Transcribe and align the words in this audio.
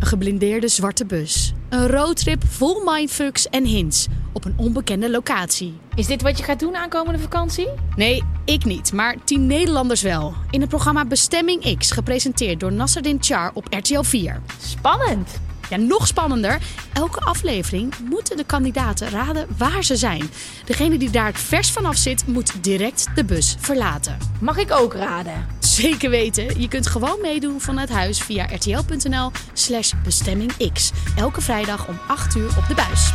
Een 0.00 0.06
geblindeerde 0.06 0.68
zwarte 0.68 1.04
bus. 1.04 1.52
Een 1.68 1.88
roadtrip 1.88 2.42
vol 2.46 2.82
mindfucks 2.84 3.48
en 3.48 3.64
hints 3.64 4.06
op 4.32 4.44
een 4.44 4.54
onbekende 4.56 5.10
locatie. 5.10 5.78
Is 5.94 6.06
dit 6.06 6.22
wat 6.22 6.38
je 6.38 6.44
gaat 6.44 6.60
doen 6.60 6.76
aankomende 6.76 7.18
vakantie? 7.18 7.68
Nee, 7.96 8.22
ik 8.44 8.64
niet, 8.64 8.92
maar 8.92 9.16
tien 9.24 9.46
Nederlanders 9.46 10.02
wel. 10.02 10.34
In 10.50 10.60
het 10.60 10.68
programma 10.68 11.04
Bestemming 11.04 11.76
X, 11.78 11.90
gepresenteerd 11.90 12.60
door 12.60 12.72
Nasserdin 12.72 13.18
Char 13.20 13.50
op 13.54 13.66
RTL 13.70 14.02
4. 14.02 14.42
Spannend. 14.60 15.40
Ja, 15.70 15.76
nog 15.76 16.06
spannender. 16.06 16.58
Elke 16.92 17.20
aflevering 17.20 17.94
moeten 18.10 18.36
de 18.36 18.44
kandidaten 18.44 19.10
raden 19.10 19.46
waar 19.56 19.84
ze 19.84 19.96
zijn. 19.96 20.30
Degene 20.64 20.98
die 20.98 21.10
daar 21.10 21.26
het 21.26 21.38
vers 21.38 21.70
vanaf 21.70 21.96
zit, 21.96 22.26
moet 22.26 22.64
direct 22.64 23.06
de 23.14 23.24
bus 23.24 23.56
verlaten. 23.58 24.16
Mag 24.40 24.58
ik 24.58 24.72
ook 24.72 24.94
raden? 24.94 25.46
Zeker 25.76 26.10
weten. 26.10 26.60
Je 26.60 26.68
kunt 26.68 26.86
gewoon 26.86 27.18
meedoen 27.22 27.60
vanuit 27.60 27.88
huis 27.88 28.20
via 28.20 28.44
rtl.nl 28.44 29.30
slash 29.52 29.92
bestemmingx. 30.04 30.92
Elke 31.16 31.40
vrijdag 31.40 31.88
om 31.88 31.98
8 32.08 32.36
uur 32.36 32.48
op 32.58 32.64
de 32.68 32.74
buis. 32.74 33.12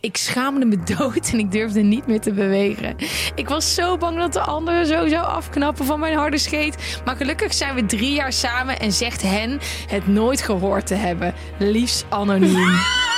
Ik 0.00 0.16
schaamde 0.16 0.64
me 0.66 0.82
dood 0.96 1.30
en 1.32 1.38
ik 1.38 1.52
durfde 1.52 1.80
niet 1.80 2.06
meer 2.06 2.20
te 2.20 2.32
bewegen. 2.32 2.96
Ik 3.34 3.48
was 3.48 3.74
zo 3.74 3.96
bang 3.96 4.18
dat 4.18 4.32
de 4.32 4.40
ander 4.40 4.84
zo 4.84 5.08
zou 5.08 5.26
afknappen 5.26 5.84
van 5.84 6.00
mijn 6.00 6.16
harde 6.16 6.38
scheet. 6.38 7.00
Maar 7.04 7.16
gelukkig 7.16 7.54
zijn 7.54 7.74
we 7.74 7.86
drie 7.86 8.12
jaar 8.12 8.32
samen 8.32 8.80
en 8.80 8.92
zegt 8.92 9.22
hen 9.22 9.60
het 9.86 10.06
nooit 10.06 10.42
gehoord 10.42 10.86
te 10.86 10.94
hebben. 10.94 11.34
Liefst 11.58 12.06
anoniem. 12.08 12.78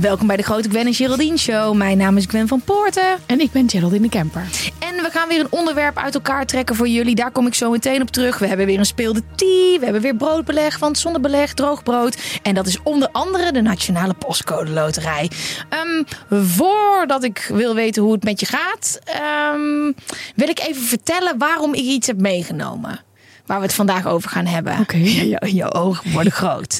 Welkom 0.00 0.26
bij 0.26 0.36
de 0.36 0.42
Grote 0.42 0.68
Gwen 0.68 0.86
en 0.86 0.94
Geraldine 0.94 1.36
Show. 1.36 1.74
Mijn 1.74 1.98
naam 1.98 2.16
is 2.16 2.24
Gwen 2.28 2.48
van 2.48 2.60
Poorten. 2.60 3.18
En 3.26 3.40
ik 3.40 3.52
ben 3.52 3.70
Geraldine 3.70 4.02
de 4.02 4.08
Kemper. 4.08 4.42
En 4.78 4.94
we 5.02 5.08
gaan 5.10 5.28
weer 5.28 5.40
een 5.40 5.50
onderwerp 5.50 5.98
uit 5.98 6.14
elkaar 6.14 6.46
trekken 6.46 6.76
voor 6.76 6.88
jullie. 6.88 7.14
Daar 7.14 7.30
kom 7.30 7.46
ik 7.46 7.54
zo 7.54 7.70
meteen 7.70 8.02
op 8.02 8.10
terug. 8.10 8.38
We 8.38 8.46
hebben 8.46 8.66
weer 8.66 8.78
een 8.78 8.86
speelde 8.86 9.22
tea. 9.34 9.78
We 9.78 9.84
hebben 9.84 10.02
weer 10.02 10.16
broodbeleg, 10.16 10.78
want 10.78 10.98
zonder 10.98 11.20
beleg 11.20 11.54
droog 11.54 11.82
brood. 11.82 12.16
En 12.42 12.54
dat 12.54 12.66
is 12.66 12.82
onder 12.82 13.08
andere 13.12 13.52
de 13.52 13.60
Nationale 13.60 14.14
Postcode 14.14 14.70
Loterij. 14.70 15.30
Ehm, 15.68 16.02
voordat 16.44 17.24
ik 17.24 17.50
wil 17.52 17.74
weten 17.74 18.02
hoe 18.02 18.12
het 18.12 18.24
met 18.24 18.40
je 18.40 18.46
gaat, 18.46 19.00
ehm, 19.04 19.92
wil 20.34 20.48
ik 20.48 20.60
even 20.60 20.82
vertellen 20.82 21.38
waarom 21.38 21.74
ik 21.74 21.84
iets 21.84 22.06
heb 22.06 22.20
meegenomen. 22.20 23.00
Waar 23.46 23.58
we 23.58 23.64
het 23.64 23.74
vandaag 23.74 24.06
over 24.06 24.30
gaan 24.30 24.46
hebben. 24.46 24.78
Oké. 24.78 24.96
Je, 25.30 25.54
je 25.54 25.72
ogen 25.74 26.12
worden 26.12 26.32
groot. 26.32 26.78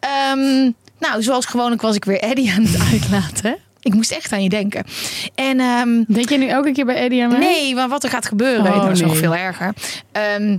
Ehm, 0.00 0.70
nou, 1.08 1.22
zoals 1.22 1.46
gewoonlijk 1.46 1.82
was 1.82 1.96
ik 1.96 2.04
weer 2.04 2.20
Eddie 2.20 2.52
aan 2.52 2.62
het 2.62 2.82
uitlaten. 2.92 3.56
Ik 3.80 3.94
moest 3.94 4.10
echt 4.10 4.32
aan 4.32 4.42
je 4.42 4.48
denken. 4.48 4.84
En 5.34 5.60
ehm, 5.60 6.04
Denk 6.08 6.28
je 6.28 6.38
nu 6.38 6.46
elke 6.48 6.72
keer 6.72 6.84
bij 6.84 6.94
Eddie 6.96 7.22
aan 7.22 7.30
mij? 7.30 7.38
Nee, 7.38 7.74
maar 7.74 7.88
wat 7.88 8.04
er 8.04 8.10
gaat 8.10 8.26
gebeuren, 8.26 8.74
Oh, 8.74 8.82
dat 8.82 8.90
is 8.90 9.00
nog 9.00 9.16
veel 9.16 9.34
erger. 9.34 9.74
Ehm, 10.12 10.56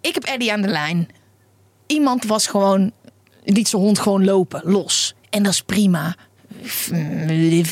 ik 0.00 0.14
heb 0.14 0.24
Eddie 0.24 0.52
aan 0.52 0.60
de 0.62 0.68
lijn. 0.68 1.08
Iemand 1.86 2.24
was 2.24 2.46
gewoon, 2.46 2.92
liet 3.44 3.68
zijn 3.68 3.82
hond 3.82 3.98
gewoon 3.98 4.24
lopen, 4.24 4.60
los. 4.64 5.14
En 5.30 5.42
dat 5.42 5.52
is 5.52 5.62
prima. 5.62 6.14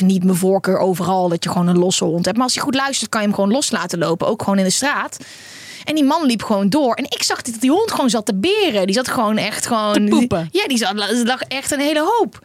Niet 0.01 0.23
mijn 0.23 0.37
voorkeur 0.37 0.77
overal 0.77 1.29
dat 1.29 1.43
je 1.43 1.49
gewoon 1.49 1.67
een 1.67 1.77
losse 1.77 2.03
hond 2.03 2.25
hebt. 2.25 2.37
Maar 2.37 2.45
als 2.45 2.55
hij 2.55 2.63
goed 2.63 2.75
luistert, 2.75 3.09
kan 3.09 3.21
je 3.21 3.27
hem 3.27 3.35
gewoon 3.35 3.51
los 3.51 3.71
laten 3.71 3.99
lopen. 3.99 4.27
Ook 4.27 4.41
gewoon 4.43 4.57
in 4.57 4.63
de 4.63 4.69
straat. 4.69 5.17
En 5.83 5.95
die 5.95 6.03
man 6.03 6.25
liep 6.25 6.43
gewoon 6.43 6.69
door. 6.69 6.93
En 6.93 7.03
ik 7.03 7.23
zag 7.23 7.41
dat 7.41 7.61
die 7.61 7.71
hond 7.71 7.91
gewoon 7.91 8.09
zat 8.09 8.25
te 8.25 8.35
beren. 8.35 8.85
Die 8.85 8.95
zat 8.95 9.07
gewoon 9.07 9.37
echt 9.37 9.65
gewoon... 9.65 9.93
Te 9.93 10.05
poepen. 10.09 10.49
Ja, 10.51 10.67
die 10.67 10.77
zat, 10.77 10.93
lag 11.23 11.41
echt 11.41 11.71
een 11.71 11.79
hele 11.79 11.99
hoop. 11.99 12.39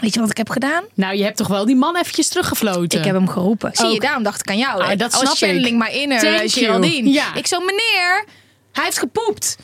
Weet 0.00 0.14
je 0.14 0.20
wat 0.20 0.30
ik 0.30 0.36
heb 0.36 0.50
gedaan? 0.50 0.84
Nou, 0.94 1.16
je 1.16 1.24
hebt 1.24 1.36
toch 1.36 1.46
wel 1.46 1.66
die 1.66 1.76
man 1.76 1.96
eventjes 1.96 2.28
teruggefloten? 2.28 2.98
Ik 2.98 3.04
heb 3.04 3.14
hem 3.14 3.28
geroepen. 3.28 3.70
Zie 3.74 3.86
je, 3.86 3.94
Ook. 3.94 4.00
daarom 4.00 4.22
dacht 4.22 4.40
ik 4.40 4.48
aan 4.48 4.58
jou. 4.58 4.82
Ah, 4.82 4.98
dat 4.98 5.12
snap 5.12 5.32
ik. 5.32 5.36
channeling 5.38 5.78
my 5.78 5.88
inner 5.88 6.20
Thank 6.20 6.40
eh. 6.40 6.50
Geraldine. 6.50 7.10
Ja. 7.10 7.34
Ik 7.34 7.46
zo, 7.46 7.60
meneer, 7.60 8.24
hij 8.72 8.84
heeft 8.84 8.98
gepoept. 8.98 9.56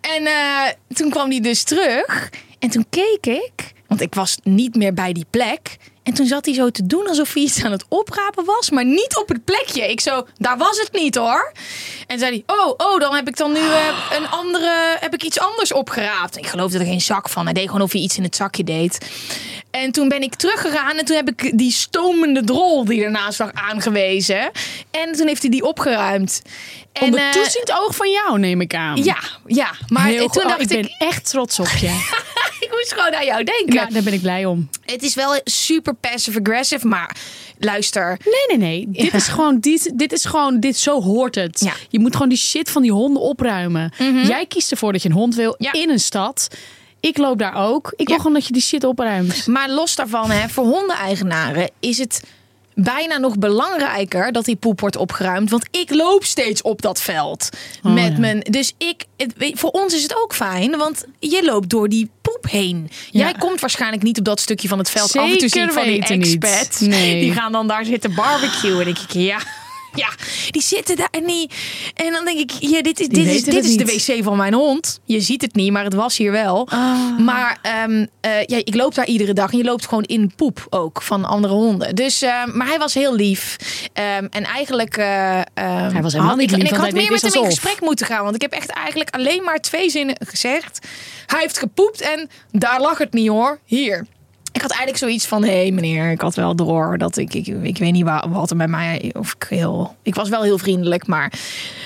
En 0.00 0.26
eh, 0.26 0.72
toen 0.94 1.10
kwam 1.10 1.30
hij 1.30 1.40
dus 1.40 1.62
terug. 1.62 2.30
En 2.58 2.70
toen 2.70 2.86
keek 2.90 3.26
ik, 3.26 3.72
want 3.86 4.00
ik 4.00 4.14
was 4.14 4.38
niet 4.42 4.74
meer 4.74 4.94
bij 4.94 5.12
die 5.12 5.26
plek. 5.30 5.76
En 6.04 6.14
toen 6.14 6.26
zat 6.26 6.44
hij 6.44 6.54
zo 6.54 6.70
te 6.70 6.86
doen 6.86 7.08
alsof 7.08 7.32
hij 7.32 7.42
iets 7.42 7.64
aan 7.64 7.72
het 7.72 7.84
oprapen 7.88 8.44
was, 8.44 8.70
maar 8.70 8.84
niet 8.84 9.16
op 9.16 9.28
het 9.28 9.44
plekje. 9.44 9.90
Ik 9.90 10.00
zo, 10.00 10.26
daar 10.38 10.58
was 10.58 10.78
het 10.78 10.92
niet 10.92 11.14
hoor. 11.14 11.52
En 12.06 12.18
zei 12.18 12.44
hij, 12.46 12.56
oh, 12.56 12.74
oh, 12.76 13.00
dan 13.00 13.14
heb 13.14 13.28
ik 13.28 13.36
dan 13.36 13.52
nu 13.52 13.58
eh, 13.58 14.16
een 14.18 14.28
andere, 14.28 14.96
heb 15.00 15.14
ik 15.14 15.22
iets 15.22 15.40
anders 15.40 15.72
opgeraapt. 15.72 16.36
Ik 16.36 16.46
geloofde 16.46 16.78
er 16.78 16.84
geen 16.84 17.00
zak 17.00 17.28
van. 17.28 17.44
Hij 17.44 17.52
deed 17.52 17.66
gewoon 17.66 17.82
of 17.82 17.92
hij 17.92 18.00
iets 18.00 18.16
in 18.16 18.22
het 18.22 18.36
zakje 18.36 18.64
deed. 18.64 18.98
En 19.70 19.92
toen 19.92 20.08
ben 20.08 20.22
ik 20.22 20.34
teruggegaan 20.34 20.96
en 20.96 21.04
toen 21.04 21.16
heb 21.16 21.28
ik 21.28 21.58
die 21.58 21.72
stomende 21.72 22.44
drol 22.44 22.84
die 22.84 23.04
ernaast 23.04 23.38
lag 23.38 23.52
aangewezen. 23.52 24.50
En 24.90 25.12
toen 25.12 25.26
heeft 25.26 25.42
hij 25.42 25.50
die 25.50 25.64
opgeruimd. 25.64 26.42
En, 26.92 27.02
Onder 27.02 27.20
eh, 27.20 27.30
toeziend 27.30 27.72
oog 27.72 27.94
van 27.94 28.10
jou, 28.10 28.38
neem 28.38 28.60
ik 28.60 28.74
aan. 28.74 29.04
ja, 29.04 29.18
ja, 29.46 29.70
maar 29.88 30.04
Heel 30.06 30.18
toen 30.18 30.28
goed. 30.28 30.42
Oh, 30.42 30.48
dacht 30.48 30.60
ik 30.60 30.70
ik, 30.70 30.82
ben 30.98 31.08
echt 31.08 31.30
trots 31.30 31.58
op 31.58 31.68
je. 31.80 31.88
ik 32.68 32.70
moest 32.70 32.92
gewoon 32.92 33.14
aan 33.14 33.24
jou 33.24 33.44
denken. 33.44 33.74
ja, 33.74 33.86
daar 33.86 34.02
ben 34.02 34.12
ik 34.12 34.20
blij 34.20 34.44
om. 34.44 34.68
Het 34.84 35.02
is 35.02 35.14
wel 35.14 35.40
super 35.44 35.94
passive-aggressive, 35.94 36.86
maar 36.86 37.16
luister. 37.58 38.18
Nee, 38.24 38.58
nee, 38.58 38.68
nee. 38.88 39.02
Dit 39.04 39.14
is 39.14 39.28
gewoon, 39.28 39.58
dit, 39.60 39.92
dit 39.94 40.12
is 40.12 40.24
gewoon, 40.24 40.60
dit 40.60 40.76
zo 40.76 41.02
hoort 41.02 41.34
het. 41.34 41.60
Ja. 41.60 41.70
Mhm. 41.70 41.78
Je 41.88 41.98
moet 41.98 42.12
gewoon 42.12 42.28
die 42.28 42.38
shit 42.38 42.70
van 42.70 42.82
die 42.82 42.92
honden 42.92 43.22
opruimen. 43.22 43.92
Jij 44.26 44.46
kiest 44.46 44.70
ervoor 44.70 44.92
dat 44.92 45.02
je 45.02 45.08
een 45.08 45.14
hond 45.14 45.34
wil 45.34 45.54
Ja. 45.58 45.72
in 45.72 45.90
een 45.90 46.00
stad. 46.00 46.48
Ik 47.00 47.18
loop 47.18 47.38
daar 47.38 47.54
ook. 47.54 47.92
Ik 47.96 48.08
wil 48.08 48.16
gewoon 48.16 48.32
dat 48.32 48.46
je 48.46 48.52
die 48.52 48.62
shit 48.62 48.84
opruimt. 48.84 49.46
Maar 49.46 49.70
los 49.70 49.94
daarvan, 49.96 50.30
hè, 50.30 50.48
voor 50.48 50.64
hondeneigenaren 50.64 51.70
is 51.80 51.98
het 51.98 52.22
bijna 52.74 53.18
nog 53.18 53.38
belangrijker 53.38 54.32
dat 54.32 54.44
die 54.44 54.56
poep 54.56 54.80
wordt 54.80 54.96
opgeruimd. 54.96 55.50
Want 55.50 55.66
ik 55.70 55.94
loop 55.94 56.24
steeds 56.24 56.62
op 56.62 56.82
dat 56.82 57.00
veld. 57.00 57.48
met 57.82 58.12
ja. 58.12 58.18
mijn, 58.18 58.40
dus 58.40 58.74
ik, 58.78 59.04
het, 59.16 59.34
voor 59.54 59.70
ons 59.70 59.94
is 59.94 60.02
het 60.02 60.16
ook 60.16 60.34
fijn, 60.34 60.76
want 60.76 61.04
je 61.18 61.44
loopt 61.44 61.68
door 61.68 61.88
die 61.88 62.10
poep 62.22 62.50
heen. 62.50 62.90
Jij 63.10 63.34
komt 63.38 63.60
waarschijnlijk 63.60 64.02
niet 64.02 64.18
op 64.18 64.24
dat 64.24 64.40
stukje 64.40 64.68
van 64.68 64.78
het 64.78 64.90
veld. 64.90 65.16
Af 65.16 65.30
en 65.30 65.38
toe 65.38 65.48
Zeker 65.48 65.72
van 65.72 65.82
die 65.82 66.04
expats. 66.04 66.80
Nee. 66.80 67.20
Die 67.20 67.32
gaan 67.32 67.52
dan 67.52 67.66
daar 67.66 67.84
zitten 67.84 68.14
barbecuen. 68.14 68.78
En 68.78 68.84
denk 68.84 68.98
ik, 68.98 69.12
ja... 69.12 69.38
Ja, 69.94 70.08
die 70.50 70.62
zitten 70.62 70.96
daar 70.96 71.08
en 71.10 71.24
die. 71.24 71.50
En 71.94 72.12
dan 72.12 72.24
denk 72.24 72.38
ik, 72.38 72.50
ja, 72.60 72.82
dit 72.82 73.00
is, 73.00 73.08
dit 73.08 73.26
is, 73.26 73.44
dit 73.44 73.64
is 73.64 73.76
de 73.76 74.14
wc 74.14 74.24
van 74.24 74.36
mijn 74.36 74.54
hond. 74.54 75.00
Je 75.04 75.20
ziet 75.20 75.42
het 75.42 75.54
niet, 75.54 75.72
maar 75.72 75.84
het 75.84 75.94
was 75.94 76.16
hier 76.16 76.32
wel. 76.32 76.68
Maar 77.18 77.58
ehm, 77.62 78.06
eh, 78.20 78.30
ja, 78.46 78.56
ik 78.56 78.74
loop 78.74 78.94
daar 78.94 79.06
iedere 79.06 79.32
dag 79.32 79.52
en 79.52 79.58
je 79.58 79.64
loopt 79.64 79.86
gewoon 79.86 80.02
in 80.02 80.32
poep 80.36 80.66
ook 80.70 81.02
van 81.02 81.24
andere 81.24 81.54
honden. 81.54 81.94
Dus, 81.94 82.22
ehm, 82.22 82.56
maar 82.56 82.66
hij 82.66 82.78
was 82.78 82.94
heel 82.94 83.14
lief. 83.14 83.56
Ehm, 83.92 84.26
en 84.30 84.44
eigenlijk. 84.44 84.96
eh, 84.96 85.38
ehm, 85.38 85.44
Hij 85.92 86.02
was 86.02 86.12
helemaal 86.12 86.36
niet 86.36 86.50
lief, 86.50 86.60
En 86.60 86.66
ik 86.66 86.74
had 86.74 86.92
meer 86.92 87.10
met 87.10 87.22
hem 87.22 87.32
in 87.42 87.44
gesprek 87.44 87.80
moeten 87.80 88.06
gaan. 88.06 88.22
Want 88.22 88.34
ik 88.34 88.40
heb 88.42 88.52
echt 88.52 88.70
eigenlijk 88.70 89.10
alleen 89.10 89.42
maar 89.44 89.58
twee 89.60 89.90
zinnen 89.90 90.16
gezegd. 90.26 90.86
Hij 91.26 91.40
heeft 91.40 91.58
gepoept 91.58 92.00
en 92.00 92.28
daar 92.50 92.80
lag 92.80 92.98
het 92.98 93.12
niet 93.12 93.28
hoor. 93.28 93.58
Hier. 93.64 94.06
Ik 94.54 94.60
had 94.60 94.70
eigenlijk 94.70 94.98
zoiets 94.98 95.26
van: 95.26 95.44
hé 95.44 95.60
hey, 95.60 95.70
meneer, 95.70 96.10
ik 96.10 96.20
had 96.20 96.34
wel 96.34 96.56
door 96.56 96.98
dat 96.98 97.16
ik, 97.16 97.34
ik, 97.34 97.46
ik 97.46 97.78
weet 97.78 97.92
niet 97.92 98.04
wat, 98.04 98.26
wat 98.28 98.50
er 98.50 98.56
bij 98.56 98.68
mij. 98.68 99.14
Of 99.18 99.34
ik 99.38 99.46
heel. 99.48 99.96
Ik 100.02 100.14
was 100.14 100.28
wel 100.28 100.42
heel 100.42 100.58
vriendelijk, 100.58 101.06
maar. 101.06 101.32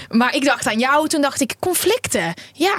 Maar 0.09 0.35
ik 0.35 0.45
dacht 0.45 0.67
aan 0.67 0.79
jou. 0.79 1.09
Toen 1.09 1.21
dacht 1.21 1.41
ik: 1.41 1.55
conflicten. 1.59 2.35
Ja. 2.53 2.77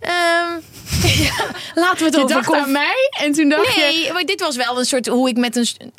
Ehm, 0.00 0.60
ja, 1.28 1.50
laten 1.74 1.98
we 1.98 2.04
het 2.04 2.14
Je 2.14 2.22
over 2.22 2.42
dacht 2.42 2.54
aan 2.54 2.72
mij 2.72 3.10
en 3.18 3.32
toen 3.32 3.48
dacht 3.48 3.74
je... 3.74 3.80
Nee, 3.80 4.12
maar 4.12 4.24
dit 4.24 4.40
was 4.40 4.56
wel 4.56 4.78
een 4.78 4.84
soort 4.84 5.06
hoe 5.06 5.28
ik 5.28 5.36
met 5.36 5.56
een 5.56 5.92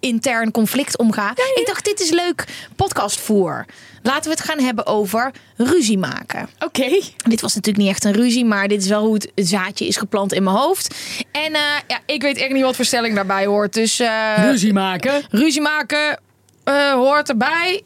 intern 0.00 0.50
conflict 0.50 0.98
omga. 0.98 1.30
Ik 1.30 1.62
dacht, 1.66 1.84
dit 1.84 2.00
is 2.00 2.10
leuk 2.10 2.44
podcastvoer. 2.76 3.66
Laten 4.02 4.30
we 4.30 4.36
het 4.36 4.40
gaan 4.40 4.58
hebben 4.58 4.86
over 4.86 5.30
ruzie 5.56 5.98
maken. 5.98 6.48
Oké. 6.58 7.00
Dit 7.16 7.40
was 7.40 7.54
natuurlijk 7.54 7.84
niet 7.84 7.94
echt 7.94 8.04
een 8.04 8.12
ruzie, 8.12 8.44
maar 8.44 8.68
dit 8.68 8.82
is 8.82 8.88
wel 8.88 9.04
hoe 9.04 9.14
het 9.14 9.30
zaadje 9.34 9.86
is 9.86 9.96
geplant 9.96 10.32
in 10.32 10.42
mijn 10.42 10.56
hoofd. 10.56 10.94
En 11.32 11.54
eh, 11.54 11.60
ja, 11.86 11.98
ik 12.06 12.22
weet 12.22 12.36
echt 12.36 12.52
niet 12.52 12.62
wat 12.62 12.76
voor 12.76 12.84
stelling 12.84 13.14
daarbij 13.14 13.46
hoort. 13.46 13.72
Dus 13.72 14.00
eh, 14.00 14.34
Ruzie 14.36 14.72
maken. 14.72 15.22
ruzie 15.30 15.60
maken 15.60 16.20
eh, 16.64 16.92
hoort 16.92 17.28
erbij 17.28 17.82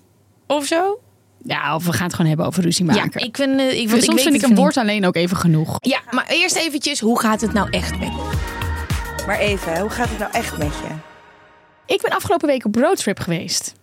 of 0.47 0.67
zo. 0.67 0.99
Ja, 1.43 1.75
of 1.75 1.85
we 1.85 1.93
gaan 1.93 2.05
het 2.05 2.15
gewoon 2.15 2.29
hebben 2.29 2.47
over 2.47 2.63
ruzie 2.63 2.85
maken. 2.85 3.21
Ja, 3.21 3.27
ik 3.27 3.37
vind, 3.37 3.61
ik, 3.61 3.89
want 3.89 4.03
Soms 4.03 4.05
ik 4.05 4.11
weet 4.11 4.23
vind 4.23 4.35
ik 4.35 4.43
een 4.43 4.55
woord 4.55 4.77
alleen 4.77 5.07
ook 5.07 5.17
even 5.17 5.37
genoeg. 5.37 5.77
Ja, 5.81 6.01
maar 6.11 6.27
eerst 6.29 6.57
eventjes, 6.57 7.01
hoe 7.01 7.21
gaat 7.21 7.41
het 7.41 7.53
nou 7.53 7.71
echt 7.71 7.99
met 7.99 8.09
je? 8.09 8.31
Maar 9.27 9.39
even, 9.39 9.81
hoe 9.81 9.91
gaat 9.91 10.09
het 10.09 10.19
nou 10.19 10.33
echt 10.33 10.59
met 10.59 10.73
je? 10.83 10.95
Ik 11.95 12.03
ben 12.03 12.11
afgelopen 12.11 12.47
week 12.49 12.65
op 12.65 12.75
roadtrip 12.75 13.21
geweest. 13.21 13.75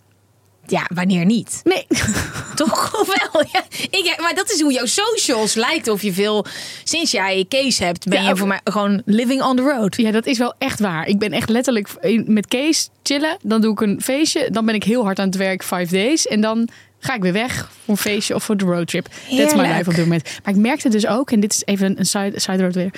Ja, 0.66 0.86
wanneer 0.94 1.24
niet? 1.24 1.60
Nee. 1.64 1.86
Toch 2.54 3.00
of 3.00 3.06
wel? 3.06 3.44
Ja, 3.52 3.64
ik, 3.90 4.16
maar 4.20 4.34
dat 4.34 4.50
is 4.50 4.60
hoe 4.60 4.72
jouw 4.72 4.86
socials 4.86 5.54
lijkt. 5.54 5.88
Of 5.88 6.02
je 6.02 6.12
veel, 6.12 6.46
sinds 6.84 7.10
jij 7.10 7.44
Kees 7.48 7.78
hebt, 7.78 8.08
ben 8.08 8.22
Ja, 8.22 8.28
je 8.28 8.36
voor 8.36 8.46
mij 8.46 8.60
gewoon 8.64 9.02
living 9.04 9.42
on 9.42 9.56
the 9.56 9.62
road. 9.62 9.96
Ja, 9.96 10.10
dat 10.10 10.26
is 10.26 10.38
wel 10.38 10.54
echt 10.58 10.80
waar. 10.80 11.06
Ik 11.06 11.18
ben 11.18 11.32
echt 11.32 11.48
letterlijk 11.48 11.88
met 12.26 12.46
Kees 12.46 12.88
chillen. 13.02 13.36
Dan 13.42 13.60
doe 13.60 13.72
ik 13.72 13.80
een 13.80 14.00
feestje. 14.02 14.50
Dan 14.50 14.66
ben 14.66 14.74
ik 14.74 14.84
heel 14.84 15.04
hard 15.04 15.18
aan 15.18 15.26
het 15.26 15.36
werk, 15.36 15.62
five 15.64 15.94
days. 15.94 16.26
En 16.26 16.40
dan 16.40 16.68
ga 16.98 17.14
ik 17.14 17.22
weer 17.22 17.32
weg 17.32 17.70
voor 17.84 17.94
een 17.94 17.96
feestje 17.96 18.34
of 18.34 18.44
voor 18.44 18.56
de 18.56 18.64
roadtrip. 18.64 19.04
That's 19.04 19.20
my 19.28 19.36
Heerlijk. 19.36 19.68
life 19.76 19.88
op 19.90 19.94
dit 19.94 20.04
moment. 20.04 20.24
Maar 20.44 20.54
ik 20.54 20.60
merkte 20.60 20.88
dus 20.88 21.06
ook, 21.06 21.30
en 21.30 21.40
dit 21.40 21.52
is 21.52 21.62
even 21.64 21.98
een 21.98 22.06
side, 22.06 22.40
side 22.40 22.62
road 22.62 22.74
weer, 22.74 22.90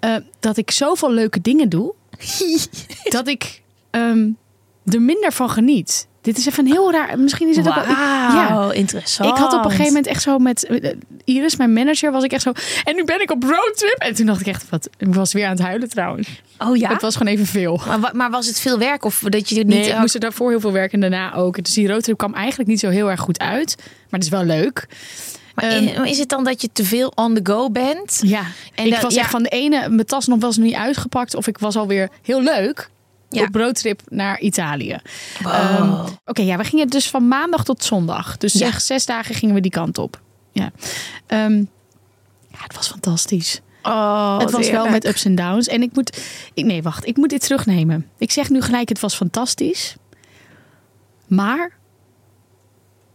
eh, 0.00 0.16
dat 0.40 0.56
ik 0.56 0.70
zoveel 0.70 1.12
leuke 1.12 1.40
dingen 1.40 1.68
doe, 1.68 1.94
dat 3.16 3.28
ik 3.28 3.62
ehm, 3.90 4.28
er 4.84 5.02
minder 5.02 5.32
van 5.32 5.50
geniet. 5.50 6.06
Dit 6.22 6.38
is 6.38 6.46
even 6.46 6.66
een 6.66 6.72
heel 6.72 6.92
raar. 6.92 7.18
Misschien 7.18 7.48
is 7.48 7.56
het 7.56 7.68
ook 7.68 7.74
wel. 7.74 7.84
Wauw, 8.34 8.70
interessant. 8.70 9.28
ik 9.30 9.36
had 9.36 9.52
op 9.52 9.58
een 9.58 9.70
gegeven 9.70 9.86
moment 9.86 10.06
echt 10.06 10.22
zo 10.22 10.38
met 10.38 10.64
eh, 10.66 10.90
Iris, 11.24 11.56
mijn 11.56 11.72
manager, 11.72 12.12
was 12.12 12.24
ik 12.24 12.32
echt 12.32 12.42
zo. 12.42 12.52
En 12.84 12.94
nu 12.94 13.04
ben 13.04 13.20
ik 13.20 13.30
op 13.30 13.42
roadtrip. 13.42 13.96
En 13.98 14.14
toen 14.14 14.26
dacht 14.26 14.40
ik 14.40 14.46
echt, 14.46 14.64
wat? 14.70 14.88
Ik 14.98 15.14
was 15.14 15.32
weer 15.32 15.44
aan 15.44 15.50
het 15.50 15.60
huilen 15.62 15.88
troules. 15.88 16.42
Oh 16.58 16.76
ja? 16.76 16.88
Het 16.88 17.02
was 17.02 17.16
gewoon 17.16 17.32
even 17.32 17.46
veel. 17.46 17.80
Maar, 18.00 18.10
maar 18.16 18.30
was 18.30 18.46
het 18.46 18.60
veel 18.60 18.78
werk 18.78 19.04
of 19.04 19.18
dat 19.28 19.48
je 19.48 19.54
niet... 19.54 19.66
Nee, 19.66 19.88
ik 19.90 19.98
moest 19.98 20.14
er 20.14 20.20
daarvoor 20.20 20.50
heel 20.50 20.60
veel 20.60 20.72
werken 20.72 21.02
en 21.02 21.10
daarna 21.10 21.34
ook. 21.34 21.64
Dus 21.64 21.74
die 21.74 21.88
roadtrip 21.88 22.18
kwam 22.18 22.34
eigenlijk 22.34 22.68
niet 22.68 22.80
zo 22.80 22.88
heel 22.88 23.10
erg 23.10 23.20
goed 23.20 23.38
uit. 23.38 23.74
Maar 23.78 24.20
het 24.20 24.22
is 24.22 24.28
wel 24.28 24.44
leuk. 24.44 24.86
Maar 25.54 25.64
Ehm, 25.64 26.02
is 26.04 26.18
het 26.18 26.28
dan 26.28 26.44
dat 26.44 26.62
je 26.62 26.68
te 26.72 26.84
veel 26.84 27.12
on 27.14 27.34
the 27.34 27.40
go 27.52 27.70
bent? 27.70 28.20
Ja, 28.24 28.42
En 28.74 28.84
ik 28.86 28.92
dat- 28.92 29.02
was 29.02 29.14
ja. 29.14 29.20
echt 29.20 29.30
van 29.30 29.42
de 29.42 29.48
ene, 29.48 29.88
mijn 29.88 30.06
tas 30.06 30.26
nog 30.26 30.38
wel 30.38 30.48
eens 30.48 30.58
niet 30.58 30.74
uitgepakt. 30.74 31.34
Of 31.34 31.46
ik 31.46 31.58
was 31.58 31.76
alweer 31.76 32.08
heel 32.22 32.42
leuk 32.42 32.90
Ja. 33.32 33.42
op 33.44 33.54
roadtrip 33.54 34.00
naar 34.08 34.40
Italië. 34.40 34.98
Wow. 35.42 35.52
Ehm, 35.52 35.92
Oké, 36.24 36.42
ja, 36.42 36.56
we 36.56 36.64
gingen 36.64 36.88
dus 36.88 37.10
van 37.10 37.28
maandag 37.28 37.64
tot 37.64 37.84
zondag. 37.84 38.36
Dus 38.36 38.52
Ja. 38.52 38.58
zeg, 38.58 38.80
zes 38.80 39.06
dagen 39.06 39.34
gingen 39.34 39.54
we 39.54 39.60
die 39.60 39.70
kant 39.70 39.98
op. 39.98 40.20
Ja, 40.52 40.70
Ehm, 41.26 41.56
ja 42.48 42.58
het 42.62 42.74
was 42.74 42.88
fantastisch. 42.88 43.60
Oh, 43.82 44.38
het 44.38 44.50
was 44.50 44.70
wel 44.70 44.88
met 44.88 45.04
ups 45.06 45.24
en 45.24 45.34
downs. 45.34 45.66
En 45.66 45.82
ik 45.82 45.94
moet. 45.94 46.20
Ik, 46.54 46.64
nee, 46.64 46.82
wacht. 46.82 47.06
Ik 47.06 47.16
moet 47.16 47.28
dit 47.30 47.40
terugnemen. 47.40 48.08
Ik 48.18 48.30
zeg 48.30 48.50
nu 48.50 48.60
gelijk: 48.60 48.88
het 48.88 49.00
was 49.00 49.14
fantastisch. 49.14 49.96
Maar. 51.26 51.70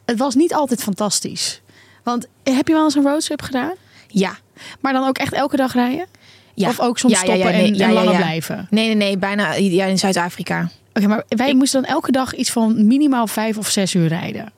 Het 0.05 0.17
was 0.17 0.35
niet 0.35 0.53
altijd 0.53 0.83
fantastisch. 0.83 1.61
Want 2.03 2.27
heb 2.43 2.67
je 2.67 2.73
wel 2.73 2.83
eens 2.83 2.95
een 2.95 3.03
roadtrip 3.03 3.41
gedaan? 3.41 3.73
Ja. 4.07 4.37
Maar 4.81 4.93
dan 4.93 5.07
ook 5.07 5.17
echt 5.17 5.33
elke 5.33 5.55
dag 5.55 5.73
rijden? 5.73 6.05
Ja. 6.57 6.69
Of 6.69 6.79
ook 6.79 6.97
soms 6.97 7.17
stoppen 7.17 7.51
nee, 7.51 7.73
en, 7.73 7.79
en 7.79 7.91
langer 7.91 8.15
blijven? 8.15 8.67
Nee, 8.69 8.85
nee, 8.85 8.95
nee. 8.95 9.17
Bijna 9.17 9.53
ja, 9.53 9.85
in 9.85 9.97
Zuid-Afrika. 9.97 10.69
Oké, 10.93 11.07
maar 11.07 11.23
wij 11.27 11.53
moesten 11.53 11.81
dan 11.81 11.91
elke 11.91 12.11
dag 12.11 12.35
iets 12.35 12.51
van 12.51 12.87
minimaal 12.87 13.27
vijf 13.27 13.57
of 13.57 13.69
zes 13.69 13.93
uur 13.93 14.07
rijden. 14.07 14.51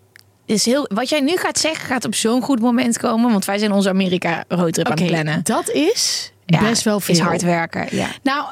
Is 0.45 0.65
heel, 0.65 0.89
wat 0.93 1.09
jij 1.09 1.21
nu 1.21 1.37
gaat 1.37 1.57
zeggen 1.57 1.85
gaat 1.85 2.05
op 2.05 2.15
zo'n 2.15 2.41
goed 2.41 2.59
moment 2.59 2.97
komen. 2.97 3.31
Want 3.31 3.45
wij 3.45 3.57
zijn 3.57 3.71
onze 3.71 3.89
Amerika 3.89 4.43
roadtrip 4.47 4.87
aan 4.87 4.97
het 4.97 5.07
plannen. 5.07 5.39
dat 5.43 5.69
is 5.69 6.31
best 6.45 6.83
wel 6.83 6.99
veel. 6.99 7.15
Is 7.15 7.21
hard 7.21 7.41
werken, 7.41 7.87
ja. 7.91 8.07
Nou, 8.23 8.45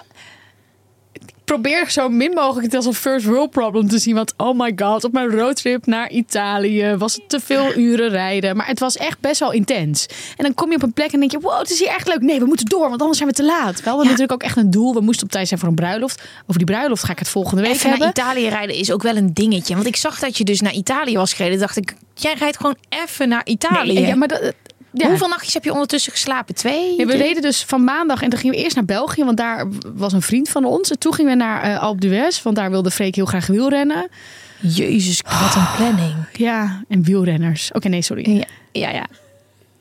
probeer 1.48 1.90
zo 1.92 2.10
min 2.10 2.34
mogelijk 2.34 2.66
het 2.66 2.76
als 2.76 2.86
een 2.86 2.94
first 2.94 3.26
world 3.26 3.50
problem 3.52 3.88
te 3.88 3.98
zien. 4.00 4.16
Want 4.16 4.34
oh 4.38 4.60
my 4.60 4.72
god, 4.76 5.04
op 5.04 5.12
mijn 5.12 5.30
roadtrip 5.30 5.86
naar 5.86 6.10
Italië 6.10 6.96
was 6.98 7.14
het 7.14 7.30
te 7.30 7.40
veel 7.40 7.76
uren 7.76 8.10
rijden. 8.10 8.56
Maar 8.56 8.68
het 8.68 8.80
was 8.80 8.98
echt 8.98 9.20
best 9.20 9.40
wel 9.40 9.52
intens. 9.52 10.06
En 10.38 10.44
dan 10.44 10.54
kom 10.54 10.70
je 10.70 10.76
op 10.76 10.84
een 10.84 10.94
plek 10.94 11.12
en 11.12 11.20
denk 11.20 11.32
je, 11.32 11.40
wow, 11.40 11.60
het 11.60 11.70
is 11.70 11.80
hier 11.80 11.88
echt 11.88 12.08
leuk. 12.08 12.22
Nee, 12.22 12.40
we 12.40 12.46
moeten 12.46 12.66
door, 12.66 12.90
want 12.90 13.00
anders 13.02 13.18
zijn 13.18 13.30
we 13.30 13.36
te 13.36 13.44
laat. 13.46 13.76
We 13.80 13.84
hadden 13.90 14.04
Ja. 14.06 14.12
natuurlijk 14.12 14.32
ook 14.32 14.44
echt 14.44 14.58
een 14.58 14.72
doel. 14.72 14.94
We 14.94 15.02
moesten 15.02 15.26
op 15.26 15.32
tijd 15.32 15.48
zijn 15.48 15.60
voor 15.60 15.70
een 15.70 15.76
bruiloft. 15.76 16.22
Over 16.42 16.58
die 16.58 16.66
bruiloft 16.76 17.04
ga 17.04 17.12
ik 17.12 17.20
het 17.20 17.30
volgende 17.30 17.62
week 17.62 17.72
Even 17.72 17.90
naar 17.90 17.98
hebben. 17.98 18.24
Italië 18.24 18.48
rijden 18.48 18.76
is 18.76 18.92
ook 18.92 19.04
wel 19.04 19.16
een 19.16 19.34
dingetje. 19.34 19.74
Want 19.76 19.88
ik 19.88 19.96
zag 19.96 20.20
dat 20.20 20.38
je 20.38 20.44
dus 20.44 20.62
naar 20.62 20.74
Italië 20.74 21.16
was 21.18 21.34
gereden. 21.34 21.60
dacht 21.60 21.78
ik, 21.78 21.96
jij 22.14 22.34
rijdt 22.34 22.58
gewoon 22.58 22.76
even 22.90 23.30
naar 23.30 23.46
Italië. 23.46 23.94
Nee, 23.94 24.06
ja, 24.06 24.16
maar 24.16 24.28
dat, 24.28 24.54
ja. 25.02 25.08
Hoeveel 25.08 25.28
nachtjes 25.28 25.54
heb 25.54 25.64
je 25.64 25.72
ondertussen 25.72 26.12
geslapen? 26.12 26.56
Twee? 26.56 26.98
Ja, 26.98 27.06
we 27.06 27.16
reden 27.18 27.42
dus 27.42 27.64
van 27.64 27.84
maandag 27.84 28.22
en 28.22 28.30
toen 28.30 28.40
gingen 28.40 28.56
we 28.56 28.64
eerst 28.64 28.76
naar 28.76 28.86
België, 28.86 29.24
want 29.24 29.38
daar 29.38 29.68
was 29.96 30.14
een 30.14 30.22
vriend 30.22 30.50
van 30.50 30.66
ons. 30.66 30.92
En 30.92 31.00
toen 31.00 31.14
gingen 31.14 31.32
we 31.32 31.38
naar 31.38 31.62
eh 31.64 31.82
Alpe 31.82 32.00
d'Huez, 32.00 32.42
want 32.42 32.56
daar 32.56 32.70
wilde 32.70 32.92
Freek 32.92 33.16
heel 33.16 33.26
graag 33.26 33.48
wielrennen. 33.48 34.10
Jezus, 34.60 35.22
wat 35.22 35.56
een 35.56 35.68
planning. 35.76 36.16
Ja, 36.34 36.84
en 36.88 37.04
wielrenners. 37.04 37.72
Oké, 37.72 37.88
nee, 37.88 38.02
sorry. 38.02 38.30
Ja, 38.38 38.46
ja. 38.72 38.92
ja. 38.92 39.06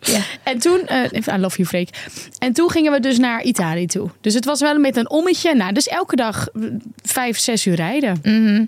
ja. 0.01 0.21
En 0.43 0.59
toen, 0.59 0.87
eh 0.87 1.35
I 1.35 1.39
love 1.39 1.57
you 1.57 1.69
Freek. 1.69 2.09
En 2.39 2.53
toen 2.53 2.71
gingen 2.71 2.93
we 2.93 3.01
dus 3.01 3.19
naar 3.19 3.43
Italië 3.43 3.87
toe. 3.87 4.11
Dus 4.21 4.35
het 4.35 4.45
was 4.45 4.61
wel 4.61 4.79
met 4.79 4.97
een 4.97 5.11
ommetje. 5.11 5.55
Nou, 5.55 5.73
dus 5.73 5.89
elke 5.89 6.17
dag 6.17 6.49
eh, 6.49 6.63
vijf, 7.03 7.39
zes 7.39 7.67
uur 7.67 7.75
rijden. 7.75 8.21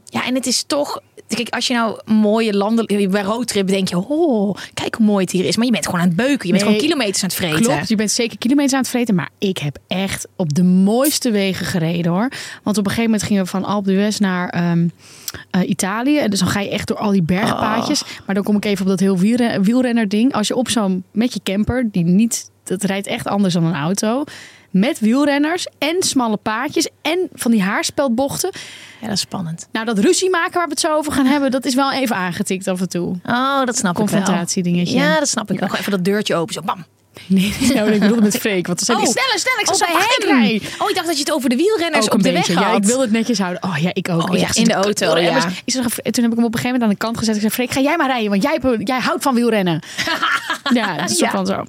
Ja, 0.05 0.27
en 0.27 0.35
het 0.35 0.47
is 0.47 0.65
toch... 0.67 1.01
Kijk, 1.29 1.49
als 1.49 1.67
je 1.67 1.75
nou 1.75 2.01
mooie 2.05 2.57
landen... 2.57 3.11
Bij 3.11 3.23
roadtrip 3.23 3.67
denk 3.67 3.89
je... 3.89 4.09
Oh, 4.09 4.57
kijk 4.75 4.95
hoe 4.95 5.07
mooi 5.07 5.25
het 5.25 5.33
hier 5.33 5.45
is. 5.45 5.57
Maar 5.57 5.67
je 5.67 5.73
bent 5.73 5.85
gewoon 5.85 6.01
aan 6.01 6.07
het 6.07 6.17
beuken. 6.17 6.47
Je 6.47 6.53
bent 6.53 6.53
Nee, 6.53 6.63
gewoon 6.63 6.89
kilometers 6.89 7.23
aan 7.23 7.29
het 7.29 7.39
vreten. 7.39 7.63
Klopt, 7.63 7.89
je 7.89 7.97
bent 7.97 8.11
zeker 8.11 8.39
kilometers 8.39 8.73
aan 8.73 8.81
het 8.81 8.89
vreten. 8.89 9.15
Maar 9.15 9.29
ik 9.39 9.59
heb 9.59 9.79
echt 9.87 10.27
op 10.37 10.55
de 10.55 10.63
mooiste 10.63 11.31
wegen 11.31 11.67
gereden 11.67 12.13
hoor. 12.13 12.29
Want 12.63 12.79
op 12.79 12.85
een 12.85 12.91
gegeven 12.91 13.11
moment 13.11 13.23
gingen 13.23 13.43
we 13.43 13.49
van 13.49 13.65
Alpe 13.65 13.91
d'Huez 13.93 14.19
naar 14.19 14.49
ehm, 14.49 14.89
eh, 15.51 15.69
Italië. 15.69 16.19
En 16.19 16.31
dus 16.31 16.39
dan 16.39 16.49
ga 16.49 16.61
je 16.61 16.71
echt 16.71 16.89
door 16.89 16.99
al 16.99 17.11
die 17.11 17.23
bergpaadjes. 17.23 18.03
Maar 18.27 18.35
dan 18.35 18.45
kom 18.45 18.57
ik 18.57 18.65
even 18.65 18.83
op 18.83 18.89
dat 18.89 19.01
heel 19.01 19.19
wielren, 19.19 19.63
wielrenner 19.63 20.09
ding. 20.09 20.33
Als 20.33 20.49
je 20.49 20.57
op 20.57 20.69
zo'n, 20.69 21.05
met 21.11 21.33
je 21.33 21.41
camper, 21.43 21.89
die 21.91 22.05
niet, 22.05 22.51
dat 22.65 22.83
rijdt 22.83 23.07
echt 23.07 23.27
anders 23.27 23.55
dan 23.55 23.65
een 23.65 23.75
auto. 23.75 24.25
Met 24.71 24.99
wielrenners 24.99 25.67
en 25.79 25.97
smalle 26.03 26.37
paadjes 26.37 26.89
en 27.03 27.29
van 27.33 27.51
die 27.51 27.63
haarspeldbochten. 27.63 28.51
Ja, 29.01 29.07
dat 29.07 29.17
is 29.17 29.21
spannend. 29.21 29.69
Nou, 29.73 29.87
dat 29.87 29.99
ruzie 29.99 30.31
maken 30.31 30.53
waar 30.53 30.65
we 30.65 30.71
het 30.71 30.81
zo 30.81 30.97
over 30.97 31.13
gaan 31.13 31.27
hebben, 31.27 31.51
dat 31.51 31.65
is 31.65 31.75
wel 31.75 31.93
even 31.93 32.17
aangetikt 32.17 32.69
af 32.69 32.81
en 32.81 32.89
toe. 32.89 33.17
Oh, 33.27 33.65
dat 33.65 33.77
snap 33.77 33.99
ik 33.99 33.99
wel. 33.99 34.07
Confrontatiedingetje. 34.07 34.97
Ja, 34.97 35.19
dat 35.19 35.29
snap 35.29 35.51
ik. 35.51 35.61
Nog 35.61 35.77
even 35.77 35.91
dat 35.91 36.05
deurtje 36.05 36.35
open. 36.35 36.55
Zo, 36.55 36.63
bam. 36.63 36.85
Nee, 37.27 37.55
nou, 37.75 37.91
ik 37.91 38.01
bedoelde 38.01 38.23
met 38.23 38.37
Freek. 38.39 38.67
Want 38.67 38.87
dan 38.87 38.97
Oh. 38.97 39.03
sneller, 39.03 39.39
sneller, 39.39 39.61
ik 39.61 39.69
Oh, 39.71 39.79
bij 39.79 39.89
hem. 40.29 40.41
rij. 40.43 40.61
Oh, 40.79 40.89
ik 40.91 40.95
dacht 40.95 41.07
dat 41.07 41.17
je 41.19 41.23
het 41.25 41.33
over 41.33 41.49
de 41.49 41.57
wielrenners 41.57 42.09
op 42.09 42.23
de 42.23 42.33
beetje. 42.33 42.55
weg 42.55 42.63
had. 42.65 42.73
Ja, 42.73 42.79
ik 42.79 42.85
wil 42.85 43.01
het 43.01 43.11
netjes 43.11 43.39
houden. 43.39 43.63
Oh 43.63 43.77
ja, 43.79 43.91
ik 43.93 44.09
ook. 44.09 44.31
Oh 44.31 44.39
ja, 44.39 44.49
in 44.53 44.65
de 44.65 44.73
auto, 44.73 45.07
wielrenners. 45.15 45.45
ja. 45.45 45.51
Zeg, 45.83 45.99
en 45.99 46.13
toen 46.13 46.23
heb 46.23 46.33
ik 46.33 46.39
hem 46.39 46.47
op 46.47 46.55
een 46.55 46.61
gegeven 46.61 46.65
moment 46.71 46.83
aan 46.83 46.89
de 46.89 46.97
kant 46.97 47.19
gezet. 47.19 47.35
Ik 47.35 47.41
zei, 47.41 47.53
Freek, 47.53 47.71
ga 47.71 47.81
jij 47.81 47.97
maar 47.97 48.07
rijden, 48.07 48.31
want 48.31 48.43
jij, 48.43 48.59
jij 48.85 48.99
houdt 48.99 49.23
van 49.23 49.35
wielrennen. 49.35 49.83
ja, 50.75 50.95
het 50.95 51.11
is 51.11 51.19
Ja. 51.19 51.27
ja. 51.27 51.33
van 51.33 51.47
zo. 51.47 51.65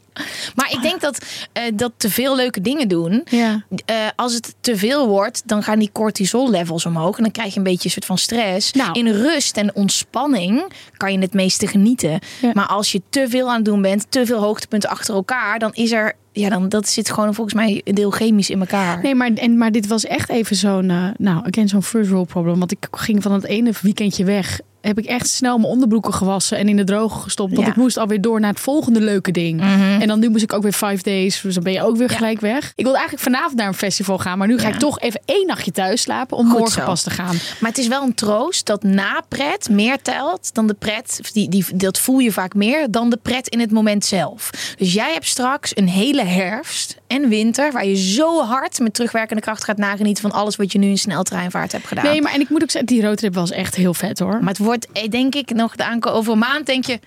Maar 0.55 0.71
ik 0.71 0.81
denk 0.81 1.01
dat, 1.01 1.25
eh, 1.53 1.63
dat 1.73 1.91
te 1.97 2.09
veel 2.09 2.35
leuke 2.35 2.61
dingen 2.61 2.87
doen... 2.87 3.21
Ja. 3.29 3.63
eh, 3.85 3.95
als 4.15 4.33
het 4.33 4.55
te 4.61 4.77
veel 4.77 5.07
wordt, 5.07 5.41
dan 5.45 5.63
gaan 5.63 5.79
die 5.79 5.89
cortisol 5.93 6.49
levels 6.49 6.85
omhoog. 6.85 7.17
En 7.17 7.23
dan 7.23 7.31
krijg 7.31 7.51
je 7.51 7.57
een 7.57 7.63
beetje 7.63 7.85
een 7.85 7.91
soort 7.91 8.05
van 8.05 8.17
stress. 8.17 8.71
Nou. 8.71 8.99
In 8.99 9.07
rust 9.07 9.57
en 9.57 9.75
ontspanning 9.75 10.63
kan 10.97 11.11
je 11.11 11.19
het 11.19 11.33
meeste 11.33 11.67
genieten. 11.67 12.19
Ja. 12.41 12.51
Maar 12.53 12.68
als 12.68 12.91
je 12.91 13.01
te 13.09 13.25
veel 13.29 13.47
aan 13.49 13.56
het 13.56 13.65
doen 13.65 13.81
bent, 13.81 14.06
te 14.09 14.25
veel 14.25 14.39
hoogtepunten 14.39 14.89
achter 14.89 15.13
elkaar... 15.15 15.38
dan 15.57 15.73
is 15.73 15.91
er... 15.91 16.13
Ja, 16.31 16.49
dan 16.49 16.69
dat 16.69 16.87
zit 16.87 17.11
gewoon 17.11 17.33
volgens 17.33 17.55
mij 17.55 17.81
een 17.83 17.95
deel 17.95 18.11
chemisch 18.11 18.49
in 18.49 18.59
elkaar. 18.59 19.01
Nee, 19.01 19.15
maar, 19.15 19.33
en, 19.33 19.57
maar 19.57 19.71
dit 19.71 19.87
was 19.87 20.05
echt 20.05 20.29
even 20.29 20.55
zo'n, 20.55 20.89
eh, 20.89 21.07
nou, 21.17 21.45
again, 21.47 21.67
zo'n 21.67 21.83
first 21.83 22.09
world 22.09 22.27
problem. 22.27 22.59
Want 22.59 22.71
ik 22.71 22.87
ging 22.91 23.21
van 23.21 23.31
het 23.31 23.43
ene 23.43 23.73
weekendje 23.81 24.23
weg. 24.23 24.59
Heb 24.81 24.98
ik 25.00 25.06
echt 25.06 25.28
snel 25.30 25.57
mijn 25.57 25.69
onderbroeken 25.71 26.14
gewassen 26.14 26.57
en 26.57 26.69
in 26.69 26.76
de 26.78 26.83
droge 26.83 27.19
gestopt. 27.19 27.50
Want 27.54 27.62
Ja. 27.62 27.68
Mhm. 27.68 27.78
ik 27.78 27.83
moest 27.83 27.98
alweer 27.98 28.21
door 28.21 28.40
naar 28.40 28.50
het 28.50 28.59
volgende 28.59 29.02
leuke 29.02 29.31
ding. 29.31 29.62
En 30.00 30.07
dan 30.07 30.19
nu 30.19 30.30
moest 30.30 30.44
ik 30.44 30.54
ook 30.54 30.62
weer 30.64 30.71
five 30.71 31.04
days. 31.04 31.42
Dus 31.42 31.54
dan 31.54 31.64
ben 31.64 31.74
je 31.74 31.83
ook 31.83 31.98
weer 31.98 32.09
Ja. 32.09 32.16
gelijk 32.16 32.40
weg. 32.42 32.71
Ik 32.76 32.83
wilde 32.83 32.98
eigenlijk 33.00 33.28
vanavond 33.30 33.56
naar 33.57 33.68
een 33.68 33.74
festival 33.74 34.18
gaan. 34.18 34.38
Maar 34.38 34.48
nu 34.48 34.57
ga 34.59 34.68
Ja. 34.68 34.74
ik 34.74 34.80
toch 34.80 35.00
even 35.00 35.21
één 35.26 35.48
nachtje 35.48 35.71
thuis 35.71 36.02
slapen. 36.02 36.38
Om 36.38 36.50
Goed 36.50 36.57
morgen 36.57 36.81
zo. 36.81 36.86
pas 36.88 37.04
te 37.04 37.09
gaan. 37.09 37.36
Maar 37.59 37.69
het 37.69 37.78
is 37.78 37.88
wel 37.88 38.04
een 38.04 38.14
troost 38.14 38.66
dat 38.66 38.83
na 38.83 39.24
pret 39.28 39.69
meer 39.69 40.02
telt 40.02 40.54
dan 40.54 40.68
de 40.68 40.74
pret. 40.74 41.19
Die, 41.33 41.50
die, 41.50 41.66
dat 41.76 42.00
voel 42.00 42.19
je 42.19 42.31
vaak 42.31 42.54
meer 42.56 42.92
dan 42.92 43.09
de 43.09 43.18
pret 43.21 43.48
in 43.48 43.59
het 43.59 43.71
moment 43.71 44.06
zelf. 44.06 44.50
Dus 44.78 44.94
jij 44.94 45.14
hebt 45.14 45.28
straks 45.28 45.71
een 45.78 45.88
hele 45.90 46.24
herfst 46.24 46.98
en 47.07 47.30
winter 47.30 47.71
waar 47.71 47.86
je 47.86 47.95
zo 47.95 48.42
hard 48.44 48.80
met 48.80 48.94
terugwerkende 48.94 49.42
kracht 49.42 49.64
gaat 49.64 49.78
nagenieten 49.78 50.21
van 50.21 50.31
alles 50.31 50.56
wat 50.56 50.71
je 50.71 50.80
nu 50.80 50.88
in 50.88 50.98
sneltreinvaart 50.98 51.71
hebt 51.71 51.88
gedaan. 51.88 52.04
Nee, 52.06 52.21
maar 52.21 52.33
en 52.33 52.42
ik 52.42 52.50
moet 52.50 52.62
ook 52.62 52.71
zeggen, 52.71 52.94
die 52.94 53.02
roadtrip 53.02 53.33
was 53.33 53.52
echt 53.52 53.76
heel 53.76 53.94
vet 53.94 54.19
hoor. 54.19 54.38
Maar 54.40 54.48
het 54.50 54.57
wordt, 54.69 54.88
eh, 54.94 55.09
denk 55.09 55.35
ik, 55.35 55.54
nog 55.54 55.76
de 55.76 55.83
aanko 55.85 56.09
over 56.09 56.31
een 56.31 56.40
maand 56.40 56.66
denk 56.66 56.85
je, 56.85 56.99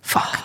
fuck, 0.00 0.42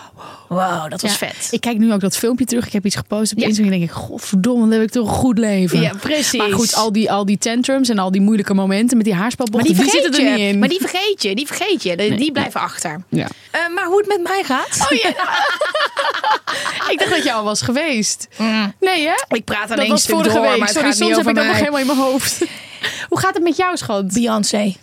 wow, 0.48 0.90
dat 0.90 1.02
was 1.02 1.12
Ja, 1.12 1.18
vet. 1.18 1.48
Ik 1.52 1.62
kijk 1.62 1.78
nu 1.78 1.94
ook 1.94 2.00
dat 2.00 2.18
filmpje 2.18 2.46
terug. 2.46 2.66
Ik 2.66 2.74
heb 2.74 2.86
iets 2.86 2.96
gepost 2.96 3.32
op 3.32 3.38
Ja. 3.38 3.46
Instagram. 3.48 3.74
En 3.74 3.80
denk 3.80 3.92
ik, 3.92 3.98
godverdomme, 3.98 4.62
dan 4.62 4.72
heb 4.72 4.82
ik 4.82 4.90
toch 4.90 5.08
een 5.08 5.14
goed 5.14 5.38
leven. 5.38 5.82
Ja, 5.82 5.94
precies. 6.00 6.40
Maar 6.40 6.52
goed, 6.52 6.76
al 6.76 6.92
die, 6.92 7.12
al 7.12 7.26
die 7.26 7.38
tantrums 7.38 7.90
en 7.90 8.00
al 8.00 8.12
die 8.12 8.22
moeilijke 8.22 8.54
momenten 8.54 8.98
met 8.98 9.06
die 9.06 9.14
maar 9.16 9.24
haarspelbochten, 9.24 9.74
die 9.74 9.84
die, 9.84 9.92
zitten 9.92 10.14
er 10.26 10.32
niet 10.32 10.40
in. 10.40 10.60
Maar 10.60 10.70
die 10.70 10.80
vergeet 10.80 11.24
je, 11.24 11.36
die 11.36 11.48
vergeet 11.48 11.84
je. 11.84 11.98
Die, 11.98 12.16
die 12.16 12.32
blijven 12.32 12.62
achter. 12.62 13.04
Ja. 13.10 13.28
Eh, 13.52 13.60
maar 13.76 13.86
hoe 13.86 13.98
het 13.98 14.08
met 14.08 14.22
mij 14.24 14.44
gaat? 14.44 14.88
Oh 14.92 14.98
ja. 14.98 15.10
ik 16.92 17.00
dacht 17.00 17.12
dat 17.12 17.24
je 17.24 17.34
al 17.34 17.44
was 17.44 17.62
geweest. 17.62 18.28
Nee 18.80 19.08
hè? 19.08 19.36
Ik 19.36 19.44
praat 19.46 19.62
aan 19.62 19.70
Dat 19.70 19.80
één 19.80 19.90
was 19.90 20.02
stuk 20.02 20.16
vorige 20.16 20.36
door, 20.36 20.48
week. 20.50 20.60
maar 20.60 20.70
Sorry, 20.70 20.92
soms 20.92 21.18
heb 21.18 21.28
ik 21.28 21.36
dat 21.36 21.46
nog 21.46 21.56
helemaal 21.56 21.80
in 21.80 21.86
mijn 21.86 21.98
hoofd. 21.98 22.44
Hoe 23.10 23.20
gaat 23.20 23.34
het 23.34 23.44
met 23.44 23.58
jou, 23.58 23.78
schat? 23.78 24.14
Beyoncé. 24.14 24.76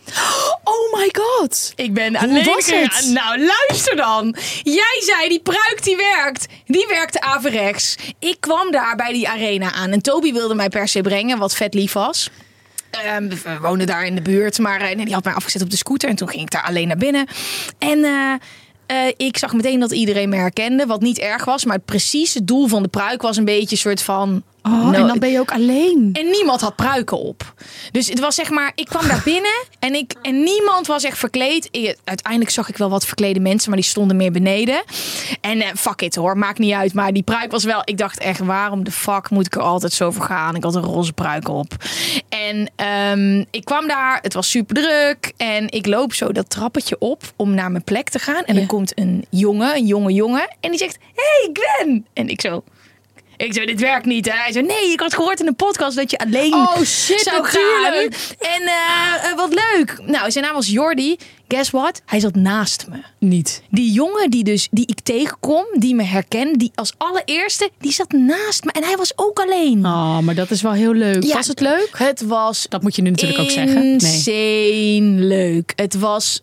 Oh 0.65 0.99
my 0.99 1.09
god. 1.13 1.73
Ik 1.77 1.95
ben 1.95 2.17
Hoe 2.19 2.45
was 2.45 2.71
het? 2.71 3.11
Nou, 3.13 3.47
luister 3.47 3.97
dan. 3.97 4.37
Jij 4.63 5.03
zei 5.05 5.29
die 5.29 5.41
pruik 5.41 5.81
die 5.83 5.97
werkt. 5.97 6.47
Die 6.67 6.87
werkte 6.89 7.21
averechts. 7.21 7.97
Ik 8.19 8.37
kwam 8.41 8.71
daar 8.71 8.97
bij 8.97 9.13
die 9.13 9.29
arena 9.29 9.73
aan. 9.73 9.91
En 9.91 10.03
Toby 10.03 10.33
wilde 10.33 10.55
mij 10.55 10.69
per 10.69 10.89
se 10.89 11.01
brengen, 11.01 11.39
wat 11.39 11.55
vet 11.55 11.75
lief 11.75 11.93
was. 11.93 12.31
Ehm, 12.91 13.29
we 13.29 13.59
woonden 13.61 13.87
daar 13.87 14.05
in 14.05 14.15
de 14.15 14.23
buurt, 14.23 14.59
maar 14.59 14.81
eh, 14.81 14.97
nee, 14.97 15.05
die 15.05 15.15
had 15.15 15.25
mij 15.25 15.35
afgezet 15.35 15.63
op 15.63 15.71
de 15.71 15.77
scooter. 15.77 16.09
En 16.09 16.17
toen 16.17 16.29
ging 16.29 16.43
ik 16.43 16.51
daar 16.51 16.65
alleen 16.65 16.89
naar 16.89 16.97
binnen. 16.97 17.27
En 17.79 18.05
eh, 18.05 18.33
eh, 18.87 19.13
ik 19.17 19.37
zag 19.37 19.53
meteen 19.53 19.81
dat 19.81 19.93
iedereen 19.93 20.29
me 20.29 20.37
herkende, 20.37 20.87
wat 20.87 21.01
niet 21.01 21.19
erg 21.19 21.45
was. 21.45 21.65
Maar 21.65 21.77
het 21.77 21.85
precieze 21.85 22.45
doel 22.45 22.67
van 22.67 22.83
de 22.83 22.89
pruik 22.89 23.23
was 23.23 23.37
een 23.37 23.45
beetje 23.45 23.71
een 23.71 23.77
soort 23.77 24.03
van... 24.03 24.43
Oh, 24.67 24.85
no- 24.85 24.93
en 24.93 25.07
dan 25.07 25.19
ben 25.19 25.31
je 25.31 25.39
ook 25.41 25.53
alleen. 25.53 26.11
en 26.13 26.31
niemand 26.31 26.61
had 26.61 26.77
pruiken 26.77 27.19
op. 27.19 27.55
Dus 27.93 28.09
het 28.09 28.21
was 28.21 28.35
zeg 28.35 28.51
maar, 28.51 28.73
ik 28.75 28.87
kwam 28.87 29.09
daar 29.09 29.21
binnen 29.25 29.65
en, 29.79 29.95
ik, 29.95 30.15
en 30.23 30.43
niemand 30.43 30.87
was 30.87 31.05
echt 31.05 31.19
verkleed. 31.19 31.69
Ik- 31.71 31.97
uiteindelijk 32.05 32.51
zag 32.51 32.69
ik 32.69 32.77
wel 32.77 32.91
wat 32.91 33.07
verklede 33.07 33.41
mensen, 33.41 33.69
maar 33.71 33.79
die 33.81 33.89
stonden 33.89 34.17
meer 34.17 34.33
beneden. 34.33 34.83
En 35.41 35.61
eh, 35.61 35.69
fuck 35.77 36.03
it 36.03 36.15
hoor, 36.15 36.39
maakt 36.39 36.59
niet 36.59 36.73
uit. 36.73 36.95
Maar 36.95 37.13
die 37.13 37.23
pruik 37.23 37.51
was 37.51 37.65
wel, 37.65 37.81
ik 37.85 37.99
dacht 37.99 38.19
echt, 38.19 38.41
waarom 38.41 38.85
de 38.85 38.91
fuck 38.91 39.31
moet 39.31 39.47
ik 39.47 39.55
er 39.55 39.61
altijd 39.63 39.93
zo 39.93 40.11
voor 40.11 40.25
gaan? 40.25 40.55
Ik 40.57 40.63
had 40.63 40.75
een 40.75 40.83
roze 40.83 41.13
pruik 41.13 41.49
op. 41.49 41.73
En 42.29 42.71
ehm, 42.77 43.45
ik 43.51 43.65
kwam 43.65 43.89
daar, 43.89 44.19
het 44.23 44.35
was 44.35 44.51
super 44.51 44.75
druk. 44.75 45.33
En 45.37 45.71
ik 45.71 45.87
loop 45.87 46.13
zo 46.15 46.33
dat 46.33 46.51
trappetje 46.51 46.97
op 46.99 47.23
om 47.37 47.55
naar 47.55 47.71
mijn 47.71 47.85
plek 47.85 48.09
te 48.09 48.19
gaan. 48.19 48.45
En 48.45 48.55
Ja. 48.55 48.61
er 48.61 48.67
komt 48.67 48.99
een 48.99 49.25
jongen, 49.31 49.77
een 49.77 49.87
jonge 49.87 50.13
jongen. 50.13 50.57
En 50.61 50.71
die 50.71 50.79
zegt, 50.79 50.99
hey 51.15 51.51
Gwen. 51.53 52.07
En 52.13 52.29
ik 52.29 52.41
zo... 52.41 52.65
Ik 53.37 53.53
zei, 53.55 53.67
dit 53.67 53.81
werkt 53.81 54.07
niet. 54.07 54.27
Hè? 54.27 54.37
Hij 54.39 54.53
zei, 54.53 54.67
nee, 54.67 54.93
ik 54.93 55.01
had 55.01 55.15
gehoord 55.15 55.41
in 55.41 55.47
een 55.47 55.57
podcast 55.57 55.97
dat 55.97 56.11
je 56.11 56.19
alleen 56.19 56.55
Oh, 56.55 56.77
shit, 56.83 57.21
zou 57.21 57.43
natuurlijk. 57.43 58.15
gaan. 58.15 58.49
En 58.55 58.63
eh, 58.63 59.31
eh, 59.31 59.37
wat 59.37 59.55
leuk. 59.75 60.01
Nou, 60.07 60.31
zijn 60.31 60.45
naam 60.45 60.55
was 60.55 60.69
Jordi. 60.69 61.17
Guess 61.49 61.71
what? 61.71 62.03
Hij 62.07 62.21
zat 62.21 62.35
naast 62.35 62.87
me. 62.89 62.97
Niet. 63.19 63.63
Die 63.71 63.93
jongen 63.93 64.31
die, 64.31 64.45
dus, 64.45 64.69
die 64.71 64.87
ik 64.87 65.01
tegenkom, 65.01 65.65
die 65.79 65.95
me 65.95 66.03
herkent, 66.03 66.59
die 66.59 66.71
als 66.75 66.93
allereerste, 66.97 67.71
die 67.81 67.93
zat 67.93 68.13
naast 68.13 68.65
me. 68.65 68.73
En 68.73 68.85
hij 68.85 68.97
was 68.97 69.13
ook 69.17 69.39
alleen. 69.39 69.87
Oh, 69.87 70.19
maar 70.19 70.35
dat 70.35 70.51
is 70.51 70.63
wel 70.63 70.73
heel 70.73 70.93
leuk. 70.93 71.23
Ja, 71.25 71.35
Was 71.35 71.47
het 71.47 71.61
leuk? 71.61 71.89
Het 71.97 72.21
was 72.21 72.67
Dat 72.69 72.83
moet 72.83 72.97
je 72.97 73.03
nu 73.03 73.11
natuurlijk 73.11 73.41
ook 73.41 73.51
zeggen. 73.51 73.97
Nee. 74.25 75.01
leuk. 75.03 75.73
Het 75.77 75.95
was... 75.95 76.41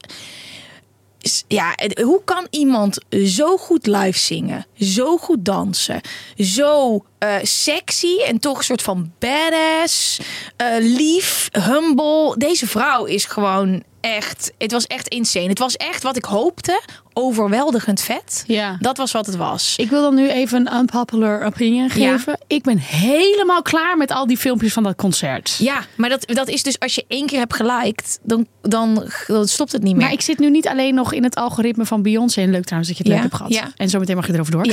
Ja, 1.47 1.75
hoe 2.01 2.21
kan 2.25 2.47
iemand 2.49 2.97
zo 3.25 3.57
goed 3.57 3.87
live 3.87 4.19
zingen, 4.19 4.65
zo 4.79 5.17
goed 5.17 5.45
dansen, 5.45 6.01
zo 6.37 7.03
eh, 7.17 7.35
sexy 7.41 8.19
en 8.25 8.39
toch 8.39 8.57
een 8.57 8.63
soort 8.63 8.81
van 8.81 9.11
badass, 9.19 10.19
eh, 10.57 10.67
lief, 10.79 11.49
humble. 11.51 12.35
Deze 12.37 12.67
vrouw 12.67 13.05
is 13.05 13.25
gewoon 13.25 13.83
echt, 14.03 14.51
het 14.57 14.71
was 14.71 14.87
echt 14.87 15.07
insane. 15.07 15.47
Het 15.47 15.59
was 15.59 15.75
echt 15.77 16.03
wat 16.03 16.17
ik 16.17 16.25
hoopte, 16.25 16.81
overweldigend 17.13 18.01
vet. 18.01 18.43
Ja. 18.47 18.77
Dat 18.79 18.97
was 18.97 19.11
wat 19.11 19.25
het 19.25 19.35
was. 19.35 19.73
Ik 19.77 19.89
wil 19.89 20.01
dan 20.01 20.15
nu 20.15 20.29
even 20.29 20.67
een 20.67 20.79
unpopular 20.79 21.45
opinion 21.45 21.83
Ja. 21.83 21.89
geven. 22.17 22.37
Ik 22.47 22.63
ben 22.63 22.77
helemaal 22.77 23.61
klaar 23.61 23.97
met 23.97 24.11
al 24.11 24.27
die 24.27 24.37
filmpjes 24.37 24.73
van 24.73 24.83
dat 24.83 24.95
concert. 24.95 25.55
Ja, 25.59 25.85
maar 25.95 26.09
dat, 26.09 26.23
dat 26.27 26.47
is 26.47 26.63
dus 26.63 26.79
als 26.79 26.95
je 26.95 27.05
één 27.07 27.25
keer 27.27 27.39
hebt 27.39 27.55
geliked, 27.55 28.19
dan, 28.23 28.47
dan, 28.61 29.09
dan 29.27 29.47
stopt 29.47 29.71
het 29.71 29.83
niet 29.83 29.93
meer. 29.95 30.03
Maar 30.03 30.13
ik 30.13 30.21
zit 30.21 30.39
nu 30.39 30.49
niet 30.49 30.67
alleen 30.67 30.95
nog 30.95 31.13
in 31.13 31.23
het 31.23 31.35
algoritme 31.35 31.85
van 31.85 32.01
Beyoncé. 32.01 32.41
En 32.41 32.51
leuk 32.51 32.63
trouwens 32.63 32.89
dat 32.93 32.97
je 32.97 33.03
het 33.03 33.11
Ja, 33.13 33.21
leuk 33.21 33.31
hebt 33.31 33.35
gehad. 33.35 33.53
ja. 33.53 33.71
En 33.83 33.89
zometeen 33.89 34.15
mag 34.15 34.27
je 34.27 34.33
erover 34.33 34.51
door. 34.51 34.65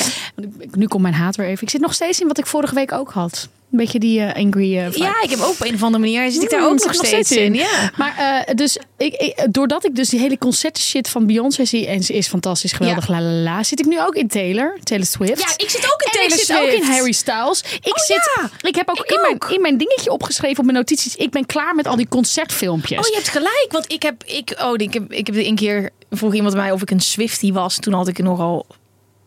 Nu 0.73 0.87
komt 0.87 1.03
mijn 1.03 1.15
haat 1.15 1.37
weer 1.37 1.47
even. 1.47 1.63
Ik 1.63 1.71
zit 1.71 1.81
nog 1.81 1.95
steeds 1.95 2.21
in 2.21 2.27
wat 2.27 2.39
ik 2.39 2.47
vorige 2.47 2.75
week 2.75 2.93
ook 2.93 3.11
had. 3.11 3.49
Een 3.73 3.79
beetje 3.79 3.99
die 3.99 4.21
eh, 4.21 4.45
angry 4.45 4.79
eh. 4.79 4.93
Ja, 4.93 5.23
ik 5.23 5.31
heb 5.31 5.39
ook 5.41 5.50
op 5.50 5.61
een 5.61 5.75
of 5.75 5.83
andere 5.83 5.99
manier 6.05 6.31
zit 6.31 6.43
ik 6.43 6.50
daar 6.50 6.61
Mm, 6.61 6.67
ook 6.67 6.85
nog 6.85 6.95
steeds, 6.95 7.31
in. 7.33 7.55
Ja. 7.55 7.91
Maar 7.97 8.17
eh, 8.47 8.55
dus 8.55 8.79
ik, 8.99 9.15
ik- 9.15 9.47
doordat 9.50 9.85
ik 9.85 9.97
dus 9.97 10.09
die 10.09 10.21
hele 10.21 10.39
concerten 10.39 10.83
shit 10.83 11.09
van 11.09 11.27
Beyoncé 11.27 11.65
zie 11.65 11.87
en 11.87 12.03
ze 12.03 12.12
is 12.12 12.29
fantastisch, 12.29 12.73
geweldig, 12.73 13.07
Ja. 13.09 13.12
la 13.15 13.21
la 13.21 13.31
la, 13.31 13.62
zit 13.62 13.81
ik 13.81 13.87
nu 13.87 14.00
ook 14.00 14.15
in 14.15 14.29
Taylor, 14.29 14.79
Taylor 14.83 15.07
Swift. 15.07 15.41
Ja, 15.41 15.65
ik 15.65 15.71
zit 15.71 15.85
ook 15.93 16.00
in 16.03 16.07
en 16.07 16.12
Taylor 16.12 16.39
ik 16.39 16.45
zit 16.45 16.59
ook 16.59 16.69
in 16.69 16.83
Harry 16.83 17.12
Styles. 17.12 17.62
Ik 17.81 17.97
Oh, 17.97 18.05
zit, 18.05 18.31
ja. 18.37 18.50
ik 18.69 18.75
heb 18.75 18.89
ook, 18.89 18.99
Ik 18.99 19.11
in, 19.11 19.19
ook. 19.19 19.41
Mijn, 19.41 19.53
in 19.55 19.61
mijn 19.61 19.77
dingetje 19.79 20.11
opgeschreven 20.11 20.59
op 20.59 20.65
mijn 20.65 20.77
notities. 20.77 21.17
Ik 21.17 21.31
ben 21.31 21.47
klaar 21.47 21.75
met 21.75 21.87
al 21.87 21.97
die 21.97 22.09
concertfilmpjes. 22.09 22.99
Oh, 22.99 23.07
je 23.07 23.15
hebt 23.15 23.29
gelijk. 23.29 23.67
Want 23.71 23.93
ik 23.93 24.03
heb, 24.03 24.25
ik, 24.25 24.57
oh, 24.62 24.73
ik 24.77 24.93
heb, 24.95 25.12
ik 25.12 25.27
heb 25.27 25.37
een 25.37 25.55
keer 25.57 25.91
vroeg 26.11 26.35
iemand 26.35 26.55
mij 26.55 26.73
of 26.73 26.83
ik 26.83 26.91
een 26.91 27.00
Swiftie 27.00 27.53
was. 27.53 27.79
Toen 27.79 27.93
had 27.93 28.09
ik 28.09 28.19
nogal 28.19 28.67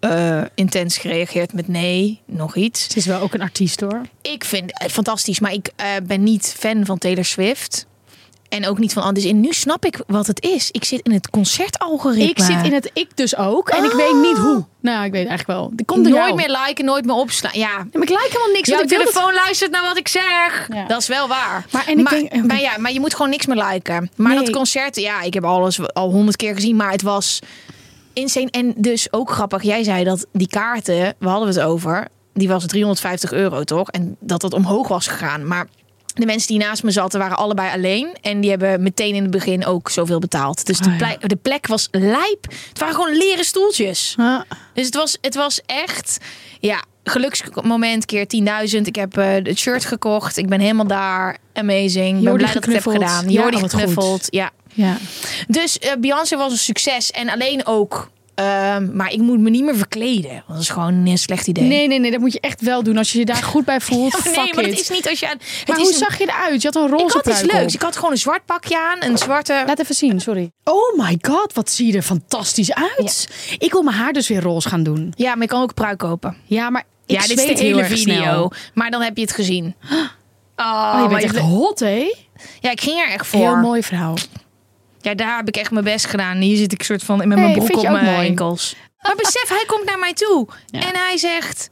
eh, 0.04 0.42
intens 0.56 0.98
gereageerd 0.98 1.54
met 1.54 1.68
nee, 1.68 2.22
nog 2.26 2.56
iets. 2.56 2.84
Het 2.84 2.96
is 2.96 3.06
wel 3.06 3.20
ook 3.22 3.34
een 3.34 3.42
artiest 3.42 3.80
hoor. 3.80 4.02
Ik 4.22 4.44
vind 4.44 4.72
het 4.74 4.92
fantastisch, 4.92 5.40
maar 5.40 5.54
ik 5.54 5.70
eh, 5.76 5.86
ben 6.04 6.24
niet 6.24 6.56
fan 6.60 6.86
van 6.86 6.98
Taylor 6.98 7.26
Swift. 7.26 7.86
En 8.50 8.68
ook 8.68 8.78
niet 8.80 8.94
van 8.94 9.04
anders. 9.04 9.26
En 9.26 9.40
nu 9.40 9.54
snap 9.54 9.86
ik 9.86 10.00
wat 10.08 10.28
het 10.28 10.42
is. 10.44 10.72
Ik 10.72 10.84
zit 10.84 11.00
in 11.04 11.12
het 11.12 11.30
concertalgoritme. 11.30 12.30
Ik 12.30 12.40
zit 12.40 12.64
in 12.66 12.74
het 12.74 12.90
ik 12.94 13.18
dus 13.18 13.38
ook. 13.38 13.70
En 13.70 13.84
ik 13.84 13.92
weet 13.92 14.16
niet 14.22 14.38
hoe. 14.38 14.66
Nou, 14.80 15.06
ik 15.06 15.12
weet 15.12 15.28
eigenlijk 15.28 15.60
wel. 15.60 15.72
Er 15.78 15.86
komt 15.86 16.06
er 16.06 16.12
nooit 16.12 16.24
jou. 16.26 16.36
meer 16.36 16.58
liken, 16.66 16.86
nooit 16.86 17.06
meer 17.06 17.16
opslaan. 17.16 17.52
Ja, 17.54 17.68
Ja, 17.70 17.76
maar 17.78 18.02
ik 18.04 18.10
like 18.10 18.22
helemaal 18.28 18.48
niks. 18.54 18.70
Ik 18.70 18.74
wil 18.76 18.78
het- 18.78 18.88
telefoon 18.90 19.34
luistert 19.34 19.72
naar 19.72 19.82
wat 19.82 19.98
ik 19.98 20.08
zeg. 20.08 20.68
Ja. 20.74 20.86
Dat 20.88 21.02
is 21.02 21.08
wel 21.08 21.28
waar. 21.28 21.66
Maar 21.72 21.88
en 21.88 21.98
ik 21.98 22.04
maar, 22.04 22.14
denk- 22.14 22.46
maar 22.46 22.60
ja, 22.62 22.78
maar 22.78 22.92
je 22.92 23.00
moet 23.00 23.14
gewoon 23.16 23.30
niks 23.30 23.46
meer 23.46 23.64
liken. 23.72 24.10
Maar 24.16 24.34
Nee. 24.36 24.44
dat 24.44 24.54
concert, 24.54 24.96
ja, 24.96 25.22
ik 25.22 25.34
heb 25.34 25.44
alles 25.44 25.94
al 25.94 26.12
honderd 26.12 26.36
keer 26.36 26.54
gezien, 26.54 26.76
maar 26.76 26.92
het 26.92 27.02
was 27.02 27.40
insane. 28.14 28.50
En 28.52 28.74
dus 28.78 29.14
ook 29.14 29.32
grappig, 29.32 29.64
jij 29.64 29.84
zei 29.84 30.04
dat 30.04 30.26
die 30.32 30.48
kaarten, 30.48 31.16
we 31.20 31.28
hadden 31.28 31.48
het 31.48 31.60
over, 31.60 32.08
die 32.34 32.48
was 32.48 32.66
350 32.66 33.32
euro 33.32 33.64
toch? 33.64 33.90
En 33.90 34.16
dat 34.20 34.42
dat 34.42 34.54
omhoog 34.54 34.88
was 34.88 35.08
gegaan. 35.08 35.48
Maar 35.48 35.68
de 36.14 36.26
mensen 36.26 36.48
die 36.48 36.58
naast 36.66 36.84
me 36.84 36.92
zaten 36.92 37.20
waren 37.20 37.38
allebei 37.38 37.72
alleen. 37.74 38.08
En 38.22 38.42
die 38.42 38.50
hebben 38.50 38.84
meteen 38.84 39.16
in 39.16 39.22
het 39.22 39.32
begin 39.32 39.66
ook 39.66 39.90
zoveel 39.90 40.20
betaald. 40.20 40.66
Dus 40.66 40.78
de, 40.78 40.90
Ah, 40.90 41.00
ja. 41.00 41.06
plek, 41.08 41.30
de 41.30 41.36
plek 41.36 41.68
was 41.68 41.88
lijp. 41.92 42.48
Het 42.70 42.80
waren 42.80 42.96
gewoon 42.96 43.16
leren 43.18 43.46
stoeltjes. 43.46 44.16
Dus 44.74 44.86
het 44.86 44.96
was, 44.96 45.18
het 45.22 45.36
was 45.36 45.62
echt, 45.66 46.18
ja, 46.60 46.84
geluksmoment 47.04 48.06
keer 48.06 48.26
10.000. 48.76 48.82
Ik 48.82 48.96
heb 48.96 49.18
eh, 49.18 49.28
het 49.34 49.58
shirt 49.58 49.86
gekocht. 49.86 50.38
Ik 50.38 50.48
ben 50.48 50.60
helemaal 50.60 50.88
daar. 50.88 51.38
Amazing. 51.54 52.18
Ik 52.18 52.24
ben 52.24 52.34
blij 52.34 52.54
dat 52.54 52.56
ik 52.56 52.64
het 52.64 52.74
heb 52.74 52.84
geknuffeld. 52.84 52.96
gedaan. 52.96 53.30
Ja, 53.32 53.42
Jordi 53.42 53.56
oh, 53.56 53.62
wat 53.62 53.72
goed. 53.72 53.80
geknuffeld. 53.80 54.28
Ja. 54.30 54.52
Ja. 54.74 54.98
Dus 55.48 55.80
eh, 55.80 55.92
Beyoncé 56.00 56.38
was 56.38 56.52
een 56.52 56.58
succes. 56.58 57.12
En 57.12 57.30
alleen 57.30 57.66
ook. 57.66 58.12
ehm, 58.36 58.96
maar 58.96 59.12
ik 59.12 59.20
moet 59.20 59.40
me 59.40 59.50
niet 59.50 59.64
meer 59.64 59.76
verkleden. 59.78 60.44
Dat 60.48 60.60
is 60.60 60.70
gewoon 60.70 61.06
een 61.06 61.18
slecht 61.18 61.48
idee. 61.48 61.64
Nee, 61.64 61.88
nee, 61.88 62.00
nee, 62.00 62.12
dat 62.12 62.20
moet 62.20 62.34
je 62.34 62.40
echt 62.40 62.62
wel 62.62 62.84
doen. 62.84 62.98
Als 62.98 63.12
je 63.12 63.20
je 63.20 63.26
daar 63.26 63.44
goed 63.44 63.66
bij 63.66 63.80
voelt. 63.88 64.26
Nee, 64.26 64.54
maar 64.54 64.64
het 64.64 64.80
is 64.80 64.90
niet 64.90 65.10
als 65.10 65.20
je 65.20 65.30
aan. 65.30 65.38
Maar 65.68 65.78
hoe 65.78 65.88
een- 65.88 65.94
zag 65.94 66.18
je 66.18 66.24
eruit? 66.24 66.62
Je 66.62 66.68
had 66.74 66.84
een 66.84 66.90
roze 66.90 67.06
Ik 67.06 67.12
had 67.12 67.28
iets 67.28 67.42
leuks. 67.42 67.64
op. 67.64 67.70
Ik 67.70 67.82
had 67.82 67.96
gewoon 67.96 68.12
een 68.12 68.18
zwart 68.18 68.46
pakje 68.46 68.78
aan. 68.80 69.04
Een 69.04 69.18
zwarte. 69.18 69.64
Laat 69.68 69.80
even 69.80 69.96
zien, 69.96 70.20
sorry. 70.22 70.52
Oh 70.64 70.98
my 70.98 71.18
god, 71.22 71.54
wat 71.54 71.70
zie 71.72 71.88
je 71.92 71.94
er 71.98 72.02
fantastisch 72.02 72.74
uit. 72.74 73.30
Ik 73.58 73.72
wil 73.72 73.82
mijn 73.82 73.98
haar 73.98 74.14
dus 74.14 74.28
weer 74.28 74.42
roze 74.42 74.70
gaan 74.70 74.84
doen. 74.84 75.14
Ja, 75.16 75.32
maar 75.34 75.42
je 75.44 75.48
kan 75.48 75.62
ook 75.62 75.74
pruik 75.74 75.98
kopen. 75.98 76.38
Ja, 76.46 76.70
maar 76.70 76.84
ik 77.06 77.16
ja, 77.16 77.28
dit 77.28 77.38
is 77.40 77.46
de 77.58 77.64
hele 77.64 77.86
video. 77.86 77.96
snel. 78.22 78.52
Maar 78.74 78.92
dan 78.92 79.02
heb 79.02 79.16
je 79.18 79.22
het 79.24 79.34
gezien. 79.34 79.76
Oh, 80.56 80.92
Oh, 80.96 81.02
je 81.02 81.08
bent 81.08 81.24
echt 81.24 81.38
hot, 81.38 81.80
hè? 81.80 82.14
Ja, 82.60 82.72
ik 82.72 82.82
ging 82.82 83.00
er 83.00 83.08
echt 83.10 83.28
voor. 83.28 83.40
Heel 83.40 83.56
mooi 83.56 83.84
vrouw. 83.84 84.14
Ja, 85.04 85.14
daar 85.14 85.36
heb 85.38 85.48
ik 85.48 85.56
echt 85.58 85.72
mijn 85.72 85.84
best 85.86 86.06
gedaan. 86.06 86.38
Hier 86.38 86.58
zit 86.58 86.72
ik 86.72 86.84
soort 86.84 87.04
van 87.04 87.18
met 87.18 87.28
mijn 87.28 87.40
Hey, 87.40 87.54
broek 87.54 87.78
op 87.78 87.90
mijn 87.90 88.06
mooi? 88.06 88.28
enkels. 88.28 88.76
Maar 89.02 89.16
besef, 89.16 89.46
hij 89.50 89.64
komt 89.68 89.86
naar 89.86 90.00
mij 90.00 90.14
toe. 90.14 90.48
Ja. 90.66 90.80
En 90.80 90.96
hij 90.96 91.18
zegt... 91.18 91.68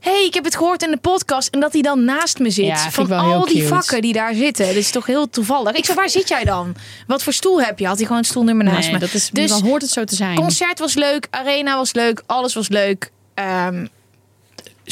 hey, 0.00 0.24
ik 0.24 0.34
heb 0.34 0.44
het 0.44 0.56
gehoord 0.56 0.82
in 0.82 0.90
de 0.90 0.96
podcast. 0.96 1.48
En 1.48 1.60
dat 1.60 1.72
hij 1.72 1.82
dan 1.82 2.04
naast 2.04 2.38
me 2.38 2.50
zit. 2.50 2.64
Ja, 2.66 2.90
van 2.90 3.12
al 3.12 3.44
die 3.46 3.54
cute. 3.54 3.66
vakken 3.66 4.00
die 4.02 4.12
daar 4.12 4.34
zitten. 4.34 4.66
Dat 4.66 4.74
is 4.74 4.90
toch 4.90 5.06
heel 5.06 5.30
toevallig. 5.30 5.72
Ik 5.72 5.84
zei, 5.84 5.96
waar 5.96 6.08
zit 6.10 6.28
jij 6.28 6.44
dan? 6.44 6.74
Wat 7.06 7.22
voor 7.22 7.32
stoel 7.32 7.60
heb 7.62 7.78
je? 7.78 7.86
Had 7.86 7.96
hij 7.96 8.04
gewoon 8.06 8.18
een 8.22 8.28
stoelnummer 8.28 8.64
naast 8.64 8.80
Nee, 8.82 8.92
me. 8.92 8.98
dat 8.98 9.12
is, 9.14 9.30
dus 9.30 9.50
dan 9.50 9.62
hoort 9.62 9.82
het 9.82 9.90
zo 9.90 10.04
te 10.04 10.14
zijn. 10.14 10.34
concert 10.36 10.78
was 10.78 10.94
leuk. 10.94 11.26
Arena 11.30 11.76
was 11.76 11.92
leuk. 11.92 12.22
Alles 12.26 12.54
was 12.54 12.68
leuk. 12.68 13.10
Ehm, 13.34 13.86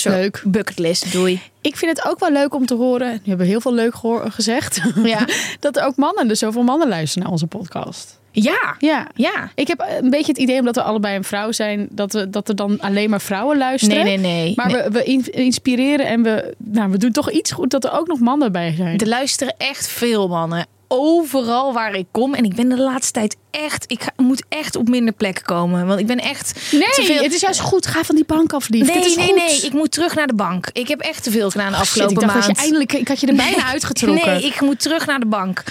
zo, 0.00 0.10
Leuk. 0.10 0.42
Bucketlist, 0.46 1.12
doei. 1.12 1.40
Ik 1.60 1.76
vind 1.76 1.96
het 1.96 2.06
ook 2.08 2.18
wel 2.18 2.32
leuk 2.32 2.54
om 2.54 2.66
te 2.66 2.74
horen. 2.74 3.10
Nu 3.12 3.20
hebben 3.24 3.46
we 3.46 3.52
heel 3.52 3.60
veel 3.60 3.74
leuk 3.74 3.94
gehoor- 3.94 4.30
gezegd. 4.30 4.80
Ja. 5.04 5.26
dat 5.60 5.76
er 5.76 5.84
ook 5.84 5.96
mannen, 5.96 6.28
dus 6.28 6.38
zoveel 6.38 6.62
mannen 6.62 6.88
luisteren 6.88 7.22
naar 7.22 7.32
onze 7.32 7.46
podcast. 7.46 8.18
Ja. 8.30 8.74
Ja. 8.78 9.06
Ja. 9.14 9.50
Ik 9.54 9.68
heb 9.68 9.86
een 10.00 10.10
beetje 10.10 10.32
het 10.32 10.40
idee, 10.40 10.58
omdat 10.58 10.74
we 10.74 10.82
allebei 10.82 11.16
een 11.16 11.24
vrouw 11.24 11.52
zijn, 11.52 11.88
dat, 11.90 12.12
we, 12.12 12.30
dat 12.30 12.48
er 12.48 12.56
dan 12.56 12.80
alleen 12.80 13.10
maar 13.10 13.20
vrouwen 13.20 13.58
luisteren. 13.58 14.04
Nee, 14.04 14.16
nee, 14.18 14.32
nee. 14.32 14.52
Maar 14.56 14.66
Nee. 14.66 14.82
we, 14.82 14.90
we 14.90 15.04
in- 15.04 15.32
inspireren 15.32 16.06
en 16.06 16.22
we, 16.22 16.54
nou, 16.58 16.90
we 16.90 16.98
doen 16.98 17.12
toch 17.12 17.30
iets 17.30 17.52
goed 17.52 17.70
dat 17.70 17.84
er 17.84 17.92
ook 17.92 18.06
nog 18.06 18.18
mannen 18.18 18.52
bij 18.52 18.74
zijn. 18.76 18.98
Er 18.98 19.08
luisteren 19.08 19.54
echt 19.58 19.88
veel 19.88 20.28
mannen. 20.28 20.66
Overal 20.88 21.72
waar 21.72 21.94
ik 21.94 22.06
kom. 22.10 22.34
En 22.34 22.44
ik 22.44 22.54
ben 22.54 22.68
de 22.68 22.78
laatste 22.78 23.12
tijd 23.12 23.36
echt... 23.50 23.84
Ik 23.90 24.02
ga- 24.02 24.12
moet 24.16 24.42
echt 24.48 24.76
op 24.76 24.88
minder 24.88 25.14
plekken 25.14 25.44
komen. 25.44 25.86
Want 25.86 26.00
ik 26.00 26.06
ben 26.06 26.18
echt 26.18 26.70
te 26.70 26.76
Nee, 26.76 27.06
veel... 27.06 27.22
het 27.22 27.34
is 27.34 27.40
juist 27.40 27.60
goed. 27.60 27.86
Ga 27.86 28.02
van 28.04 28.14
die 28.14 28.24
bank 28.24 28.52
af, 28.52 28.68
lief. 28.68 28.86
Nee, 28.86 28.98
nee, 28.98 29.26
goed. 29.26 29.34
nee. 29.34 29.60
Ik 29.60 29.72
moet 29.72 29.90
terug 29.92 30.14
naar 30.14 30.26
de 30.26 30.34
bank. 30.34 30.68
Ik 30.72 30.88
heb 30.88 31.00
echt 31.00 31.22
te 31.22 31.30
veel 31.30 31.50
gedaan 31.50 31.72
de 31.72 31.76
Oh, 31.78 31.82
shit, 31.82 31.88
afgelopen 32.02 32.14
ik 32.14 32.20
dacht 32.20 32.46
maand. 32.46 32.56
je 32.56 32.62
eindelijk, 32.62 32.92
ik 32.92 33.08
had 33.08 33.20
je 33.20 33.26
er 33.26 33.34
bijna 33.34 33.64
uitgetrokken. 33.64 34.26
Nee, 34.30 34.42
ik 34.44 34.60
moet 34.60 34.80
terug 34.80 35.06
naar 35.06 35.20
de 35.20 35.26
bank. 35.26 35.62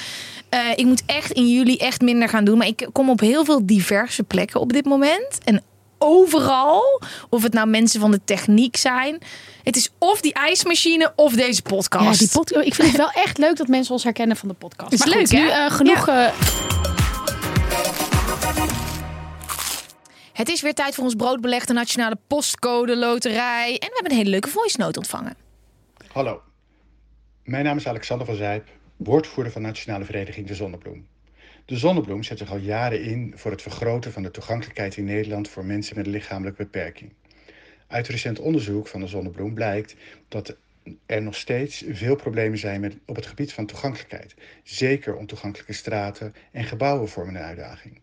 Eh, 0.49 0.59
ik 0.75 0.85
moet 0.85 1.03
echt 1.05 1.31
in 1.31 1.47
juli 1.51 1.75
echt 1.77 2.01
minder 2.01 2.29
gaan 2.29 2.43
doen. 2.45 2.57
Maar 2.57 2.67
ik 2.67 2.87
kom 2.91 3.09
op 3.09 3.19
heel 3.19 3.45
veel 3.45 3.65
diverse 3.65 4.23
plekken 4.23 4.59
op 4.59 4.73
dit 4.73 4.85
moment. 4.85 5.37
En 5.43 5.61
overal, 5.97 7.01
of 7.29 7.43
het 7.43 7.53
nou 7.53 7.67
mensen 7.67 7.99
van 7.99 8.11
de 8.11 8.19
techniek 8.25 8.75
zijn. 8.77 9.17
Het 9.65 9.75
is 9.75 9.89
of 9.97 10.21
die 10.21 10.33
ijsmachine 10.33 11.13
of 11.15 11.33
deze 11.33 11.61
podcast. 11.61 12.19
Ja, 12.19 12.25
die 12.25 12.29
pod- 12.29 12.65
ik 12.65 12.73
vind 12.75 12.87
het 12.87 12.97
wel 12.97 13.11
echt 13.11 13.37
leuk 13.37 13.55
dat 13.55 13.67
mensen 13.67 13.93
ons 13.93 14.03
herkennen 14.03 14.37
van 14.37 14.47
de 14.47 14.53
podcast. 14.53 14.91
Is 14.93 14.99
Maar 14.99 15.07
leuk, 15.07 15.19
goed, 15.19 15.31
hè? 15.31 15.37
nu 15.43 15.49
eh, 15.49 15.71
genoeg. 15.71 16.07
eh, 16.07 16.33
Het 20.33 20.49
is 20.49 20.61
weer 20.61 20.73
tijd 20.73 20.95
voor 20.95 21.03
ons 21.03 21.15
broodbeleg, 21.15 21.65
de 21.65 21.73
Nationale 21.73 22.17
Postcode 22.27 22.95
Loterij. 22.97 23.71
En 23.71 23.87
we 23.87 23.93
hebben 23.93 24.11
een 24.11 24.17
hele 24.17 24.29
leuke 24.29 24.49
voice 24.49 24.79
note 24.79 24.99
ontvangen. 24.99 25.35
Hallo, 26.11 26.41
mijn 27.43 27.63
naam 27.63 27.77
is 27.77 27.87
Alexander 27.87 28.25
van 28.25 28.35
Zijp 28.35 28.67
woordvoerder 28.95 29.51
van 29.53 29.61
Nationale 29.61 30.05
Vereniging 30.05 30.47
De 30.47 30.55
Zonnebloem. 30.55 31.07
De 31.65 31.77
Zonnebloem 31.77 32.23
zet 32.23 32.37
zich 32.37 32.51
al 32.51 32.57
jaren 32.57 33.03
in 33.03 33.33
voor 33.35 33.51
het 33.51 33.61
vergroten 33.61 34.11
van 34.11 34.23
de 34.23 34.31
toegankelijkheid 34.31 34.97
in 34.97 35.03
Nederland 35.05 35.49
voor 35.49 35.65
mensen 35.65 35.95
met 35.95 36.05
een 36.05 36.11
lichamelijke 36.11 36.63
beperking. 36.63 37.13
Uit 37.87 38.07
recent 38.07 38.39
onderzoek 38.39 38.87
van 38.87 38.99
de 38.99 39.07
Zonnebloem 39.07 39.53
blijkt 39.53 39.95
dat 40.27 40.55
er 41.05 41.21
nog 41.21 41.35
steeds 41.35 41.83
veel 41.89 42.15
problemen 42.15 42.57
zijn 42.57 42.81
met, 42.81 42.97
op 43.05 43.15
het 43.15 43.25
gebied 43.25 43.53
van 43.53 43.65
toegankelijkheid. 43.65 44.33
Zeker 44.63 45.15
ontoegankelijke 45.15 45.73
straten 45.73 46.33
en 46.51 46.63
gebouwen 46.63 47.09
vormen 47.09 47.35
een 47.35 47.41
uitdaging. 47.41 47.99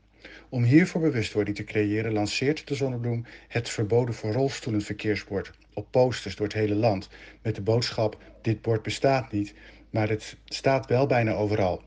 Om 0.48 0.62
hiervoor 0.62 1.00
bewustwording 1.00 1.56
te 1.56 1.64
creëren 1.64 2.12
lanceert 2.12 2.68
de 2.68 2.74
Zonnebloem 2.74 3.24
het 3.48 3.68
verboden 3.68 4.14
voor 4.14 4.32
rolstoelen 4.32 4.82
verkeersbord 4.82 5.50
op 5.74 5.86
posters 5.90 6.36
door 6.36 6.46
het 6.46 6.56
hele 6.56 6.74
land 6.74 7.08
met 7.42 7.54
de 7.54 7.62
boodschap 7.62 8.16
dit 8.42 8.62
bord 8.62 8.82
bestaat 8.82 9.32
niet, 9.32 9.54
maar 9.90 10.08
het 10.08 10.36
staat 10.44 10.86
wel 10.86 11.06
bijna 11.06 11.32
overal. 11.32 11.82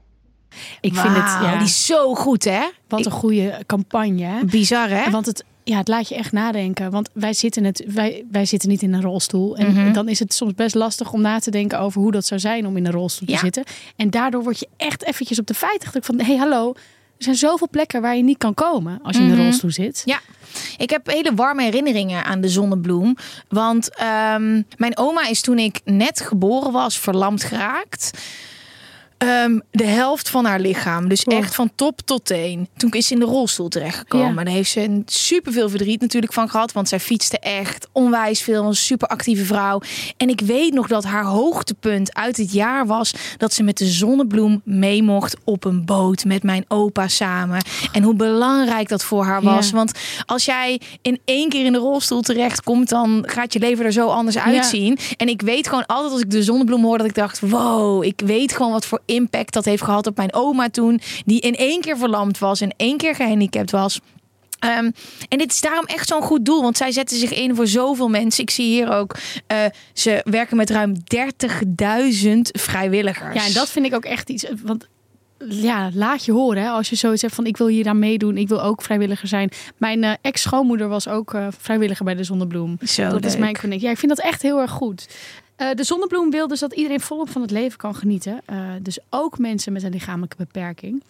Ik 0.81 0.93
vind 0.95 1.15
het, 1.15 1.25
ja, 1.25 1.57
die 1.57 1.67
is 1.67 1.85
zo 1.85 2.15
goed, 2.15 2.43
hè? 2.43 2.69
wat 2.87 3.05
een 3.05 3.11
goede 3.11 3.63
campagne. 3.65 4.23
Hè? 4.23 4.45
Bizar, 4.45 4.89
hè? 4.89 5.09
Want 5.09 5.25
het, 5.25 5.45
ja, 5.67 5.77
het 5.77 5.87
laat 5.87 6.09
je 6.09 6.15
echt 6.15 6.31
nadenken. 6.31 6.91
Want 6.91 7.09
wij 7.13 7.33
zitten, 7.33 7.63
het, 7.63 7.83
wij, 7.87 8.25
wij 8.31 8.45
zitten 8.45 8.69
niet 8.69 8.81
in 8.81 8.93
een 8.93 9.01
rolstoel. 9.01 9.57
En 9.57 9.73
Mhm. 9.73 9.93
dan 9.93 10.07
is 10.09 10.19
het 10.19 10.33
soms 10.33 10.53
best 10.53 10.75
lastig 10.75 11.11
om 11.13 11.21
na 11.21 11.39
te 11.39 11.51
denken 11.51 11.79
over 11.79 12.01
hoe 12.01 12.11
dat 12.11 12.25
zou 12.25 12.39
zijn 12.39 12.65
om 12.67 12.77
in 12.77 12.85
een 12.85 12.91
rolstoel 12.91 13.27
Ja. 13.29 13.35
te 13.35 13.39
zitten. 13.43 13.63
En 13.95 14.09
daardoor 14.09 14.43
word 14.43 14.59
je 14.59 14.67
echt 14.77 15.03
eventjes 15.03 15.39
op 15.39 15.47
de 15.47 15.53
feiten 15.53 15.85
gedrukt 15.85 16.05
van... 16.05 16.19
hé, 16.19 16.25
hey, 16.25 16.35
hallo, 16.35 16.69
er 17.17 17.23
zijn 17.23 17.35
zoveel 17.35 17.67
plekken 17.71 18.01
waar 18.01 18.15
je 18.15 18.23
niet 18.23 18.37
kan 18.37 18.53
komen 18.53 18.99
als 19.03 19.15
je 19.17 19.21
in 19.23 19.29
een 19.29 19.35
Mhm. 19.35 19.43
rolstoel 19.45 19.71
zit. 19.71 20.01
Ja, 20.05 20.19
ik 20.77 20.89
heb 20.89 21.07
hele 21.07 21.33
warme 21.35 21.63
herinneringen 21.63 22.25
aan 22.25 22.41
de 22.41 22.49
zonnebloem. 22.49 23.15
Want 23.49 23.95
ehm, 23.95 24.61
mijn 24.77 24.97
oma 24.97 25.27
is 25.27 25.41
toen 25.41 25.59
ik 25.59 25.79
net 25.83 26.19
geboren 26.21 26.71
was 26.71 26.99
verlamd 26.99 27.43
geraakt. 27.43 28.11
Ehm, 29.27 29.59
de 29.71 29.85
helft 29.85 30.29
van 30.29 30.45
haar 30.45 30.59
lichaam. 30.59 31.09
Dus 31.09 31.23
Wow. 31.23 31.37
echt 31.37 31.55
van 31.55 31.71
top 31.75 32.01
tot 32.05 32.25
teen. 32.25 32.67
Toen 32.77 32.91
is 32.91 33.07
ze 33.07 33.13
in 33.13 33.19
de 33.19 33.25
rolstoel 33.25 33.67
terechtgekomen. 33.67 34.35
Ja. 34.35 34.43
Daar 34.43 34.53
heeft 34.53 34.71
ze 34.71 34.81
een 34.83 35.03
super 35.05 35.51
veel 35.51 35.69
verdriet 35.69 36.01
natuurlijk 36.01 36.33
van 36.33 36.49
gehad. 36.49 36.71
Want 36.71 36.89
zij 36.89 36.99
fietste 36.99 37.39
echt 37.39 37.87
onwijs 37.91 38.41
veel. 38.41 38.63
Een 38.65 38.75
super 38.75 39.07
actieve 39.07 39.45
vrouw. 39.45 39.81
En 40.17 40.29
ik 40.29 40.41
weet 40.41 40.73
nog 40.73 40.87
dat 40.87 41.03
haar 41.03 41.23
hoogtepunt 41.23 42.13
uit 42.13 42.37
het 42.37 42.51
jaar 42.53 42.85
was. 42.85 43.13
Dat 43.37 43.53
ze 43.53 43.63
met 43.63 43.77
de 43.77 43.85
zonnebloem 43.85 44.61
mee 44.63 45.03
mocht 45.03 45.35
op 45.43 45.63
een 45.65 45.85
boot. 45.85 46.25
Met 46.25 46.43
mijn 46.43 46.65
opa 46.67 47.07
samen. 47.07 47.63
En 47.91 48.03
hoe 48.03 48.15
belangrijk 48.15 48.89
dat 48.89 49.03
voor 49.03 49.23
haar 49.25 49.41
was. 49.41 49.69
Ja. 49.69 49.75
Want 49.75 49.91
als 50.25 50.45
jij 50.45 50.81
in 51.01 51.19
één 51.25 51.49
keer 51.49 51.65
in 51.65 51.71
de 51.71 51.77
rolstoel 51.77 52.21
terechtkomt. 52.21 52.89
Dan 52.89 53.23
gaat 53.27 53.53
je 53.53 53.59
leven 53.59 53.85
er 53.85 53.91
zo 53.91 54.07
anders 54.07 54.37
uitzien. 54.37 54.97
En 55.17 55.27
ik 55.27 55.41
weet 55.41 55.67
gewoon 55.67 55.85
altijd 55.85 56.11
als 56.11 56.21
ik 56.21 56.31
de 56.31 56.43
zonnebloem 56.43 56.83
hoor. 56.83 56.97
Dat 56.97 57.07
ik 57.07 57.15
dacht 57.15 57.39
wow. 57.39 58.03
Ik 58.03 58.21
weet 58.25 58.53
gewoon 58.53 58.71
wat 58.71 58.85
voor 58.85 59.01
impact 59.15 59.53
dat 59.53 59.65
heeft 59.65 59.83
gehad 59.83 60.07
op 60.07 60.17
mijn 60.17 60.33
oma 60.33 60.69
toen. 60.69 60.99
Die 61.25 61.39
in 61.41 61.55
één 61.55 61.81
keer 61.81 61.97
verlamd 61.97 62.37
was. 62.37 62.61
En 62.61 62.73
één 62.77 62.97
keer 62.97 63.15
gehandicapt 63.15 63.71
was. 63.71 63.99
Ehm, 64.59 64.89
en 65.29 65.37
dit 65.37 65.51
is 65.51 65.61
daarom 65.61 65.85
echt 65.85 66.07
zo'n 66.07 66.21
goed 66.21 66.45
doel. 66.45 66.61
Want 66.61 66.77
zij 66.77 66.91
zetten 66.91 67.17
zich 67.17 67.33
in 67.33 67.55
voor 67.55 67.67
zoveel 67.67 68.07
mensen. 68.09 68.43
Ik 68.43 68.49
zie 68.49 68.65
hier 68.65 68.91
ook. 68.91 69.15
eh, 69.47 69.57
ze 69.93 70.21
werken 70.23 70.57
met 70.57 70.69
ruim 70.69 70.93
30.000 71.07 72.51
vrijwilligers. 72.51 73.35
Ja, 73.35 73.45
en 73.45 73.53
dat 73.53 73.69
vind 73.69 73.85
ik 73.85 73.95
ook 73.95 74.05
echt 74.05 74.29
iets. 74.29 74.45
Want 74.63 74.87
ja, 75.49 75.89
laat 75.93 76.25
je 76.25 76.31
horen 76.31 76.61
hè, 76.63 76.69
als 76.69 76.89
je 76.89 76.95
zoiets 76.95 77.21
hebt 77.21 77.33
van 77.35 77.45
ik 77.45 77.57
wil 77.57 77.67
hier 77.67 77.87
aan 77.87 77.99
meedoen, 77.99 78.37
ik 78.37 78.47
wil 78.47 78.61
ook 78.61 78.81
vrijwilliger 78.81 79.27
zijn. 79.27 79.51
Mijn 79.77 80.03
eh, 80.03 80.11
ex-schoonmoeder 80.21 80.87
was 80.87 81.07
ook 81.07 81.33
eh, 81.33 81.47
vrijwilliger 81.59 82.05
bij 82.05 82.15
de 82.15 82.23
Zonnebloem. 82.23 82.77
Zo 82.83 83.09
dat 83.09 83.25
is 83.25 83.37
mijn 83.37 83.55
connect. 83.57 83.81
Ja, 83.81 83.89
ik 83.91 83.97
vind 83.97 84.15
dat 84.15 84.25
echt 84.25 84.41
heel 84.41 84.59
erg 84.59 84.71
goed. 84.71 85.07
Eh, 85.55 85.71
de 85.73 85.83
Zonnebloem 85.83 86.29
wil 86.31 86.47
dus 86.47 86.59
dat 86.59 86.73
iedereen 86.73 86.99
volop 86.99 87.29
van 87.29 87.41
het 87.41 87.51
leven 87.51 87.77
kan 87.77 87.95
genieten. 87.95 88.41
Eh, 88.45 88.71
dus 88.81 88.99
ook 89.09 89.37
mensen 89.37 89.73
met 89.73 89.83
een 89.83 89.91
lichamelijke 89.91 90.35
beperking. 90.35 91.03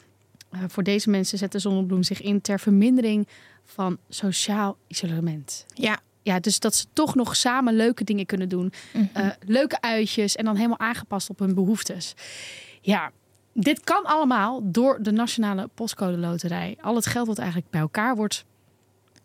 Eh, 0.49 0.59
voor 0.67 0.83
deze 0.83 1.09
mensen 1.09 1.37
zet 1.37 1.51
de 1.51 1.59
Zonnebloem 1.59 2.03
zich 2.03 2.21
in 2.21 2.41
ter 2.41 2.59
vermindering 2.59 3.27
van 3.65 3.97
sociaal 4.09 4.77
isolement. 4.87 5.65
Ja. 5.73 5.99
Ja, 6.21 6.39
dus 6.39 6.59
dat 6.59 6.75
ze 6.75 6.85
toch 6.93 7.15
nog 7.15 7.35
samen 7.35 7.75
leuke 7.75 8.03
dingen 8.03 8.25
kunnen 8.25 8.49
doen. 8.49 8.73
Eh, 9.13 9.27
leuke 9.45 9.81
uitjes 9.81 10.35
en 10.35 10.45
dan 10.45 10.55
helemaal 10.55 10.79
aangepast 10.79 11.29
op 11.29 11.39
hun 11.39 11.53
behoeftes. 11.53 12.13
Ja, 12.81 13.11
dit 13.53 13.83
kan 13.83 14.03
allemaal 14.03 14.59
door 14.63 14.97
de 15.01 15.11
Nationale 15.11 15.69
Postcode 15.73 16.17
Loterij. 16.17 16.77
Al 16.81 16.95
het 16.95 17.05
geld 17.05 17.27
wat 17.27 17.37
eigenlijk 17.37 17.69
bij 17.69 17.81
elkaar 17.81 18.15
wordt 18.15 18.45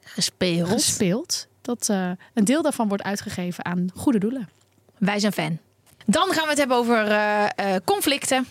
Gespeeld. 0.01 0.69
gespeeld, 0.69 1.47
dat 1.61 1.89
een 2.35 2.45
deel 2.45 2.63
daarvan 2.63 2.89
wordt 2.89 3.03
uitgegeven 3.03 3.65
aan 3.65 3.91
goede 3.95 4.19
doelen. 4.19 4.49
Wij 5.01 5.19
zijn 5.19 5.33
fan. 5.33 5.59
Dan 6.07 6.33
gaan 6.33 6.43
we 6.43 6.49
het 6.49 6.59
hebben 6.59 6.77
over 6.77 7.07
eh, 7.07 7.45
eh, 7.45 7.81
conflicten. 7.85 8.47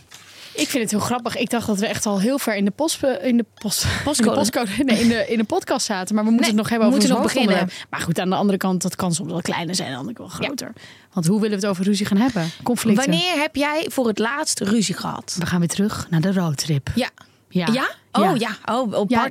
Ik 0.53 0.67
vind 0.67 0.83
het 0.83 0.91
heel 0.91 0.99
grappig. 0.99 1.35
Ik 1.37 1.49
dacht 1.49 1.67
dat 1.67 1.79
we 1.79 1.87
echt 1.87 2.05
al 2.05 2.19
heel 2.19 2.39
ver 2.39 2.55
in 2.55 2.65
de, 2.65 2.71
post, 2.71 3.03
in 3.21 3.37
de, 3.37 3.45
post, 3.53 3.85
Postcode. 4.03 4.29
in 4.29 4.35
de, 4.35 4.39
postcode, 4.39 4.83
nee, 4.83 4.99
in 4.99 5.07
de, 5.07 5.27
in 5.27 5.37
de 5.37 5.43
podcast 5.43 5.85
zaten. 5.85 6.15
Maar 6.15 6.23
we 6.23 6.29
moeten 6.31 6.55
Nee, 6.55 6.59
het 6.59 6.69
nog 6.69 6.69
hebben 6.69 6.87
over 6.87 6.99
moeten 6.99 7.17
ons 7.17 7.33
nog 7.35 7.45
beginnen. 7.45 7.69
Maar 7.89 7.99
goed, 7.99 8.19
aan 8.19 8.29
de 8.29 8.35
andere 8.35 8.57
kant, 8.57 8.81
dat 8.81 8.95
kan 8.95 9.13
soms 9.13 9.31
wel 9.31 9.41
kleiner 9.41 9.75
zijn 9.75 9.87
en 9.87 9.95
aan 9.95 10.03
de 10.05 10.07
andere 10.09 10.27
kant 10.27 10.39
wel 10.39 10.47
groter. 10.47 10.73
Want 11.13 11.27
hoe 11.27 11.41
willen 11.41 11.59
we 11.59 11.65
het 11.65 11.73
over 11.75 11.85
ruzie 11.85 12.05
gaan 12.05 12.17
hebben? 12.17 12.49
Conflicten. 12.63 13.09
Wanneer 13.09 13.35
heb 13.35 13.55
jij 13.55 13.85
voor 13.89 14.07
het 14.07 14.19
laatst 14.19 14.59
ruzie 14.59 14.95
gehad? 14.95 15.35
We 15.39 15.45
gaan 15.45 15.59
weer 15.59 15.67
terug 15.67 16.07
naar 16.09 16.21
de 16.21 16.33
roadtrip. 16.33 16.89
Ja. 16.95 17.09
Ja? 17.49 17.67
Ja? 17.71 17.89
Oh 18.11 18.37
ja. 18.37 18.57
Oh, 18.65 18.93
oh 18.93 19.05
Ja. 19.07 19.29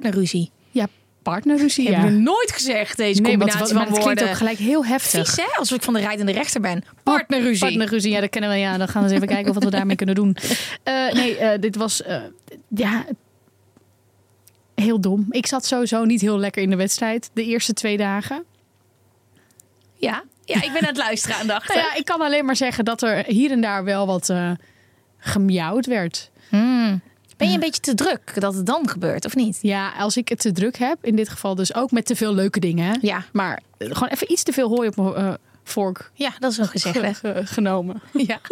Partnerruzie. 1.30 1.84
Partnerruzie. 1.84 1.94
Heb 1.94 2.26
je 2.26 2.30
nooit 2.30 2.52
gezegd, 2.52 2.96
deze 2.96 3.20
Nee, 3.20 3.30
combinatie 3.30 3.74
wat, 3.74 3.84
van 3.84 3.94
het 3.94 4.04
klinkt 4.04 4.22
ook 4.22 4.36
gelijk 4.36 4.58
heel 4.58 4.84
heftig. 4.84 5.28
Vies, 5.28 5.44
hè? 5.44 5.58
Alsof 5.58 5.76
ik 5.76 5.82
van 5.82 5.94
de 5.94 6.00
rijdende 6.00 6.32
rechter 6.32 6.60
ben. 6.60 6.84
Partnerruzie. 7.02 7.66
Partnerruzie, 7.66 8.10
ja, 8.10 8.20
dat 8.20 8.30
kennen 8.30 8.50
we. 8.50 8.56
Ja, 8.56 8.78
dan 8.78 8.88
gaan 8.88 9.02
we 9.02 9.08
eens 9.08 9.16
even 9.16 9.28
kijken 9.28 9.48
of 9.48 9.54
wat 9.54 9.64
we 9.64 9.70
daarmee 9.70 9.96
kunnen 9.96 10.14
doen. 10.14 10.36
Eh, 10.82 11.12
nee, 11.12 11.36
eh, 11.36 11.60
dit 11.60 11.76
was 11.76 12.02
eh, 12.02 12.22
ja, 12.68 13.04
heel 14.74 15.00
dom. 15.00 15.26
Ik 15.30 15.46
zat 15.46 15.66
sowieso 15.66 16.04
niet 16.04 16.20
heel 16.20 16.38
lekker 16.38 16.62
in 16.62 16.70
de 16.70 16.76
wedstrijd 16.76 17.30
de 17.32 17.44
eerste 17.44 17.72
twee 17.72 17.96
dagen. 17.96 18.44
Ja. 19.94 20.22
ja, 20.44 20.62
ik 20.62 20.72
ben 20.72 20.82
aan 20.82 20.88
het 20.88 20.96
luisteren 20.96 21.36
aandachtig. 21.36 21.74
Nou 21.74 21.86
ja, 21.86 21.94
ik 21.96 22.04
kan 22.04 22.20
alleen 22.20 22.44
maar 22.44 22.56
zeggen 22.56 22.84
dat 22.84 23.02
er 23.02 23.24
hier 23.26 23.50
en 23.50 23.60
daar 23.60 23.84
wel 23.84 24.06
wat 24.06 24.28
eh 24.28 24.50
gemiauwd 25.18 25.86
werd. 25.86 26.30
Hmm. 26.48 27.00
Ben 27.38 27.48
je 27.48 27.54
een 27.54 27.60
beetje 27.60 27.80
te 27.80 27.94
druk 27.94 28.32
dat 28.40 28.54
het 28.54 28.66
dan 28.66 28.88
gebeurt, 28.88 29.24
of 29.24 29.34
niet? 29.34 29.58
Ja, 29.62 29.92
als 29.98 30.16
ik 30.16 30.28
het 30.28 30.38
te 30.40 30.52
druk 30.52 30.76
heb, 30.78 30.98
in 31.02 31.16
dit 31.16 31.28
geval 31.28 31.54
dus 31.54 31.74
ook 31.74 31.90
met 31.90 32.06
te 32.06 32.16
veel 32.16 32.34
leuke 32.34 32.60
dingen. 32.60 32.84
hè. 32.90 32.94
Ja. 33.00 33.24
Maar 33.32 33.60
eh, 33.78 33.88
gewoon 33.92 34.08
even 34.08 34.32
iets 34.32 34.42
te 34.42 34.52
veel 34.52 34.68
hooi 34.68 34.88
op 34.88 34.96
mijn 34.96 35.14
eh, 35.14 35.32
vork 35.64 36.10
Ja, 36.14 36.32
dat 36.38 36.52
is 36.52 36.58
een 36.58 36.68
gezegde. 36.68 37.14
ge- 37.14 37.32
ge- 37.34 37.46
genomen. 37.46 38.02
Ja. 38.26 38.40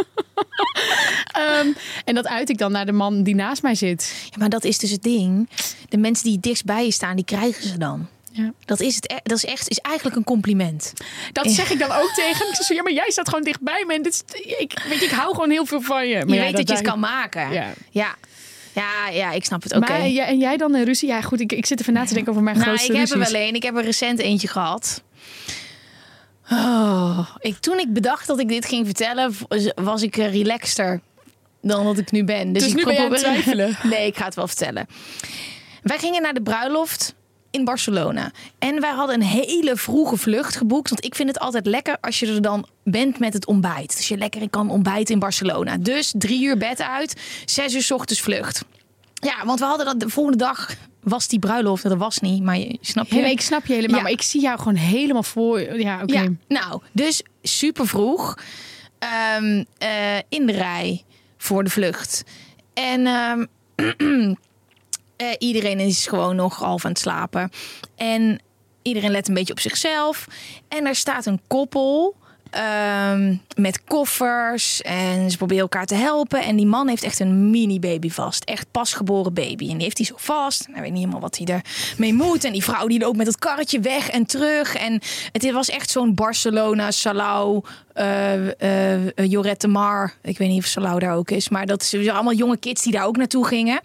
Ehm, 1.33 1.67
en 2.05 2.15
dat 2.15 2.27
uit 2.27 2.51
ik 2.51 2.59
dan 2.59 2.73
naar 2.73 2.87
de 2.87 2.93
man 2.93 3.23
die 3.23 3.35
naast 3.35 3.63
mij 3.63 3.75
zit. 3.75 4.15
ja, 4.31 4.37
maar 4.39 4.49
dat 4.49 4.65
is 4.65 4.79
dus 4.79 4.91
het 4.91 5.03
ding. 5.03 5.49
De 5.89 5.97
mensen 5.97 6.25
die 6.25 6.41
dichtst 6.41 6.65
bij 6.65 6.85
je 6.85 6.91
staan, 6.93 7.17
die 7.17 7.25
krijgen 7.25 7.69
ze 7.69 7.79
dan. 7.79 8.07
Ja. 8.33 8.53
Dat 8.65 8.81
is, 8.81 8.95
het, 8.95 9.11
e- 9.13 9.17
dat 9.23 9.37
is 9.37 9.45
echt 9.45 9.69
is 9.69 9.79
eigenlijk 9.79 10.17
een 10.17 10.25
compliment. 10.25 10.93
Dat 11.33 11.51
zeg 11.51 11.71
ik 11.71 11.79
dan 11.79 11.91
ook 11.93 12.13
tegen. 12.15 12.49
Ik 12.49 12.55
zeg 12.55 12.67
zo, 12.67 12.75
ja, 12.75 12.83
maar 12.83 12.93
jij 12.93 13.11
staat 13.11 13.29
gewoon 13.29 13.45
dichtbij 13.45 13.85
me. 13.87 13.95
En 13.95 14.03
dit 14.03 14.25
ik, 14.59 14.83
weet 14.89 14.99
je, 14.99 15.05
ik 15.05 15.11
hou 15.11 15.35
gewoon 15.35 15.51
heel 15.51 15.67
veel 15.67 15.81
van 15.81 16.07
je. 16.09 16.15
Maar 16.17 16.29
Je 16.29 16.35
ja, 16.35 16.41
weet 16.43 16.57
dat, 16.57 16.69
je 16.69 16.75
het 16.75 16.83
kan 16.85 17.01
maken. 17.01 17.53
Ja. 17.91 18.15
Ja. 18.81 19.09
Ja, 19.09 19.31
ik 19.33 19.45
snap 19.45 19.63
het. 19.63 19.73
Oké. 19.77 19.95
Jij- 19.95 20.27
en 20.27 20.39
jij 20.39 20.57
dan 20.57 20.77
in 20.77 20.85
ruzie? 20.85 21.09
Ja, 21.09 21.21
goed, 21.21 21.41
ik, 21.41 21.53
ik 21.53 21.67
zit 21.67 21.81
even 21.81 21.93
na 21.93 22.05
te 22.05 22.15
denken 22.15 22.31
over 22.33 22.43
mijn 22.45 22.57
Nou, 22.57 22.69
grootste 22.69 22.93
ik 22.93 22.99
heb 22.99 23.09
er 23.11 23.19
wel 23.33 23.41
een. 23.41 23.55
Ik 23.55 23.63
heb 23.63 23.77
er 23.77 23.85
recent 23.85 24.19
eentje 24.19 24.49
gehad. 24.49 25.03
Oh, 26.51 27.29
ik, 27.39 27.57
toen 27.59 27.79
ik 27.79 27.93
bedacht 27.93 28.27
dat 28.27 28.39
ik 28.41 28.49
dit 28.49 28.67
ging 28.67 28.87
vertellen, 28.87 29.35
was 29.75 30.03
ik 30.03 30.17
eh, 30.17 30.33
relaxter 30.33 31.01
dan 31.63 31.85
dat 31.85 31.99
ik 31.99 32.11
nu 32.11 32.25
ben. 32.25 32.53
Dus, 32.53 32.63
Dus 32.63 32.71
ik 32.73 32.77
nu 32.79 32.85
ben 32.85 32.95
probeer- 32.97 33.19
twijfelen? 33.19 33.77
Nee, 33.91 34.07
ik 34.07 34.17
ga 34.17 34.25
het 34.25 34.35
wel 34.35 34.47
vertellen. 34.47 34.87
Wij 35.83 35.99
gingen 35.99 36.23
naar 36.23 36.35
de 36.35 36.43
bruiloft 36.43 37.15
in 37.57 37.65
Barcelona. 37.65 38.31
En 38.59 38.81
wij 38.81 38.91
hadden 38.91 39.15
een 39.15 39.27
hele 39.27 39.77
vroege 39.77 40.17
vlucht 40.17 40.57
geboekt. 40.57 40.89
Want 40.89 41.05
ik 41.05 41.15
vind 41.15 41.29
het 41.29 41.39
altijd 41.39 41.67
lekker 41.67 41.97
als 42.01 42.19
je 42.19 42.27
er 42.27 42.43
dan 42.43 42.67
bent 42.85 43.19
met 43.19 43.33
het 43.33 43.47
ontbijt. 43.47 43.97
Dus 43.97 44.09
je 44.09 44.17
lekker 44.17 44.51
kan 44.51 44.71
ontbijten 44.71 45.15
in 45.15 45.21
Barcelona. 45.21 45.77
Dus 45.77 46.15
drie 46.19 46.45
uur 46.45 46.59
bed 46.59 46.83
uit, 46.83 47.21
zes 47.45 47.75
uur 47.75 47.83
's 47.83 47.91
ochtends 47.91 48.21
vlucht. 48.23 48.65
Ja, 49.15 49.45
want 49.45 49.59
we 49.59 49.65
hadden 49.65 49.87
dat 49.87 50.01
de 50.01 50.09
volgende 50.09 50.39
dag 50.39 50.75
was 51.03 51.29
die 51.29 51.39
bruiloft. 51.39 51.83
Dat 51.83 51.97
was 51.97 52.19
niet, 52.19 52.43
maar 52.43 52.59
je, 52.59 52.79
snap 52.81 53.07
je? 53.07 53.15
Ja, 53.15 53.21
nee, 53.21 53.31
ik 53.31 53.41
snap 53.41 53.67
je 53.67 53.75
helemaal. 53.75 53.97
Ja. 53.97 54.03
Maar 54.03 54.13
ik 54.13 54.23
zie 54.23 54.41
jou 54.41 54.59
gewoon 54.59 54.75
helemaal 54.75 55.23
voor. 55.23 55.79
Ja, 55.79 56.03
oké. 56.03 56.13
Ja, 56.13 56.29
nou, 56.49 56.81
dus 56.93 57.23
super 57.43 57.87
vroeg 57.87 58.39
ehm, 58.99 59.65
eh, 59.79 60.19
in 60.29 60.47
de 60.47 60.53
rij 60.53 61.05
voor 61.37 61.65
de 61.65 61.71
vlucht. 61.71 62.25
En 62.75 63.07
ehm, 63.07 63.45
eh, 65.17 65.27
iedereen 65.39 65.81
is 65.81 66.07
gewoon 66.07 66.37
nog 66.37 66.57
half 66.57 66.85
aan 66.85 66.91
het 66.91 67.01
slapen. 67.01 67.51
En 67.97 68.41
iedereen 68.83 69.11
let 69.11 69.29
een 69.29 69.35
beetje 69.35 69.53
op 69.53 69.61
zichzelf. 69.61 70.27
En 70.69 70.87
er 70.87 70.95
staat 70.95 71.27
een 71.27 71.41
koppel 71.47 72.15
ehm, 72.51 73.35
met 73.57 73.85
koffers. 73.85 74.83
En 74.83 75.31
ze 75.31 75.37
proberen 75.37 75.63
elkaar 75.63 75.87
te 75.87 75.95
helpen. 75.95 76.43
En 76.43 76.57
die 76.57 76.67
man 76.67 76.89
heeft 76.89 77.03
echt 77.03 77.21
een 77.21 77.51
mini-baby 77.51 78.11
vast. 78.11 78.45
Echt 78.45 78.71
pasgeboren 78.71 79.35
baby. 79.35 79.69
En 79.71 79.75
die 79.75 79.83
heeft 79.83 79.99
hij 79.99 80.07
zo 80.07 80.15
vast. 80.19 80.67
En 80.73 80.81
weet 80.81 80.91
niet 80.91 80.99
helemaal 80.99 81.21
wat 81.21 81.39
hij 81.39 81.63
ermee 81.95 82.15
moet. 82.15 82.45
En 82.45 82.53
die 82.53 82.65
vrouw 82.65 82.87
die 82.87 82.99
loopt 82.99 83.17
met 83.17 83.27
het 83.27 83.39
karretje 83.39 83.81
weg 83.81 84.11
en 84.11 84.27
terug. 84.27 84.75
En 84.75 85.01
het 85.33 85.51
was 85.51 85.69
echt 85.69 85.91
zo'n 85.91 86.15
Barcelona, 86.15 86.91
Salau, 86.91 87.63
eh, 87.93 88.97
eh, 88.97 89.13
Jorette 89.15 89.69
Mar. 89.69 90.15
Ik 90.23 90.39
weet 90.39 90.49
niet 90.49 90.63
of 90.63 90.67
Salau 90.67 90.99
daar 90.99 91.17
ook 91.17 91.31
is. 91.31 91.49
Maar 91.49 91.67
dat 91.67 91.85
zijn 91.85 92.11
allemaal 92.11 92.35
jonge 92.35 92.57
kids 92.57 92.83
die 92.83 92.93
daar 92.93 93.07
ook 93.07 93.17
naartoe 93.17 93.47
gingen. 93.47 93.81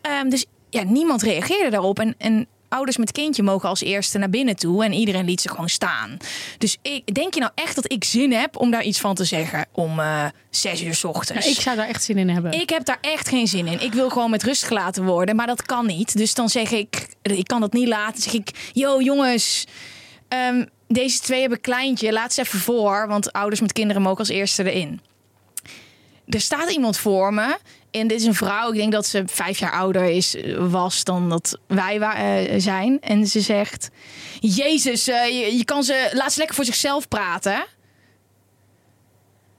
Ehm, 0.00 0.28
dus 0.28 0.46
ja, 0.72 0.82
niemand 0.82 1.22
reageerde 1.22 1.70
daarop. 1.70 1.98
En, 1.98 2.14
en 2.18 2.46
ouders 2.68 2.96
met 2.96 3.12
kindje 3.12 3.42
mogen 3.42 3.68
als 3.68 3.80
eerste 3.80 4.18
naar 4.18 4.30
binnen 4.30 4.56
toe. 4.56 4.84
En 4.84 4.92
iedereen 4.92 5.24
liet 5.24 5.40
ze 5.40 5.48
gewoon 5.48 5.68
staan. 5.68 6.16
Dus 6.58 6.78
ik, 6.82 7.14
denk 7.14 7.34
je 7.34 7.40
nou 7.40 7.52
echt 7.54 7.74
dat 7.74 7.92
ik 7.92 8.04
zin 8.04 8.32
heb 8.32 8.56
om 8.56 8.70
daar 8.70 8.82
iets 8.82 9.00
van 9.00 9.14
te 9.14 9.24
zeggen 9.24 9.66
om 9.72 10.00
eh, 10.00 10.24
zes 10.50 10.82
uur 10.82 10.94
s 10.94 11.04
ochtends? 11.04 11.46
ik 11.46 11.60
zou 11.60 11.76
daar 11.76 11.88
echt 11.88 12.02
zin 12.02 12.18
in 12.18 12.28
hebben. 12.28 12.52
Ik 12.52 12.70
heb 12.70 12.84
daar 12.84 12.98
echt 13.00 13.28
geen 13.28 13.46
zin 13.46 13.66
in. 13.66 13.80
Ik 13.80 13.92
wil 13.92 14.08
gewoon 14.08 14.30
met 14.30 14.42
rust 14.42 14.64
gelaten 14.64 15.04
worden, 15.04 15.36
maar 15.36 15.46
dat 15.46 15.62
kan 15.62 15.86
niet. 15.86 16.16
Dus 16.16 16.34
dan 16.34 16.48
zeg 16.48 16.70
ik, 16.70 17.08
ik 17.22 17.46
kan 17.46 17.60
dat 17.60 17.72
niet 17.72 17.88
laten. 17.88 18.12
Dan 18.12 18.22
zeg 18.22 18.32
ik, 18.32 18.70
yo 18.72 19.00
jongens, 19.00 19.66
ehm, 20.28 20.64
deze 20.88 21.20
twee 21.20 21.40
hebben 21.40 21.60
kleintje, 21.60 22.12
laat 22.12 22.32
ze 22.32 22.40
even 22.40 22.58
voor. 22.58 23.08
Want 23.08 23.32
ouders 23.32 23.60
met 23.60 23.72
kinderen 23.72 24.02
mogen 24.02 24.18
als 24.18 24.28
eerste 24.28 24.72
erin. 24.72 25.00
Er 26.26 26.40
staat 26.40 26.70
iemand 26.70 26.98
voor 26.98 27.34
me 27.34 27.56
en 27.92 28.06
dit 28.06 28.20
is 28.20 28.26
een 28.26 28.34
vrouw, 28.34 28.70
ik 28.70 28.76
denk 28.76 28.92
dat 28.92 29.06
ze 29.06 29.22
vijf 29.26 29.58
jaar 29.58 29.72
ouder 29.72 30.04
is, 30.04 30.36
eh, 30.36 30.70
was 30.70 31.04
dan 31.04 31.28
dat 31.28 31.58
wij 31.66 31.98
uh, 31.98 32.60
zijn. 32.60 33.00
En 33.00 33.26
ze 33.26 33.40
zegt: 33.40 33.90
Jezus, 34.40 35.08
uh, 35.08 35.26
je, 35.26 35.56
je, 35.56 35.64
kan 35.64 35.82
ze, 35.82 36.10
laat 36.12 36.32
ze 36.32 36.38
lekker 36.38 36.56
voor 36.56 36.64
zichzelf 36.64 37.08
praten. 37.08 37.66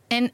En 0.07 0.31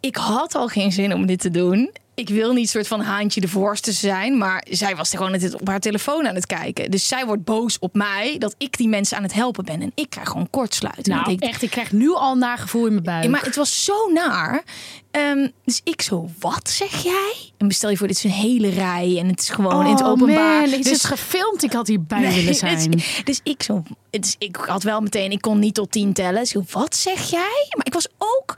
ik 0.00 0.16
had 0.16 0.54
al 0.54 0.68
geen 0.68 0.92
zin 0.92 1.14
om 1.14 1.26
dit 1.26 1.40
te 1.40 1.50
doen 1.50 1.90
ik 2.14 2.28
wil 2.28 2.52
niet 2.52 2.70
soort 2.70 2.86
van 2.86 3.00
haantje 3.00 3.40
de 3.40 3.48
voorste 3.48 3.92
zijn, 3.92 4.38
maar 4.38 4.66
zij 4.70 4.96
was 4.96 5.10
gewoon 5.10 5.30
net 5.30 5.60
op 5.60 5.68
haar 5.68 5.80
telefoon 5.80 6.26
aan 6.26 6.34
het 6.34 6.46
kijken. 6.46 6.90
Dus 6.90 7.08
zij 7.08 7.26
wordt 7.26 7.44
boos 7.44 7.78
op 7.78 7.94
mij 7.94 8.38
dat 8.38 8.54
ik 8.58 8.76
die 8.76 8.88
mensen 8.88 9.16
aan 9.16 9.22
het 9.22 9.32
helpen 9.32 9.64
ben 9.64 9.82
en 9.82 9.92
ik 9.94 10.10
krijg 10.10 10.28
gewoon 10.28 10.50
kortsluiting. 10.50 11.06
Nou, 11.06 11.32
ik, 11.32 11.40
echt, 11.40 11.62
ik 11.62 11.70
krijg 11.70 11.92
nu 11.92 12.14
al 12.14 12.36
nagevoel 12.36 12.86
in 12.86 12.92
mijn 12.92 13.04
buik. 13.04 13.28
Maar 13.28 13.44
het 13.44 13.56
was 13.56 13.84
zo 13.84 14.12
naar. 14.12 14.64
Um, 15.10 15.52
dus 15.64 15.80
ik 15.84 16.02
zo, 16.02 16.28
wat 16.38 16.70
zeg 16.70 17.02
jij? 17.02 17.34
En 17.58 17.68
bestel 17.68 17.90
je 17.90 17.96
voor, 17.96 18.06
dit 18.06 18.16
is 18.16 18.24
een 18.24 18.30
hele 18.30 18.68
rij 18.68 19.16
en 19.18 19.26
het 19.28 19.40
is 19.40 19.48
gewoon 19.48 19.84
in 19.86 19.92
het 19.92 20.00
oh, 20.00 20.08
openbaar. 20.08 20.60
Man, 20.60 20.70
dus, 20.70 20.90
is 20.90 21.04
gefilmd, 21.04 21.62
ik 21.62 21.72
had 21.72 21.86
hierbij 21.86 22.20
nee, 22.20 22.34
willen 22.34 22.54
zijn. 22.54 22.90
Dus, 22.90 23.20
dus 23.24 23.40
ik 23.42 23.62
zo, 23.62 23.82
dus 24.10 24.34
ik 24.38 24.56
had 24.56 24.82
wel 24.82 25.00
meteen, 25.00 25.30
ik 25.30 25.40
kon 25.40 25.58
niet 25.58 25.74
tot 25.74 25.90
tien 25.90 26.12
tellen. 26.12 26.46
Zo, 26.46 26.64
wat 26.70 26.96
zeg 26.96 27.30
jij? 27.30 27.66
Maar 27.76 27.86
ik 27.86 27.94
was 27.94 28.08
ook 28.18 28.54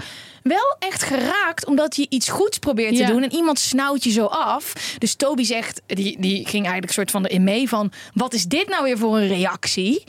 wel 0.49 0.77
echt 0.79 1.03
geraakt 1.03 1.67
omdat 1.67 1.97
je 1.97 2.07
iets 2.09 2.29
goeds 2.29 2.59
probeert 2.59 2.97
te 2.97 3.05
doen 3.05 3.23
en 3.23 3.33
iemand 3.33 3.59
snauwt 3.59 4.05
je 4.05 4.11
zo 4.11 4.25
af. 4.25 4.73
Dus 4.99 5.15
Toby 5.15 5.45
zegt, 5.45 5.83
die, 5.87 6.17
die 6.21 6.47
ging 6.47 6.63
eigenlijk 6.65 6.93
soort 6.93 7.11
van 7.11 7.27
in 7.27 7.45
mee 7.45 7.69
van, 7.69 7.93
wat 8.15 8.35
is 8.35 8.45
dit 8.45 8.69
nou 8.69 8.83
weer 8.83 8.99
voor 8.99 9.17
een 9.17 9.29
reactie? 9.29 10.05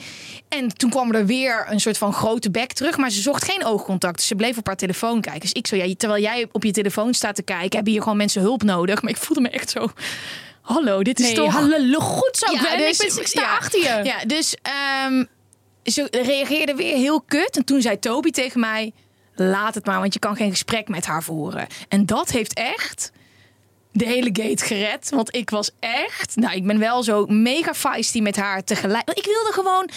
En 0.47 0.77
toen 0.77 0.89
kwam 0.89 1.13
er 1.13 1.25
weer 1.25 1.65
een 1.69 1.79
soort 1.79 1.97
van 1.97 2.13
grote 2.13 2.51
bek 2.51 2.73
terug, 2.73 2.97
maar 2.97 3.09
ze 3.09 3.21
zocht 3.21 3.43
geen 3.43 3.65
oogcontact. 3.65 4.15
Dus 4.15 4.27
ze 4.27 4.35
bleef 4.35 4.57
op 4.57 4.65
haar 4.65 4.75
telefoon 4.75 5.21
kijken. 5.21 5.41
Dus 5.41 5.51
ik 5.51 5.67
zo, 5.67 5.75
ja, 5.75 5.93
terwijl 5.97 6.21
jij 6.21 6.47
op 6.51 6.63
je 6.63 6.71
telefoon 6.71 7.13
staat 7.13 7.35
te 7.35 7.43
kijken, 7.43 7.75
hebben 7.75 7.93
hier 7.93 8.01
gewoon 8.01 8.17
mensen 8.17 8.41
hulp 8.41 8.63
nodig. 8.63 9.01
Maar 9.01 9.11
ik 9.11 9.17
voelde 9.17 9.41
me 9.41 9.49
echt 9.49 9.69
zo. 9.69 9.87
Hallo, 10.61 11.03
dit 11.03 11.19
is 11.19 11.25
nee, 11.25 11.35
toch... 11.35 11.53
Hallo, 11.53 11.99
goed 11.99 12.37
zo. 12.37 12.53
Ja, 12.53 12.77
dus, 12.77 12.99
ik, 12.99 13.13
ik, 13.13 13.27
sta 13.27 13.55
achter 13.57 13.79
je. 13.79 13.99
Ja, 14.03 14.25
dus 14.25 14.55
um, 15.07 15.27
ze 15.83 16.07
reageerde 16.11 16.75
weer 16.75 16.95
heel 16.95 17.21
kut. 17.21 17.57
En 17.57 17.65
toen 17.65 17.81
zei 17.81 17.99
Toby 17.99 18.31
tegen 18.31 18.59
mij 18.59 18.93
laat 19.39 19.75
het 19.75 19.85
maar, 19.85 19.99
want 19.99 20.13
je 20.13 20.19
kan 20.19 20.35
geen 20.35 20.49
gesprek 20.49 20.87
met 20.87 21.05
haar 21.05 21.23
voeren. 21.23 21.67
En 21.87 22.05
dat 22.05 22.31
heeft 22.31 22.53
echt 22.53 23.11
de 23.91 24.05
hele 24.05 24.29
gate 24.33 24.65
gered. 24.65 25.09
Want 25.09 25.35
ik 25.35 25.49
was 25.49 25.71
echt, 25.79 26.35
nou, 26.35 26.55
ik 26.55 26.67
ben 26.67 26.79
wel 26.79 27.03
zo 27.03 27.25
mega 27.25 27.73
feisty 27.73 28.21
met 28.21 28.35
haar 28.35 28.63
tegelijk. 28.63 29.09
Ik 29.09 29.25
wilde 29.25 29.51
gewoon. 29.51 29.89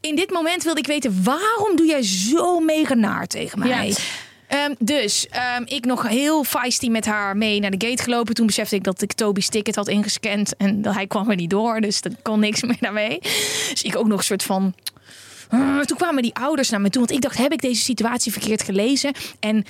In 0.00 0.16
dit 0.16 0.30
moment 0.30 0.62
wilde 0.62 0.80
ik 0.80 0.86
weten 0.86 1.24
waarom 1.24 1.76
doe 1.76 1.86
jij 1.86 2.02
zo 2.02 2.60
mega 2.60 2.94
naar 2.94 3.26
tegen 3.26 3.58
mij? 3.58 3.96
Ehm, 4.48 4.74
dus 4.78 5.26
um, 5.58 5.64
ik 5.66 5.84
nog 5.84 6.08
heel 6.08 6.44
feisty 6.44 6.88
met 6.88 7.06
haar 7.06 7.36
mee 7.36 7.60
naar 7.60 7.70
de 7.70 7.86
gate 7.86 8.02
gelopen. 8.02 8.34
Toen 8.34 8.46
besefte 8.46 8.76
ik 8.76 8.84
dat 8.84 9.02
ik 9.02 9.12
Toby's 9.12 9.48
ticket 9.48 9.74
had 9.74 9.88
ingescand. 9.88 10.56
En 10.56 10.82
dat 10.82 10.94
hij 10.94 11.06
kwam 11.06 11.30
er 11.30 11.36
niet 11.36 11.50
door. 11.50 11.80
Dus 11.80 12.00
er 12.00 12.12
kon 12.22 12.40
niks 12.40 12.62
meer 12.62 12.76
daarmee. 12.80 13.18
Dus 13.70 13.82
ik 13.82 13.96
ook 13.96 14.06
nog 14.06 14.18
een 14.18 14.24
soort 14.24 14.42
van 14.42 14.74
toen 15.84 15.96
kwamen 15.96 16.22
die 16.22 16.34
ouders 16.34 16.70
naar 16.70 16.80
me 16.80 16.90
toe. 16.90 17.00
Want 17.00 17.14
ik 17.14 17.20
dacht, 17.20 17.38
heb 17.38 17.52
ik 17.52 17.60
deze 17.60 17.82
situatie 17.82 18.32
verkeerd 18.32 18.62
gelezen? 18.62 19.12
En 19.40 19.64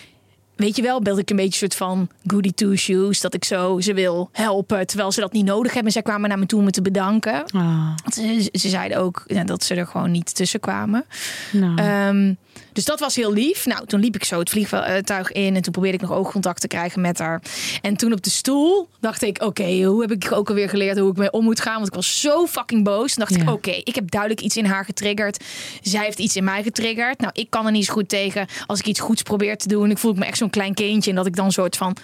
weet 0.59 0.77
je 0.77 0.83
wel, 0.83 1.03
beeld 1.03 1.18
ik 1.18 1.31
een 1.31 1.37
beetje 1.37 1.64
een 1.64 1.71
soort 1.71 1.75
van 1.75 2.09
goody 2.27 2.53
two 2.53 2.77
shoes. 2.77 3.21
Dat 3.21 3.35
ik 3.35 3.44
zo 3.44 3.81
ze 3.81 3.94
wil 3.94 4.29
helpen, 4.33 4.87
terwijl 4.87 5.12
ze 5.12 5.21
dat 5.21 5.33
niet 5.33 5.44
nodig 5.44 5.75
hebben. 5.75 5.92
Zij 5.92 6.03
kwamen 6.03 6.29
naar 6.29 6.38
me 6.38 6.47
toe 6.47 6.59
om 6.59 6.64
me 6.64 6.71
te 6.71 6.83
bedanken. 6.83 7.44
Ah. 7.51 7.90
Ze, 8.12 8.49
ze, 8.53 8.68
zeiden 8.68 8.99
ook 8.99 9.25
ja, 9.27 9.44
dat 9.44 9.64
ze 9.64 9.75
er 9.75 9.87
gewoon 9.87 10.11
niet 10.11 10.35
tussen 10.35 10.61
kwamen. 10.61 11.05
Nou. 11.53 11.77
Ehm, 11.77 12.35
dus 12.73 12.85
dat 12.85 13.01
was 13.01 13.16
heel 13.16 13.33
lief. 13.33 13.66
Nou, 13.66 13.87
toen 13.87 14.01
liep 14.01 14.14
ik 14.14 14.25
zo 14.25 14.38
het 14.38 14.51
vliegtuig 14.51 15.33
in 15.33 15.57
en 15.57 15.62
toen 15.62 15.73
probeerde 15.73 15.97
ik 15.97 16.03
nog 16.09 16.12
oogcontact 16.12 16.61
te 16.61 16.66
krijgen 16.66 17.01
met 17.01 17.18
haar. 17.18 17.42
En 17.83 17.97
toen 17.97 18.12
op 18.12 18.23
de 18.23 18.31
stoel 18.31 18.88
dacht 19.01 19.23
ik, 19.23 19.42
oké, 19.42 19.83
hoe 19.83 20.01
heb 20.01 20.11
ik 20.11 20.33
ook 20.33 20.49
alweer 20.49 20.68
geleerd 20.68 20.99
hoe 20.99 21.11
ik 21.11 21.16
mee 21.16 21.31
om 21.31 21.44
moet 21.44 21.61
gaan? 21.61 21.75
Want 21.75 21.87
ik 21.87 21.94
was 21.94 22.21
zo 22.21 22.47
fucking 22.47 22.85
boos. 22.85 23.14
Toen 23.14 23.25
dacht 23.29 23.42
ik, 23.42 23.51
oké, 23.51 23.71
ik 23.71 23.94
heb 23.94 24.11
duidelijk 24.11 24.40
iets 24.40 24.57
in 24.57 24.64
haar 24.64 24.85
getriggerd. 24.85 25.44
Zij 25.83 26.05
heeft 26.05 26.18
iets 26.18 26.37
in 26.37 26.44
mij 26.44 26.62
getriggerd. 26.62 27.21
Nou, 27.21 27.33
ik 27.35 27.51
kan 27.51 27.66
er 27.66 27.73
niet 27.73 27.85
zo 27.85 27.92
goed 27.92 28.09
tegen 28.09 28.47
als 28.66 28.79
ik 28.79 28.87
iets 28.87 29.01
goeds 29.01 29.23
probeer 29.23 29.57
te 29.57 29.68
doen. 29.68 29.90
Ik 29.90 29.99
voel 29.99 30.14
me 30.14 30.25
echt 30.25 30.38
zo'n 30.38 30.48
klein 30.51 30.75
kindje 30.75 31.11
en 31.11 31.17
dat 31.17 31.27
ik 31.27 31.37
dan 31.37 31.53
soort 31.53 31.77
van 31.77 31.97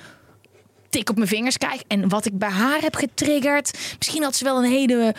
tik 0.89 1.11
op 1.11 1.17
mijn 1.17 1.29
vingers 1.29 1.59
krijg. 1.59 1.83
En 1.87 2.09
wat 2.09 2.27
ik 2.27 2.39
bij 2.39 2.51
haar 2.51 2.81
heb 2.81 2.97
getriggerd. 2.97 3.79
Misschien 3.99 4.23
had 4.23 4.37
ze 4.37 4.45
wel 4.45 4.57
een 4.57 4.71
hele 4.71 5.15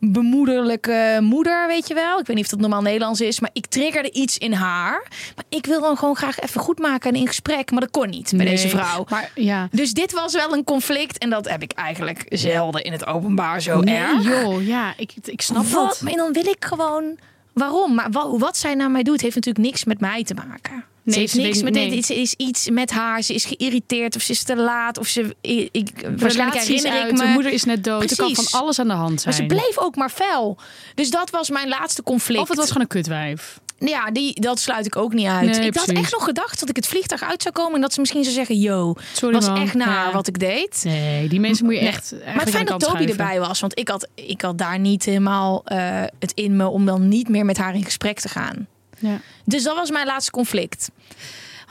bemoederlijke 0.00 1.18
moeder, 1.22 1.66
weet 1.66 1.88
je 1.88 1.94
wel. 1.94 2.18
Ik 2.18 2.26
weet 2.26 2.36
niet 2.36 2.44
of 2.44 2.50
dat 2.50 2.60
normaal 2.60 2.82
Nederlands 2.82 3.20
is, 3.20 3.40
maar 3.40 3.50
ik 3.52 3.66
triggerde 3.66 4.10
iets 4.10 4.38
in 4.38 4.52
haar. 4.52 5.06
Maar 5.36 5.44
ik 5.48 5.66
wil 5.66 5.80
dan 5.80 5.96
gewoon 5.96 6.16
graag 6.16 6.38
even 6.38 6.60
goed 6.60 6.78
maken 6.78 7.10
en 7.10 7.20
in 7.20 7.26
gesprek, 7.26 7.70
maar 7.70 7.80
dat 7.80 7.90
kon 7.90 8.08
niet 8.08 8.32
bij 8.36 8.46
deze 8.46 8.68
vrouw. 8.68 9.04
Maar, 9.08 9.30
ja. 9.34 9.68
Dus 9.70 9.92
dit 9.92 10.12
was 10.12 10.34
wel 10.34 10.52
een 10.52 10.64
conflict 10.64 11.18
en 11.18 11.30
dat 11.30 11.48
heb 11.48 11.62
ik 11.62 11.72
eigenlijk 11.72 12.24
zelden 12.28 12.82
in 12.82 12.92
het 12.92 13.06
openbaar 13.06 13.62
zo 13.62 13.80
nee, 13.80 13.96
erg. 13.96 14.24
joh, 14.24 14.66
ja, 14.66 14.94
ik, 14.96 15.12
ik 15.24 15.42
snap 15.42 15.64
wat, 15.64 15.88
dat. 15.88 16.00
Maar 16.00 16.12
dan 16.12 16.32
wil 16.32 16.46
ik 16.46 16.64
gewoon... 16.64 17.18
Waarom? 17.52 17.94
Maar 17.94 18.10
wat, 18.10 18.38
wat 18.38 18.56
zij 18.56 18.74
naar 18.74 18.90
mij 18.90 19.02
doet, 19.02 19.20
heeft 19.20 19.34
natuurlijk 19.34 19.64
niks 19.64 19.84
met 19.84 20.00
mij 20.00 20.24
te 20.24 20.34
maken. 20.34 20.84
Nee, 21.16 21.26
ze 21.26 21.40
heeft 21.40 21.48
niks 21.48 21.62
met 21.62 21.72
nee. 21.72 21.90
dit. 21.90 22.06
Ze 22.06 22.20
is 22.20 22.34
iets 22.36 22.70
met 22.70 22.90
haar. 22.90 23.22
Ze 23.22 23.34
is 23.34 23.44
geïrriteerd 23.44 24.16
of 24.16 24.22
ze 24.22 24.32
is 24.32 24.42
te 24.42 24.56
laat 24.56 24.98
of 24.98 25.06
ze. 25.06 25.36
Ik, 25.40 26.08
waarschijnlijk 26.16 26.62
herinner 26.62 27.06
ik 27.06 27.12
me. 27.12 27.18
De 27.18 27.26
moeder 27.26 27.52
is 27.52 27.64
net 27.64 27.84
dood. 27.84 27.98
Precies. 27.98 28.18
Er 28.18 28.24
kan 28.24 28.44
van 28.44 28.60
alles 28.60 28.78
aan 28.78 28.88
de 28.88 28.94
hand 28.94 29.20
zijn. 29.20 29.34
Maar 29.34 29.48
ze 29.48 29.54
bleef 29.54 29.78
ook 29.78 29.96
maar 29.96 30.10
fel. 30.10 30.56
Dus 30.94 31.10
dat 31.10 31.30
was 31.30 31.50
mijn 31.50 31.68
laatste 31.68 32.02
conflict. 32.02 32.40
Of 32.40 32.48
het 32.48 32.56
was 32.56 32.66
gewoon 32.66 32.82
een 32.82 32.88
kutwijf. 32.88 33.60
Ja, 33.78 34.10
die, 34.10 34.40
dat 34.40 34.58
sluit 34.58 34.86
ik 34.86 34.96
ook 34.96 35.12
niet 35.12 35.26
uit. 35.26 35.58
ik 35.58 35.76
had 35.76 35.88
echt 35.88 36.12
nog 36.12 36.24
gedacht 36.24 36.60
dat 36.60 36.68
ik 36.68 36.76
het 36.76 36.86
vliegtuig 36.86 37.22
uit 37.22 37.42
zou 37.42 37.54
komen 37.54 37.74
en 37.74 37.80
dat 37.80 37.92
ze 37.92 38.00
misschien 38.00 38.22
zou 38.22 38.34
zeggen: 38.34 38.58
Yo, 38.58 38.94
Sorry, 39.12 39.34
was 39.34 39.60
echt 39.60 39.74
naar 39.74 40.12
wat 40.12 40.26
ik 40.26 40.38
deed. 40.38 40.80
Nee, 40.84 41.28
die 41.28 41.40
mensen 41.40 41.64
moet 41.64 41.74
je 41.74 41.80
echt. 41.80 42.14
Maar 42.24 42.40
het 42.40 42.50
fijn 42.50 42.66
dat 42.66 42.80
Toby 42.80 43.04
erbij 43.04 43.40
was, 43.40 43.60
want 43.60 43.78
ik 43.78 43.88
had, 43.88 44.08
ik 44.14 44.40
had 44.40 44.58
daar 44.58 44.78
niet 44.78 45.04
helemaal 45.04 45.64
uh, 45.72 46.02
het 46.18 46.32
in 46.34 46.56
me 46.56 46.66
om 46.66 46.86
dan 46.86 47.08
niet 47.08 47.28
meer 47.28 47.44
met 47.44 47.56
haar 47.56 47.74
in 47.74 47.84
gesprek 47.84 48.20
te 48.20 48.28
gaan. 48.28 48.66
Ja. 48.98 49.20
Dus 49.44 49.62
dat 49.62 49.76
was 49.76 49.90
mijn 49.90 50.06
laatste 50.06 50.30
conflict. 50.30 50.90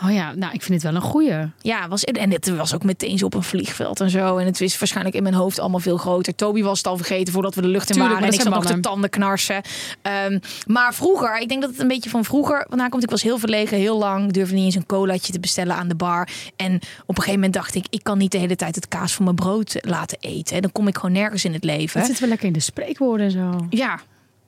Oh 0.03 0.13
ja, 0.13 0.33
nou, 0.35 0.53
ik 0.53 0.61
vind 0.61 0.81
het 0.81 0.91
wel 0.91 1.01
een 1.01 1.09
goeie. 1.09 1.51
Ja, 1.61 1.87
was, 1.87 2.03
en 2.03 2.31
het 2.31 2.55
was 2.55 2.75
ook 2.75 2.83
meteen 2.83 3.17
zo 3.17 3.25
op 3.25 3.33
een 3.33 3.43
vliegveld 3.43 3.99
en 3.99 4.09
zo. 4.09 4.37
En 4.37 4.45
het 4.45 4.61
is 4.61 4.79
waarschijnlijk 4.79 5.15
in 5.15 5.23
mijn 5.23 5.35
hoofd 5.35 5.59
allemaal 5.59 5.79
veel 5.79 5.97
groter. 5.97 6.35
Toby 6.35 6.61
was 6.63 6.77
het 6.77 6.87
al 6.87 6.97
vergeten 6.97 7.33
voordat 7.33 7.55
we 7.55 7.61
de 7.61 7.67
lucht 7.67 7.89
in 7.89 7.99
waren. 7.99 8.17
En 8.17 8.33
ik 8.33 8.41
zat 8.41 8.53
nog 8.53 8.65
de 8.65 8.79
tanden 8.79 9.09
knarsen. 9.09 9.61
Um, 10.25 10.39
maar 10.67 10.93
vroeger, 10.93 11.39
ik 11.39 11.49
denk 11.49 11.61
dat 11.61 11.71
het 11.71 11.79
een 11.79 11.87
beetje 11.87 12.09
van 12.09 12.23
vroeger 12.23 12.65
vandaan 12.69 12.89
komt. 12.89 13.03
Ik 13.03 13.09
was 13.09 13.23
heel 13.23 13.37
verlegen, 13.37 13.77
heel 13.77 13.97
lang. 13.97 14.31
Durfde 14.31 14.55
niet 14.55 14.65
eens 14.65 14.75
een 14.75 14.85
colaatje 14.85 15.31
te 15.31 15.39
bestellen 15.39 15.75
aan 15.75 15.87
de 15.87 15.95
bar. 15.95 16.27
En 16.55 16.75
op 16.75 16.81
een 17.07 17.15
gegeven 17.15 17.33
moment 17.33 17.53
dacht 17.53 17.75
ik, 17.75 17.85
ik 17.89 18.03
kan 18.03 18.17
niet 18.17 18.31
de 18.31 18.37
hele 18.37 18.55
tijd 18.55 18.75
het 18.75 18.87
kaas 18.87 19.13
van 19.13 19.23
mijn 19.23 19.35
brood 19.35 19.75
laten 19.81 20.17
eten. 20.21 20.61
Dan 20.61 20.71
kom 20.71 20.87
ik 20.87 20.95
gewoon 20.95 21.11
nergens 21.11 21.45
in 21.45 21.53
het 21.53 21.63
leven. 21.63 21.99
Het 21.99 22.09
zit 22.09 22.19
wel 22.19 22.29
lekker 22.29 22.47
in 22.47 22.53
de 22.53 22.59
spreekwoorden 22.59 23.25
en 23.25 23.31
zo. 23.31 23.65
Ja, 23.69 23.99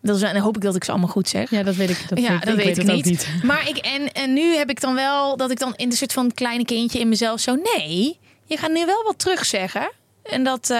dat 0.01 0.21
en 0.21 0.33
dan 0.33 0.41
hoop 0.41 0.55
ik 0.55 0.62
dat 0.62 0.75
ik 0.75 0.83
ze 0.83 0.91
allemaal 0.91 1.09
goed 1.09 1.29
zeg. 1.29 1.49
Ja, 1.49 1.63
dat 1.63 1.75
weet 1.75 1.89
ik. 1.89 2.05
Dat 2.09 2.19
ja, 2.19 2.29
weet, 2.29 2.45
dat 2.45 2.57
ik, 2.57 2.65
weet 2.65 2.77
ik, 2.77 2.85
niet. 2.85 3.05
niet. 3.05 3.29
Maar 3.43 3.67
ik, 3.69 3.77
en, 3.77 4.12
en 4.12 4.33
nu 4.33 4.55
heb 4.55 4.69
ik 4.69 4.81
dan 4.81 4.95
wel 4.95 5.38
dat 5.38 5.51
ik 5.51 5.59
dan 5.59 5.73
in 5.75 5.89
de 5.89 5.95
soort 5.95 6.13
van 6.13 6.33
kleine 6.33 6.65
kindje 6.65 6.99
in 6.99 7.09
mezelf 7.09 7.39
zo... 7.39 7.55
Nee, 7.55 8.19
je 8.45 8.57
gaat 8.57 8.71
nu 8.71 8.85
wel 8.85 9.03
wat 9.03 9.19
terugzeggen. 9.19 9.91
En 10.23 10.43
dat, 10.43 10.69
uh, 10.69 10.77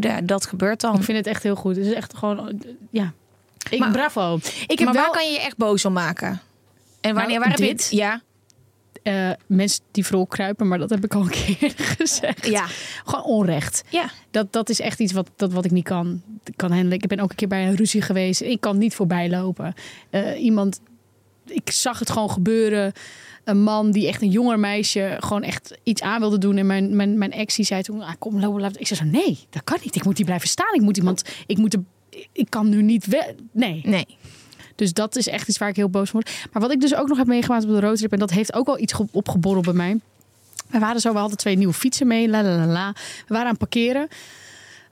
ja, 0.00 0.20
dat 0.22 0.46
gebeurt 0.46 0.80
dan. 0.80 0.96
Ik 0.96 1.02
vind 1.02 1.18
het 1.18 1.26
echt 1.26 1.42
heel 1.42 1.54
goed. 1.54 1.76
Het 1.76 1.86
is 1.86 1.92
echt 1.92 2.16
gewoon... 2.16 2.62
Ja. 2.90 3.12
Ik, 3.70 3.78
maar, 3.78 3.90
bravo. 3.90 4.36
Ik 4.66 4.78
heb 4.78 4.84
maar 4.84 4.92
wel... 4.92 5.02
waar 5.02 5.12
kan 5.12 5.26
je 5.26 5.32
je 5.32 5.40
echt 5.40 5.56
boos 5.56 5.84
om 5.84 5.92
maken? 5.92 6.40
En 7.00 7.14
wanneer, 7.14 7.38
nou, 7.38 7.38
waar 7.38 7.48
heb 7.48 7.58
dit? 7.58 7.88
Ja. 7.90 8.22
Uh, 9.08 9.30
mensen 9.46 9.82
die 9.90 10.06
vooral 10.06 10.26
kruipen, 10.26 10.68
maar 10.68 10.78
dat 10.78 10.90
heb 10.90 11.04
ik 11.04 11.14
al 11.14 11.20
een 11.20 11.30
keer 11.30 11.72
gezegd. 11.98 12.46
Ja. 12.46 12.66
Gewoon 13.04 13.24
onrecht. 13.24 13.84
Ja. 13.88 14.10
Dat, 14.30 14.52
dat 14.52 14.68
is 14.68 14.80
echt 14.80 15.00
iets 15.00 15.12
wat, 15.12 15.30
dat, 15.36 15.52
wat 15.52 15.64
ik 15.64 15.70
niet 15.70 15.84
kan, 15.84 16.22
kan 16.56 16.70
handelen. 16.70 16.98
Ik 16.98 17.06
ben 17.08 17.20
ook 17.20 17.30
een 17.30 17.36
keer 17.36 17.48
bij 17.48 17.66
een 17.66 17.76
ruzie 17.76 18.02
geweest. 18.02 18.40
Ik 18.40 18.60
kan 18.60 18.78
niet 18.78 18.94
voorbij 18.94 19.30
lopen. 19.30 19.74
Uh, 20.10 20.42
iemand 20.42 20.80
ik 21.46 21.70
zag 21.70 21.98
het 21.98 22.10
gewoon 22.10 22.30
gebeuren. 22.30 22.92
Een 23.44 23.62
man 23.62 23.90
die 23.90 24.08
echt 24.08 24.22
een 24.22 24.30
jonger 24.30 24.58
meisje 24.58 25.16
gewoon 25.18 25.42
echt 25.42 25.78
iets 25.82 26.02
aan 26.02 26.20
wilde 26.20 26.38
doen. 26.38 26.56
En 26.56 26.66
mijn, 26.66 26.96
mijn, 26.96 27.18
mijn 27.18 27.32
ex 27.32 27.56
die 27.56 27.64
zei 27.64 27.82
toen, 27.82 28.02
ah, 28.02 28.12
kom, 28.18 28.40
loop, 28.40 28.58
laat. 28.58 28.80
Ik 28.80 28.86
zei 28.86 29.00
zo, 29.00 29.06
nee, 29.06 29.38
dat 29.50 29.64
kan 29.64 29.78
niet. 29.82 29.94
Ik 29.94 30.04
moet 30.04 30.16
hier 30.16 30.26
blijven 30.26 30.48
staan. 30.48 30.74
Ik 30.74 30.80
moet 30.80 30.96
iemand, 30.96 31.24
ik 31.46 31.58
moet, 31.58 31.70
de, 31.70 31.80
ik 32.32 32.46
kan 32.50 32.68
nu 32.68 32.82
niet 32.82 33.06
weg. 33.06 33.32
Nee. 33.52 33.80
Nee. 33.84 34.06
Dus 34.74 34.92
dat 34.92 35.16
is 35.16 35.28
echt 35.28 35.48
iets 35.48 35.58
waar 35.58 35.68
ik 35.68 35.76
heel 35.76 35.88
boos 35.88 36.10
van 36.10 36.22
word. 36.24 36.36
Maar 36.52 36.62
wat 36.62 36.70
ik 36.72 36.80
dus 36.80 36.94
ook 36.94 37.08
nog 37.08 37.18
heb 37.18 37.26
meegemaakt 37.26 37.64
op 37.64 37.70
de 37.70 37.80
roadtrip, 37.80 38.12
en 38.12 38.18
dat 38.18 38.30
heeft 38.30 38.54
ook 38.54 38.66
wel 38.66 38.78
iets 38.78 38.92
ge- 38.92 39.06
opgeborreld 39.12 39.64
bij 39.64 39.74
mij. 39.74 39.98
We 40.68 40.78
waren 40.78 41.00
zo, 41.00 41.12
we 41.12 41.18
hadden 41.18 41.38
twee 41.38 41.56
nieuwe 41.56 41.72
fietsen 41.72 42.06
mee, 42.06 42.28
la 42.28 42.42
la 42.42 42.56
la 42.56 42.66
la. 42.66 42.92
We 42.92 43.24
waren 43.26 43.42
aan 43.44 43.48
het 43.50 43.58
parkeren. 43.58 44.08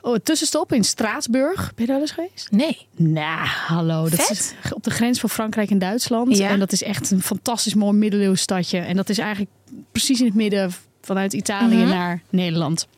Oh, 0.01 0.16
tussenstop 0.23 0.73
in 0.73 0.85
Straatsburg. 0.85 1.73
Ben 1.75 1.87
je 1.87 1.92
daar 1.92 2.01
eens 2.01 2.11
geweest? 2.11 2.51
Nee. 2.51 2.87
Nou, 2.97 3.47
hallo. 3.47 4.03
Dat 4.09 4.21
Vet. 4.21 4.31
is 4.31 4.55
op 4.73 4.83
de 4.85 4.90
grens 4.90 5.21
van 5.21 5.29
Frankrijk 5.31 5.71
en 5.71 5.79
Duitsland. 5.79 6.37
Ja. 6.37 6.49
En 6.49 6.59
dat 6.59 6.73
is 6.73 6.83
echt 6.83 7.11
een 7.11 7.23
fantastisch 7.23 7.75
mooi 7.75 7.97
middeleeuws 7.97 8.40
stadje. 8.40 8.79
En 8.79 8.97
dat 8.97 9.09
is 9.09 9.18
eigenlijk 9.18 9.51
precies 9.92 10.21
in 10.21 10.27
het 10.27 10.35
midden 10.35 10.73
vanuit 11.01 11.33
Italië 11.33 11.77
Mhm. 11.77 11.88
naar 11.88 12.23
Nederland. 12.31 12.88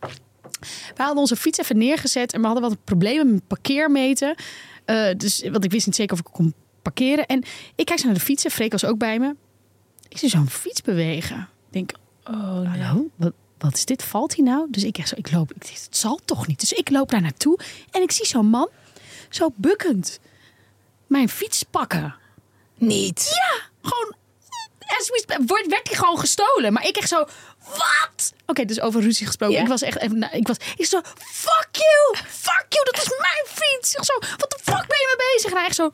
We 0.60 1.02
hadden 1.02 1.16
onze 1.18 1.36
fiets 1.36 1.58
even 1.58 1.78
neergezet 1.78 2.32
en 2.32 2.40
we 2.40 2.46
hadden 2.46 2.68
wat 2.68 2.76
problemen 2.84 3.32
met 3.32 3.46
parkeermeten. 3.46 4.34
Eh, 4.84 5.06
dus, 5.16 5.42
want 5.50 5.64
ik 5.64 5.70
wist 5.70 5.86
niet 5.86 5.94
zeker 5.96 6.12
of 6.12 6.18
ik 6.18 6.32
kon 6.32 6.54
parkeren. 6.84 7.26
En 7.26 7.44
ik 7.74 7.84
kijk 7.86 7.98
zo 7.98 8.04
naar 8.06 8.14
de 8.14 8.20
fietsen. 8.20 8.50
Freek 8.50 8.72
was 8.72 8.84
ook 8.84 8.98
bij 8.98 9.18
me. 9.18 9.34
Ik 10.08 10.18
zie 10.18 10.28
zo'n 10.28 10.50
fiets 10.50 10.82
bewegen. 10.82 11.48
Ik 11.66 11.72
denk, 11.72 11.92
Oh, 12.26 12.34
hallo, 12.72 13.06
wat, 13.16 13.32
wat 13.58 13.74
is 13.74 13.84
dit? 13.84 14.02
Valt 14.02 14.36
hij 14.36 14.44
nou? 14.44 14.66
Dus 14.70 14.84
ik, 14.84 14.98
echt 14.98 15.08
zo, 15.08 15.14
ik 15.18 15.32
loop, 15.32 15.52
ik, 15.52 15.62
het 15.66 15.96
zal 15.96 16.20
toch 16.24 16.46
niet? 16.46 16.60
Dus 16.60 16.72
ik 16.72 16.90
loop 16.90 17.10
daar 17.10 17.20
naartoe 17.20 17.58
en 17.90 18.02
ik 18.02 18.10
zie 18.12 18.26
zo'n 18.26 18.46
man, 18.46 18.68
zo 19.30 19.48
bukkend, 19.56 20.18
mijn 21.06 21.28
fiets 21.28 21.62
pakken. 21.62 22.14
Niet. 22.74 23.30
Ja, 23.34 23.60
gewoon, 23.88 24.14
wordt- 25.46 25.66
werd 25.66 25.88
hij 25.88 25.96
gewoon 25.96 26.18
gestolen. 26.18 26.72
Maar 26.72 26.86
ik 26.86 26.96
echt 26.96 27.08
zo, 27.08 27.24
wat? 27.58 28.32
Oké, 28.46 28.64
dus 28.64 28.80
over 28.80 29.00
ruzie 29.00 29.26
gesproken. 29.26 29.60
Ik 29.60 29.68
was 29.68 29.82
echt 29.82 29.98
even, 29.98 30.18
nou, 30.18 30.36
ik 30.36 30.46
was, 30.46 30.56
ik 30.76 30.84
zo, 30.86 31.00
fuck 31.18 31.68
you, 31.72 32.16
fuck 32.26 32.66
you, 32.68 32.84
dat 32.84 32.96
is 33.02 33.08
mijn 33.08 33.46
fiets. 33.46 33.94
Ik 33.94 34.04
zo, 34.04 34.12
wat 34.36 34.50
de 34.50 34.58
fuck 34.62 34.86
ben 34.86 34.98
je 34.98 35.14
mee 35.16 35.26
bezig? 35.34 35.50
En 35.50 35.56
hij 35.56 35.66
echt 35.66 35.74
zo, 35.76 35.90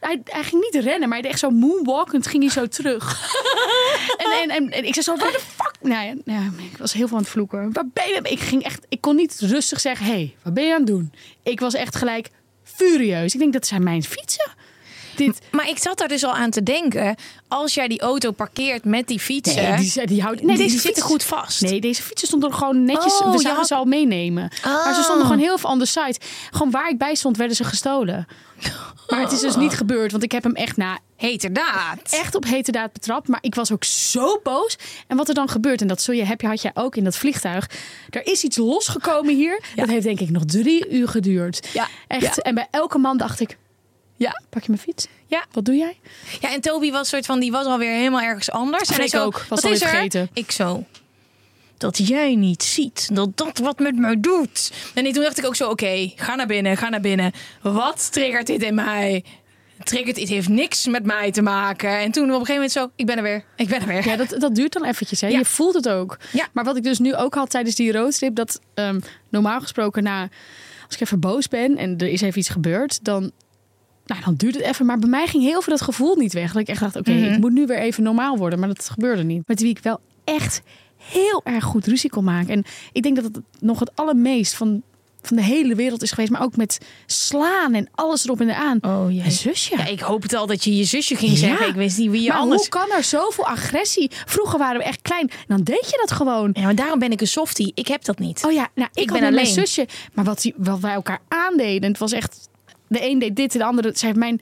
hij, 0.00 0.20
hij 0.24 0.42
ging 0.42 0.62
niet 0.62 0.84
rennen, 0.84 1.08
maar 1.08 1.18
hij 1.18 1.22
deed 1.22 1.30
echt 1.30 1.40
zo 1.40 1.50
moonwalkend 1.50 2.26
ging 2.26 2.42
hij 2.42 2.52
zo 2.52 2.66
terug. 2.66 3.32
en, 4.24 4.30
en, 4.42 4.50
en, 4.50 4.70
en 4.70 4.84
ik 4.84 4.94
zei 4.94 5.04
zo, 5.04 5.16
waar 5.16 5.32
de 5.32 5.40
fuck? 5.40 5.74
Nou 5.80 6.04
ja, 6.06 6.14
nou 6.24 6.42
ja, 6.42 6.50
ik 6.72 6.76
was 6.76 6.92
heel 6.92 7.08
veel 7.08 7.16
aan 7.16 7.22
het 7.22 7.32
vloeken. 7.32 7.72
Waar 7.72 7.88
ben 7.92 8.08
je? 8.08 8.20
Ik 8.22 8.40
ging 8.40 8.62
echt, 8.62 8.86
ik 8.88 9.00
kon 9.00 9.16
niet 9.16 9.38
rustig 9.40 9.80
zeggen, 9.80 10.06
hé, 10.06 10.12
hey, 10.12 10.34
wat 10.42 10.54
ben 10.54 10.64
je 10.64 10.72
aan 10.72 10.78
het 10.78 10.86
doen? 10.86 11.12
Ik 11.42 11.60
was 11.60 11.74
echt 11.74 11.96
gelijk 11.96 12.30
furieus. 12.62 13.32
Ik 13.32 13.40
denk, 13.40 13.52
dat 13.52 13.66
zijn 13.66 13.82
mijn 13.82 14.02
fietsen. 14.02 14.50
Dit, 15.26 15.38
Maar 15.56 15.68
ik 15.68 15.78
zat 15.78 15.98
daar 15.98 16.08
dus 16.08 16.24
al 16.24 16.34
aan 16.34 16.50
te 16.50 16.62
denken. 16.62 17.14
Als 17.48 17.74
jij 17.74 17.88
die 17.88 18.00
auto 18.00 18.30
parkeert 18.30 18.84
met 18.84 19.06
die 19.06 19.20
fietsen. 19.20 19.62
Nee, 19.62 19.76
die, 19.76 20.06
die 20.06 20.22
houdt. 20.22 20.38
die, 20.38 20.46
Nee, 20.46 20.56
die 20.56 20.64
deze 20.66 20.78
zitten 20.78 21.02
fiets- 21.02 21.06
goed 21.12 21.22
vast. 21.24 21.60
Nee, 21.60 21.80
deze 21.80 22.02
fietsen 22.02 22.28
stonden 22.28 22.50
er 22.50 22.56
gewoon 22.56 22.84
netjes. 22.84 23.12
Oh, 23.12 23.18
we 23.18 23.24
zouden 23.24 23.52
had- 23.54 23.66
ze 23.66 23.74
al 23.74 23.84
meenemen. 23.84 24.50
Maar 24.64 24.94
ze 24.94 25.02
stonden 25.02 25.26
gewoon 25.26 25.40
heel 25.42 25.58
veel 25.58 25.70
on 25.70 25.78
the 25.78 25.86
site. 25.86 26.20
Gewoon 26.50 26.70
waar 26.70 26.88
ik 26.88 26.98
bij 26.98 27.14
stond, 27.14 27.36
werden 27.36 27.56
ze 27.56 27.64
gestolen. 27.64 28.26
Maar 29.08 29.20
het 29.20 29.32
is 29.32 29.40
dus 29.40 29.56
niet 29.56 29.74
gebeurd, 29.82 30.10
want 30.10 30.22
ik 30.22 30.32
heb 30.32 30.42
hem 30.42 30.54
echt 30.54 30.76
na 30.76 30.98
Heterdaad. 31.16 31.98
echt 32.10 32.34
op 32.34 32.44
hete 32.44 32.72
daad 32.72 32.92
betrapt. 32.92 33.28
Maar 33.28 33.38
ik 33.42 33.54
was 33.54 33.72
ook 33.72 33.84
zo 33.84 34.40
boos. 34.42 34.76
En 35.06 35.16
wat 35.16 35.28
er 35.28 35.34
dan 35.34 35.48
gebeurt, 35.48 35.80
en 35.80 35.86
dat 35.86 36.02
zul 36.02 36.14
je, 36.14 36.24
heb 36.24 36.40
je, 36.40 36.46
had 36.46 36.62
jij 36.62 36.70
ook 36.74 36.96
in 36.96 37.04
dat 37.04 37.16
vliegtuig. 37.16 37.70
Er 38.10 38.26
is 38.26 38.42
iets 38.44 38.56
losgekomen 38.56 39.34
hier. 39.34 39.62
Dat 39.76 39.88
heeft 39.88 40.04
denk 40.04 40.20
ik 40.20 40.30
nog 40.30 40.44
drie 40.44 40.88
uur 40.88 41.08
geduurd. 41.08 41.68
Ja, 41.72 41.88
Echt. 42.08 42.22
ja. 42.22 42.42
En 42.42 42.54
bij 42.54 42.68
elke 42.70 42.98
man 42.98 43.16
dacht 43.16 43.40
ik, 43.40 43.56
Ja. 44.26 44.42
pak 44.50 44.62
je 44.62 44.68
mijn 44.70 44.82
fiets? 44.82 45.06
Ja. 45.26 45.44
Wat 45.52 45.64
doe 45.64 45.76
jij? 45.76 45.98
ja, 46.40 46.52
en 46.52 46.60
Toby 46.60 46.90
was 46.90 47.08
soort 47.08 47.26
van, 47.26 47.40
die 47.40 47.50
was 47.50 47.66
alweer 47.66 47.92
helemaal 47.92 48.20
ergens 48.20 48.50
anders. 48.50 48.82
en 48.82 48.88
hij 48.88 48.96
Freek 48.96 49.08
zo, 49.08 49.24
ook, 49.24 49.44
was 49.48 49.60
wat 49.60 49.72
is 49.72 49.80
er? 49.80 49.88
vergeten. 49.88 50.30
Ik 50.32 50.50
zo, 50.50 50.84
dat 51.78 52.08
jij 52.08 52.34
niet 52.34 52.62
ziet 52.62 53.08
dat 53.12 53.36
dat 53.36 53.58
wat 53.58 53.78
met 53.78 53.96
mij 53.96 54.20
doet. 54.20 54.72
En 54.94 55.12
toen 55.12 55.22
dacht 55.22 55.38
ik 55.38 55.46
ook 55.46 55.56
zo, 55.56 55.68
oké, 55.68 56.12
ga 56.16 56.34
naar 56.34 56.46
binnen, 56.46 56.76
ga 56.76 56.88
naar 56.88 57.00
binnen. 57.00 57.32
Wat 57.62 58.12
triggert 58.12 58.46
dit 58.46 58.62
in 58.62 58.74
mij? 58.74 59.24
Triggert, 59.84 60.16
dit 60.16 60.28
heeft 60.28 60.48
niks 60.48 60.86
met 60.86 61.04
mij 61.04 61.30
te 61.30 61.42
maken. 61.42 61.98
En 61.98 62.10
toen 62.10 62.24
op 62.24 62.28
een 62.30 62.46
gegeven 62.46 62.54
moment 62.54 62.72
zo, 62.72 62.90
ik 62.96 63.06
ben 63.06 63.16
er 63.16 63.22
weer, 63.22 63.44
ik 63.56 63.68
ben 63.68 63.80
er 63.80 63.86
weer. 63.86 64.06
Ja, 64.06 64.16
dat, 64.16 64.34
dat 64.38 64.54
duurt 64.54 64.72
dan 64.72 64.84
eventjes. 64.84 65.20
Hè? 65.20 65.28
Ja. 65.28 65.38
Je 65.38 65.44
voelt 65.44 65.74
het 65.74 65.88
ook. 65.88 66.18
Ja. 66.32 66.48
Maar 66.52 66.64
wat 66.64 66.76
ik 66.76 66.82
dus 66.82 66.98
nu 66.98 67.14
ook 67.14 67.34
had 67.34 67.50
tijdens 67.50 67.74
die 67.74 67.92
roadtrip... 67.92 68.34
dat 68.34 68.60
ehm, 68.74 69.00
normaal 69.28 69.60
gesproken 69.60 70.02
na... 70.02 70.28
als 70.86 70.94
ik 70.94 71.00
even 71.00 71.20
boos 71.20 71.48
ben 71.48 71.76
en 71.76 71.98
er 71.98 72.08
is 72.08 72.20
even 72.20 72.38
iets 72.38 72.48
gebeurd... 72.48 73.04
dan, 73.04 73.32
nou, 74.10 74.24
dan 74.24 74.34
duurt 74.34 74.54
het 74.54 74.64
even. 74.64 74.86
Maar 74.86 74.98
bij 74.98 75.08
mij 75.08 75.26
ging 75.26 75.42
heel 75.42 75.62
veel 75.62 75.72
dat 75.76 75.82
gevoel 75.82 76.16
niet 76.16 76.32
weg. 76.32 76.52
Dat 76.52 76.62
ik 76.62 76.68
echt 76.68 76.80
dacht, 76.80 76.96
oké, 76.96 77.10
Mhm. 77.12 77.32
ik 77.32 77.38
moet 77.38 77.52
nu 77.52 77.66
weer 77.66 77.78
even 77.78 78.02
normaal 78.02 78.36
worden. 78.36 78.58
Maar 78.58 78.68
dat 78.68 78.88
gebeurde 78.90 79.22
niet. 79.22 79.42
Met 79.46 79.60
wie 79.60 79.70
ik 79.70 79.78
wel 79.78 80.00
echt 80.24 80.62
heel 80.96 81.40
erg 81.44 81.64
goed 81.64 81.86
ruzie 81.86 82.10
kon 82.10 82.24
maken. 82.24 82.54
En 82.54 82.64
ik 82.92 83.02
denk 83.02 83.16
dat 83.16 83.24
het 83.24 83.40
nog 83.60 83.78
het 83.80 83.90
allermeest 83.96 84.54
van, 84.54 84.82
van 85.22 85.36
de 85.36 85.42
hele 85.42 85.74
wereld 85.74 86.02
is 86.02 86.10
geweest. 86.10 86.30
Maar 86.32 86.42
ook 86.42 86.56
met 86.56 86.78
slaan 87.06 87.74
en 87.74 87.88
alles 87.94 88.24
erop 88.24 88.40
en 88.40 88.48
eraan. 88.48 88.78
Oh, 88.80 89.04
jee. 89.10 89.18
Mijn 89.18 89.30
zusje. 89.30 89.76
Ja, 89.76 89.86
ik 89.86 90.00
hoop 90.00 90.22
het 90.22 90.34
al 90.34 90.46
dat 90.46 90.64
je 90.64 90.76
je 90.76 90.84
zusje 90.84 91.16
ging 91.16 91.30
Ja. 91.32 91.36
zeggen. 91.38 91.68
Ik 91.68 91.74
wist 91.74 91.98
niet 91.98 92.10
wie 92.10 92.22
je 92.22 92.28
maar 92.28 92.38
anders... 92.38 92.60
hoe 92.60 92.68
kan 92.70 92.90
er 92.96 93.04
zoveel 93.04 93.46
agressie? 93.46 94.10
Vroeger 94.26 94.58
waren 94.58 94.78
we 94.78 94.84
echt 94.84 95.02
klein. 95.02 95.30
Dan 95.46 95.62
deed 95.62 95.86
je 95.90 95.96
dat 96.06 96.12
gewoon. 96.12 96.50
Ja, 96.52 96.62
maar 96.62 96.74
daarom 96.74 96.98
ben 96.98 97.10
ik 97.12 97.20
een 97.20 97.26
softie. 97.26 97.72
Ik 97.74 97.86
heb 97.88 98.04
dat 98.04 98.18
niet. 98.18 98.44
Oh 98.44 98.52
ja, 98.52 98.68
nou, 98.74 98.88
ik, 98.92 99.00
Ik 99.02 99.06
ben 99.12 99.20
met 99.22 99.30
mijn 99.34 99.46
alleen. 99.46 99.66
zusje. 99.66 99.88
Maar 100.12 100.24
wat, 100.24 100.40
die, 100.40 100.54
wat 100.56 100.80
wij 100.80 100.92
elkaar 100.92 101.20
aandeden. 101.28 101.88
Het 101.90 101.98
was 101.98 102.12
echt... 102.12 102.48
De 102.90 103.08
een 103.08 103.18
deed 103.18 103.36
dit 103.36 103.52
en 103.52 103.58
de 103.58 103.64
andere... 103.64 103.90
Zij 103.94 104.08
heeft 104.08 104.20
mijn, 104.20 104.40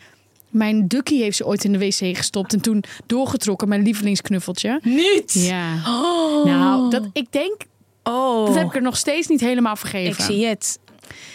mijn 0.48 0.86
dukkie 0.86 1.22
heeft 1.22 1.36
ze 1.36 1.46
ooit 1.46 1.64
in 1.64 1.72
de 1.72 1.78
wc 1.78 2.16
gestopt. 2.16 2.52
En 2.52 2.60
toen 2.60 2.84
doorgetrokken. 3.06 3.68
Mijn 3.68 3.82
lievelingsknuffeltje. 3.82 4.80
Niet? 4.82 5.32
Ja. 5.32 5.74
Oh. 5.86 6.44
Nou, 6.44 6.90
dat, 6.90 7.08
ik 7.12 7.32
denk... 7.32 7.62
oh. 8.02 8.46
Dat 8.46 8.54
heb 8.54 8.66
ik 8.66 8.74
er 8.74 8.82
nog 8.82 8.96
steeds 8.96 9.26
niet 9.26 9.40
helemaal 9.40 9.76
vergeven. 9.76 10.24
Ik 10.24 10.30
zie 10.30 10.46
het. 10.46 10.78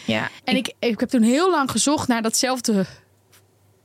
Ja. 0.05 0.29
En 0.43 0.55
ik, 0.55 0.73
ik 0.79 0.99
heb 0.99 1.09
toen 1.09 1.21
heel 1.21 1.51
lang 1.51 1.71
gezocht 1.71 2.07
naar 2.07 2.21
datzelfde 2.21 2.85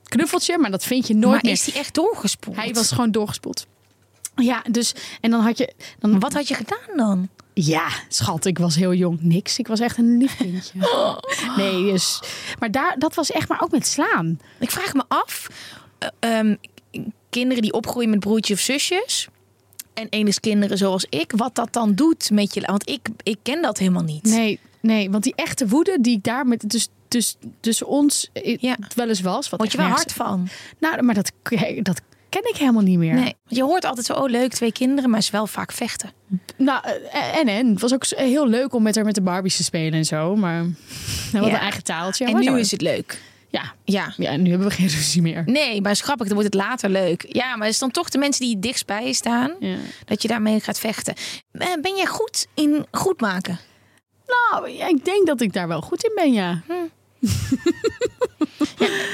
knuffeltje. 0.03 0.59
Maar 0.59 0.71
dat 0.71 0.85
vind 0.85 1.07
je 1.07 1.15
nooit 1.15 1.33
maar 1.33 1.41
meer. 1.43 1.53
is 1.53 1.65
die 1.65 1.75
echt 1.75 1.95
doorgespoeld? 1.95 2.57
Hij 2.57 2.73
was 2.73 2.91
gewoon 2.91 3.11
doorgespoeld. 3.11 3.67
Ja, 4.37 4.63
dus... 4.71 4.95
En 5.21 5.31
dan 5.31 5.41
had 5.41 5.59
je... 5.59 5.73
Dan, 5.99 6.21
Wat 6.21 6.33
had 6.33 6.49
je 6.49 6.55
gedaan 6.55 6.97
dan? 6.97 7.29
Ja, 7.65 7.89
schat, 8.09 8.45
ik 8.45 8.59
was 8.59 8.75
heel 8.75 8.95
jong. 8.95 9.19
Niks. 9.21 9.59
Ik 9.59 9.67
was 9.67 9.81
echt 9.81 9.99
een 9.99 10.17
lief 10.17 10.37
kindje. 10.37 10.79
Nee, 11.57 11.93
dus... 11.93 12.21
Maar 12.59 12.71
daar, 12.71 12.95
dat 12.99 13.15
was 13.15 13.31
echt 13.31 13.49
maar 13.49 13.63
ook 13.63 13.71
met 13.71 13.87
slaan. 13.87 14.41
Ik 14.59 14.71
vraag 14.71 14.95
me 14.95 15.05
af, 15.09 15.47
eh, 15.99 16.09
ehm, 16.19 16.57
kinderen 17.31 17.63
die 17.63 17.73
opgroeien 17.73 18.11
met 18.11 18.21
broertjes 18.21 18.59
of 18.59 18.65
zusjes... 18.65 19.29
en 19.95 20.07
enig 20.09 20.41
kinderen 20.41 20.79
zoals 20.79 21.07
ik, 21.09 21.33
wat 21.37 21.55
dat 21.55 21.73
dan 21.73 21.95
doet 21.95 22.31
met 22.31 22.55
je... 22.55 22.61
Want 22.61 22.89
ik, 22.89 23.09
ik 23.23 23.39
ken 23.43 23.63
dat 23.63 23.79
helemaal 23.79 24.03
niet. 24.03 24.25
Nee, 24.25 24.61
nee, 24.81 25.11
want 25.11 25.23
die 25.23 25.35
echte 25.35 25.69
woede 25.69 25.99
die 26.01 26.17
ik 26.17 26.25
daar 26.25 26.47
met... 26.47 26.71
Dus, 26.71 26.89
dus, 27.09 27.37
tussen 27.61 27.87
ons 27.87 28.31
eh, 28.33 28.57
Ja. 28.59 28.77
wel 28.95 29.09
eens 29.09 29.21
was. 29.21 29.49
Wat 29.49 29.61
Word 29.61 29.73
je 29.73 29.79
wel 29.79 29.87
hard 29.87 30.13
van? 30.13 30.49
Nou, 30.79 31.03
maar 31.03 31.15
dat, 31.15 31.33
dat 31.83 32.01
ken 32.29 32.49
ik 32.49 32.57
helemaal 32.57 32.83
niet 32.83 32.99
meer. 32.99 33.15
Nee. 33.15 33.35
Je 33.47 33.63
hoort 33.63 33.85
altijd 33.85 34.07
zo, 34.07 34.13
oh 34.13 34.29
leuk, 34.29 34.53
twee 34.53 34.73
kinderen, 34.73 35.11
maar 35.11 35.23
ze 35.23 35.33
wel 35.33 35.47
vaak 35.47 35.73
vechten. 35.73 36.13
Nou, 36.59 36.81
eh, 37.13 37.37
en 37.39 37.49
en. 37.49 37.67
Het 37.67 37.81
was 37.81 37.95
ook 37.95 38.05
heel 38.07 38.49
leuk 38.49 38.75
om 38.75 38.83
met 38.83 38.95
haar 38.95 39.05
met 39.05 39.15
de 39.15 39.21
Barbies 39.23 39.57
te 39.57 39.63
spelen 39.65 39.93
en 39.99 40.05
zo. 40.05 40.37
Maar 40.37 40.63
we 41.33 41.39
hadden 41.39 41.51
Ja. 41.51 41.61
eigen 41.61 41.85
taaltje. 41.85 42.25
en 42.25 42.37
nu 42.39 42.59
is 42.59 42.71
het 42.71 42.81
leuk. 42.83 43.21
Ja. 43.51 43.73
Ja. 43.85 44.13
ja, 44.17 44.37
nu 44.37 44.51
hebben 44.51 44.69
we 44.69 44.75
geen 44.75 44.89
ruzie 44.97 45.23
meer. 45.23 45.43
Nee, 45.47 45.81
maar 45.81 45.91
is 45.93 46.01
grappig, 46.01 46.27
dan 46.27 46.37
wordt 46.37 46.53
het 46.55 46.63
later 46.63 46.91
leuk. 46.91 47.25
Ja, 47.29 47.49
maar 47.57 47.65
het 47.67 47.75
is 47.75 47.79
dan 47.81 47.91
toch 47.91 48.09
de 48.09 48.19
mensen 48.19 48.45
die 48.45 48.53
het 48.55 48.63
dichtst 48.63 48.87
bij 48.87 49.07
je 49.07 49.15
staan... 49.15 49.53
Ja. 49.61 49.77
dat 50.05 50.23
je 50.23 50.29
daarmee 50.29 50.61
gaat 50.61 50.79
vechten. 50.79 51.15
Eh, 51.53 51.69
Ben 51.83 51.97
jij 51.97 52.07
goed 52.07 52.47
in 52.55 52.87
goed 52.91 53.21
maken? 53.21 53.59
Nou, 54.27 54.71
ik 54.71 55.05
denk 55.05 55.27
dat 55.27 55.41
ik 55.41 55.53
daar 55.53 55.69
wel 55.69 55.81
goed 55.81 56.05
in 56.05 56.13
ben, 56.15 56.33
ja. 56.33 56.63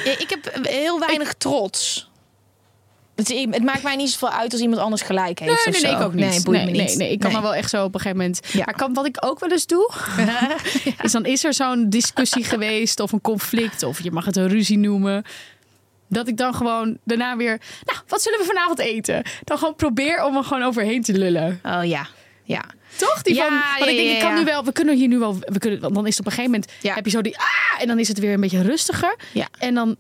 Ja, 0.05 0.19
ik 0.19 0.27
heb 0.29 0.59
heel 0.67 0.99
weinig 1.01 1.35
trots. 1.35 2.11
Het, 3.15 3.29
het 3.51 3.63
maakt 3.63 3.83
mij 3.83 3.97
niet 3.97 4.11
zoveel 4.11 4.31
uit 4.31 4.53
als 4.53 4.61
iemand 4.61 4.81
anders 4.81 5.03
gelijk 5.03 5.39
heeft. 5.39 5.51
Nee, 5.65 5.75
of 5.75 5.83
nee, 5.83 5.91
nee, 5.91 6.01
ik 6.01 6.07
ook 6.07 6.15
niet. 6.15 6.29
Nee, 6.29 6.43
boeit 6.43 6.57
nee, 6.63 6.71
me 6.71 6.79
niet. 6.79 6.87
nee, 6.87 6.97
nee, 6.97 7.11
ik 7.11 7.19
kan 7.21 7.33
maar 7.33 7.43
wel 7.43 7.55
echt 7.55 7.71
zo 7.71 7.85
op 7.85 7.95
een 7.95 8.01
gegeven 8.01 8.19
moment. 8.19 8.41
Ja. 8.53 8.65
Maar 8.65 8.75
kan, 8.75 8.95
wat 8.95 9.07
ik 9.07 9.17
ook 9.21 9.41
wel 9.41 9.51
eens 9.51 9.67
doe, 9.67 9.91
is 11.03 11.13
dan 11.13 11.25
is 11.25 11.45
er 11.45 11.55
zo'n 11.55 11.91
discussie 11.91 12.45
geweest 12.45 13.01
of 13.01 13.13
een 13.13 13.21
conflict 13.21 13.83
of 13.83 14.03
je 14.03 14.11
mag 14.11 14.25
het 14.25 14.37
een 14.37 14.49
ruzie 14.49 14.79
noemen. 14.79 15.25
Dat 16.09 16.29
ik 16.29 16.37
dan 16.37 16.55
gewoon 16.55 16.99
daarna 17.05 17.37
weer, 17.37 17.61
nou, 17.85 17.99
wat 18.09 18.23
zullen 18.23 18.39
we 18.39 18.45
vanavond 18.45 18.79
eten? 18.79 19.23
Dan 19.45 19.59
gewoon 19.59 19.75
probeer 19.75 20.25
om 20.25 20.37
er 20.37 20.45
gewoon 20.45 20.63
overheen 20.63 21.03
te 21.03 21.13
lullen. 21.19 21.61
Oh 21.63 21.85
ja, 21.85 22.07
ja. 22.43 22.65
Toch? 22.97 23.23
Die 23.23 23.35
Ja, 23.35 23.47
van, 23.49 23.79
want 23.79 23.91
ik 23.91 23.97
denk, 23.97 24.11
ik 24.11 24.19
kan 24.21 24.35
nu 24.35 24.45
wel, 24.45 24.65
we 24.65 24.73
kunnen 24.73 24.97
hier 24.97 25.09
nu 25.09 25.19
wel, 25.19 25.39
we 25.39 25.59
kunnen, 25.59 25.81
want 25.81 25.95
dan 25.95 26.07
is 26.07 26.17
het 26.17 26.21
op 26.21 26.27
een 26.27 26.33
gegeven 26.33 26.51
moment, 26.61 26.73
Ja. 26.83 26.95
heb 26.95 27.05
je 27.05 27.11
zo 27.11 27.21
die, 27.21 27.39
ah, 27.39 27.81
en 27.81 27.87
dan 27.87 27.99
is 27.99 28.09
het 28.09 28.19
weer 28.19 28.33
een 28.33 28.41
beetje 28.41 28.63
rustiger. 28.63 29.17
Ja. 29.33 29.49
En 29.59 29.75
dan 29.75 29.97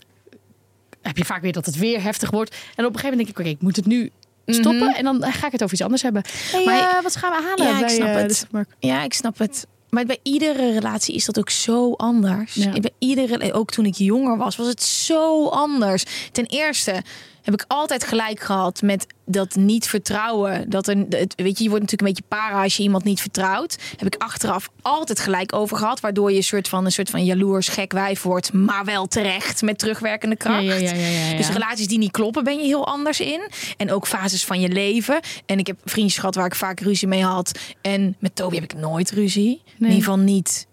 heb 1.07 1.17
je 1.17 1.25
vaak 1.25 1.43
weer 1.43 1.53
dat 1.53 1.67
het 1.67 1.77
weer 1.79 2.03
heftig 2.03 2.31
wordt. 2.31 2.51
En 2.51 2.85
op 2.85 2.95
een 2.95 2.99
gegeven 3.01 3.09
moment 3.11 3.27
denk 3.27 3.29
ik, 3.29 3.39
oké, 3.39 3.49
ik 3.49 3.63
moet 3.63 3.77
het 3.77 3.87
nu 3.87 4.11
stoppen. 4.47 4.95
En 4.95 5.05
dan 5.05 5.23
ga 5.23 5.47
ik 5.47 5.53
het 5.53 5.63
over 5.63 5.75
iets 5.75 5.83
anders 5.85 6.03
hebben. 6.03 6.23
Hey, 6.51 6.65
Maar- 6.65 7.01
wat 7.03 7.17
gaan 7.17 7.31
we 7.31 7.49
halen? 7.49 7.79
Ja, 7.79 7.85
ik 7.85 7.89
snap 7.89 8.09
eh, 8.09 8.15
het. 8.15 8.47
Ja, 8.79 9.03
ik 9.03 9.13
snap 9.13 9.39
het. 9.39 9.67
Maar 9.91 10.05
bij 10.05 10.19
iedere 10.23 10.73
relatie 10.73 11.15
is 11.15 11.25
dat 11.25 11.39
ook 11.39 11.51
zo 11.51 11.93
anders. 11.93 12.55
Ja. 12.55 12.71
Bij 12.71 12.91
iedere, 12.99 13.53
ook 13.53 13.71
toen 13.71 13.87
ik 13.87 13.95
jonger 13.95 14.37
was, 14.37 14.57
was 14.57 14.67
het 14.67 14.83
zo 14.83 15.47
anders. 15.49 16.05
Ten 16.33 16.47
eerste, 16.47 17.03
heb 17.45 17.55
ik 17.55 17.65
altijd 17.69 18.05
gelijk 18.05 18.41
gehad 18.41 18.83
met 18.83 19.07
dat 19.27 19.55
niet 19.55 19.89
vertrouwen. 19.89 20.71
Dat 20.71 20.89
er, 20.89 20.97
het, 21.09 21.35
weet 21.37 21.59
je, 21.59 21.65
je 21.65 21.71
wordt 21.71 21.85
natuurlijk 21.85 22.01
een 22.01 22.07
beetje 22.07 22.23
para 22.29 22.63
als 22.63 22.77
je 22.77 22.83
iemand 22.83 23.05
niet 23.05 23.21
vertrouwt. 23.21 23.79
Heb 23.97 24.15
ik 24.15 24.23
achteraf 24.23 24.69
altijd 24.83 25.21
gelijk 25.21 25.55
over 25.55 25.77
gehad. 25.77 26.01
Waardoor 26.01 26.31
je 26.31 26.37
een 26.37 26.43
soort 26.43 26.69
van, 26.69 26.85
een 26.85 26.93
soort 26.93 27.11
van 27.11 27.25
jaloers 27.25 27.69
gek 27.69 27.93
wijf 27.93 28.23
wordt. 28.23 28.53
Maar 28.53 28.85
wel 28.85 29.07
terecht 29.07 29.63
met 29.63 29.79
terugwerkende 29.79 30.37
kracht. 30.37 30.63
Ja, 30.63 30.75
ja, 30.75 30.95
ja, 30.95 31.07
ja, 31.07 31.29
ja. 31.31 31.37
Dus 31.37 31.49
relaties 31.49 31.87
die 31.87 31.99
niet 31.99 32.11
kloppen, 32.11 32.45
ben 32.45 32.59
je 32.59 32.65
heel 32.65 32.87
anders 32.87 33.21
in. 33.21 33.51
En 33.77 33.93
ook 33.93 34.07
fases 34.07 34.45
van 34.45 34.61
je 34.61 34.69
leven. 34.69 35.21
En 35.47 35.59
ik 35.59 35.67
heb 35.67 35.81
vriendjes 35.85 36.19
gehad 36.19 36.35
waar 36.35 36.47
ik 36.47 36.55
vaak 36.55 36.81
ruzie 36.81 37.09
mee 37.09 37.25
had. 37.25 37.59
En 37.81 38.17
met 38.19 38.37
Toby 38.37 38.55
heb 38.55 38.65
ik 38.65 38.75
nooit 38.75 39.11
ruzie. 39.11 39.63
In 39.79 39.85
ieder 39.85 39.99
geval 39.99 40.19
niet 40.19 40.67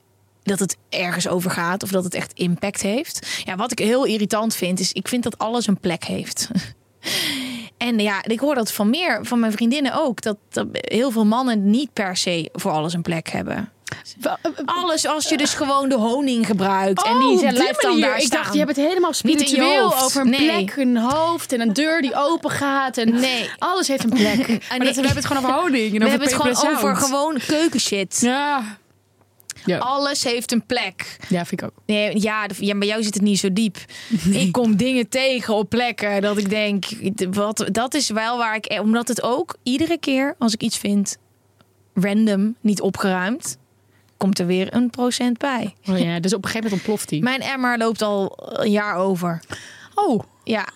dat 0.44 0.60
het 0.60 0.78
ergens 0.90 1.28
over 1.28 1.52
gaat 1.52 1.84
of 1.84 1.90
dat 1.90 2.04
het 2.04 2.14
echt 2.14 2.34
impact 2.34 2.82
heeft. 2.82 3.42
Ja, 3.46 3.56
wat 3.56 3.72
ik 3.72 3.80
heel 3.80 4.04
irritant 4.06 4.56
vind, 4.56 4.80
is 4.80 4.92
ik 4.92 5.08
vind 5.08 5.24
dat 5.24 5.38
alles 5.38 5.68
een 5.68 5.80
plek 5.80 6.04
heeft. 6.04 6.48
En 7.78 8.00
ja, 8.00 8.24
ik 8.24 8.40
hoor 8.40 8.56
dat 8.56 8.72
van 8.72 8.90
meer 8.90 9.20
van 9.26 9.40
mijn 9.40 9.52
vriendinnen 9.52 9.94
ook. 9.94 10.22
Dat, 10.22 10.38
dat 10.50 10.68
heel 10.72 11.12
veel 11.12 11.26
mannen 11.26 11.70
niet 11.70 11.94
per 11.94 12.18
se 12.18 12.50
voor 12.54 12.72
alles 12.72 12.94
een 12.94 13.02
plek 13.02 13.30
hebben. 13.30 13.72
Alles 14.66 15.06
als 15.08 15.30
je 15.30 15.38
dus 15.38 15.54
gewoon 15.54 15.90
de 15.90 15.96
honing 15.96 16.46
gebruikt. 16.46 17.04
en 17.06 17.20
die 17.20 17.28
Oh, 17.30 17.40
die 17.40 17.54
blijft 17.54 17.82
dan 17.82 18.00
daar 18.02 18.18
Ik 18.18 18.22
staan. 18.26 18.42
dacht, 18.42 18.54
je 18.54 18.60
hebt 18.60 18.76
het 18.76 18.86
helemaal 18.86 19.14
spiritueel 19.14 19.96
over 20.02 20.22
een 20.22 20.30
Nee. 20.30 20.64
plek, 20.64 20.76
een 20.76 20.98
hoofd 20.98 21.52
en 21.54 21.62
een 21.62 21.74
deur 21.74 22.02
die 22.02 22.16
open 22.16 22.50
gaat. 22.52 22.98
En 22.98 23.14
Nee. 23.20 23.50
alles 23.58 23.88
heeft 23.88 24.04
een 24.04 24.10
plek. 24.10 24.48
Maar 24.70 24.80
dat, 24.80 24.96
we 24.96 25.02
hebben 25.02 25.16
het 25.16 25.26
gewoon 25.26 25.44
over 25.46 25.56
honing 25.62 25.86
en 25.86 26.00
We 26.00 26.06
over 26.06 26.10
hebben 26.10 26.28
het 26.28 26.56
gewoon 26.56 26.76
over 26.76 26.96
gewoon 26.96 27.38
keukenshit. 27.48 28.18
Ja. 28.22 28.80
Ja. 29.66 29.78
Alles 29.78 30.24
heeft 30.24 30.52
een 30.52 30.66
plek. 30.66 31.18
ja, 31.30 31.46
vind 31.46 31.62
ik 31.62 31.68
ook. 31.68 31.76
Nee, 31.86 32.22
ja, 32.22 32.48
ja, 32.60 32.78
bij 32.78 32.88
jou 32.88 33.04
zit 33.04 33.14
het 33.14 33.24
niet 33.24 33.40
zo 33.40 33.54
diep. 33.54 33.78
Ik 34.32 34.52
kom 34.52 34.76
dingen 34.76 35.10
tegen 35.10 35.54
op 35.54 35.70
plekken 35.70 36.22
dat 36.22 36.38
ik 36.38 36.50
denk, 36.50 36.86
wat, 37.32 37.68
dat 37.72 37.94
is 37.94 38.10
wel 38.10 38.38
waar 38.38 38.56
ik, 38.56 38.80
omdat 38.82 39.08
het 39.08 39.22
ook 39.22 39.56
iedere 39.64 39.98
keer 39.98 40.36
als 40.40 40.54
ik 40.54 40.62
iets 40.62 40.78
vind 40.78 41.18
random, 41.94 42.56
niet 42.62 42.82
opgeruimd, 42.82 43.58
komt 44.18 44.40
er 44.40 44.46
weer 44.46 44.76
een 44.76 44.90
procent 44.90 45.38
bij. 45.38 45.76
Oh 45.90 46.00
ja, 46.00 46.20
dus 46.20 46.34
op 46.34 46.44
een 46.44 46.50
gegeven 46.50 46.64
moment 46.64 46.74
ontploft 46.74 47.10
die. 47.10 47.22
Mijn 47.22 47.42
emmer 47.42 47.78
loopt 47.78 48.02
al 48.02 48.34
een 48.38 48.72
jaar 48.72 48.96
over. 48.96 49.42
Oh, 49.96 50.24
Ja, 50.44 50.68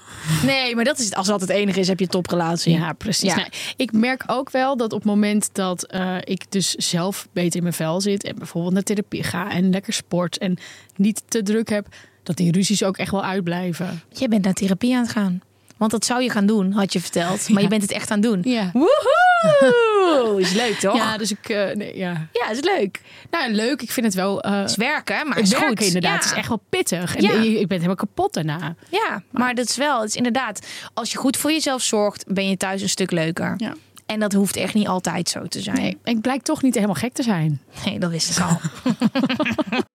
nee, 0.43 0.75
maar 0.75 0.83
dat 0.83 0.99
is 0.99 1.13
als 1.13 1.27
dat 1.27 1.41
het 1.41 1.49
enige 1.49 1.79
is, 1.79 1.87
heb 1.87 1.99
je 1.99 2.05
een 2.05 2.11
toprelatie. 2.11 2.73
Ja, 2.73 2.93
precies. 2.93 3.29
Ja. 3.29 3.35
Nou, 3.35 3.49
ik 3.75 3.91
merk 3.91 4.23
ook 4.27 4.51
wel 4.51 4.77
dat 4.77 4.93
op 4.93 4.99
het 4.99 5.07
moment 5.07 5.49
dat 5.53 5.83
eh, 5.83 6.17
ik 6.23 6.51
dus 6.51 6.73
zelf 6.73 7.27
beter 7.33 7.55
in 7.55 7.61
mijn 7.61 7.73
vel 7.73 8.01
zit 8.01 8.23
en 8.23 8.35
bijvoorbeeld 8.35 8.73
naar 8.73 8.83
therapie 8.83 9.23
ga 9.23 9.51
en 9.51 9.69
lekker 9.69 9.93
sport 9.93 10.37
en 10.37 10.57
niet 10.95 11.23
te 11.27 11.43
druk 11.43 11.69
heb, 11.69 11.87
dat 12.23 12.37
die 12.37 12.51
ruzies 12.51 12.83
ook 12.83 12.97
echt 12.97 13.11
wel 13.11 13.23
uitblijven. 13.23 14.01
Je 14.09 14.27
bent 14.27 14.43
naar 14.43 14.53
therapie 14.53 14.95
aan 14.95 15.01
het 15.01 15.11
gaan. 15.11 15.41
Want 15.77 15.91
dat 15.91 16.05
zou 16.05 16.21
je 16.21 16.29
gaan 16.29 16.45
doen, 16.45 16.71
had 16.71 16.93
je 16.93 17.01
verteld. 17.01 17.49
Maar 17.49 17.61
je 17.61 17.67
bent 17.67 17.81
het 17.81 17.91
echt 17.91 18.11
aan 18.11 18.19
het 18.21 18.27
doen. 18.31 18.41
Ja. 18.53 18.69
Woehoe! 18.73 20.35
Is 20.41 20.53
leuk, 20.53 20.79
toch? 20.79 20.95
Ja, 20.95 21.17
dus 21.17 21.31
ik, 21.31 21.49
eh, 21.49 21.75
nee, 21.75 21.97
ja. 21.97 22.27
Ja, 22.31 22.49
is 22.49 22.59
leuk. 22.61 23.01
Nou, 23.31 23.51
leuk. 23.51 23.81
Ik 23.81 23.91
vind 23.91 24.05
het 24.05 24.15
wel. 24.15 24.41
eh 24.41 24.59
Het 24.59 24.69
is 24.69 24.75
werken, 24.75 25.27
maar 25.27 25.35
het 25.37 25.45
is 25.45 25.51
werken 25.51 25.67
goed. 25.69 25.81
inderdaad. 25.87 26.11
Ja. 26.11 26.17
Het 26.19 26.25
is 26.31 26.37
echt 26.37 26.47
wel 26.47 26.61
pittig. 26.69 27.15
En 27.15 27.23
Ja. 27.23 27.31
ik 27.31 27.67
ben 27.67 27.75
helemaal 27.77 27.95
kapot 27.95 28.33
daarna. 28.33 28.75
Ja, 28.89 29.23
maar 29.31 29.55
dat 29.55 29.69
is 29.69 29.75
wel, 29.77 29.99
het 29.99 30.09
is 30.09 30.15
inderdaad, 30.15 30.67
als 30.93 31.11
je 31.11 31.17
goed 31.17 31.37
voor 31.37 31.51
jezelf 31.51 31.81
zorgt, 31.81 32.23
ben 32.27 32.49
je 32.49 32.57
thuis 32.57 32.81
een 32.81 32.89
stuk 32.89 33.11
leuker. 33.11 33.53
Ja. 33.57 33.73
En 34.05 34.19
dat 34.19 34.33
hoeft 34.33 34.55
echt 34.55 34.73
niet 34.73 34.87
altijd 34.87 35.29
zo 35.29 35.45
te 35.47 35.61
zijn. 35.61 35.75
Nee, 35.77 35.97
ik 36.03 36.21
blijk 36.21 36.41
toch 36.41 36.61
niet 36.61 36.73
helemaal 36.75 36.95
gek 36.95 37.13
te 37.13 37.23
zijn. 37.23 37.61
Nee, 37.85 37.99
dat 37.99 38.09
wist 38.11 38.37
ik 38.37 38.43
al. 38.43 38.59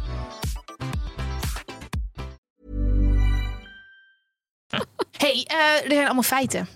hey, 5.17 5.45
eh, 5.47 5.83
er 5.83 5.91
zijn 5.91 6.05
allemaal 6.05 6.23
feiten. 6.23 6.67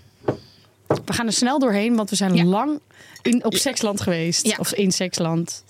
We 0.86 1.12
gaan 1.12 1.26
er 1.26 1.32
snel 1.32 1.58
doorheen, 1.58 1.96
want 1.96 2.10
we 2.10 2.16
zijn 2.16 2.34
Ja. 2.34 2.44
lang 2.44 2.80
in, 3.22 3.44
op 3.44 3.54
seksland 3.54 4.00
geweest. 4.00 4.46
Ja. 4.46 4.56
Of 4.58 4.72
in 4.72 4.92
seksland. 4.92 5.64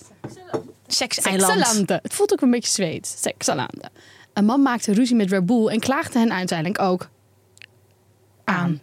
Sekseiland. 0.86 1.88
Het 1.88 2.14
voelt 2.14 2.32
ook 2.32 2.40
een 2.40 2.50
beetje 2.50 2.70
zweet. 2.70 3.16
Seksalanden. 3.20 3.90
Een 4.32 4.44
man 4.44 4.62
maakte 4.62 4.92
ruzie 4.92 5.16
met 5.16 5.30
Red 5.30 5.46
Bull 5.46 5.66
en 5.66 5.80
klaagde 5.80 6.18
hen 6.18 6.32
uiteindelijk 6.32 6.80
ook 6.80 7.08
aan. 8.44 8.80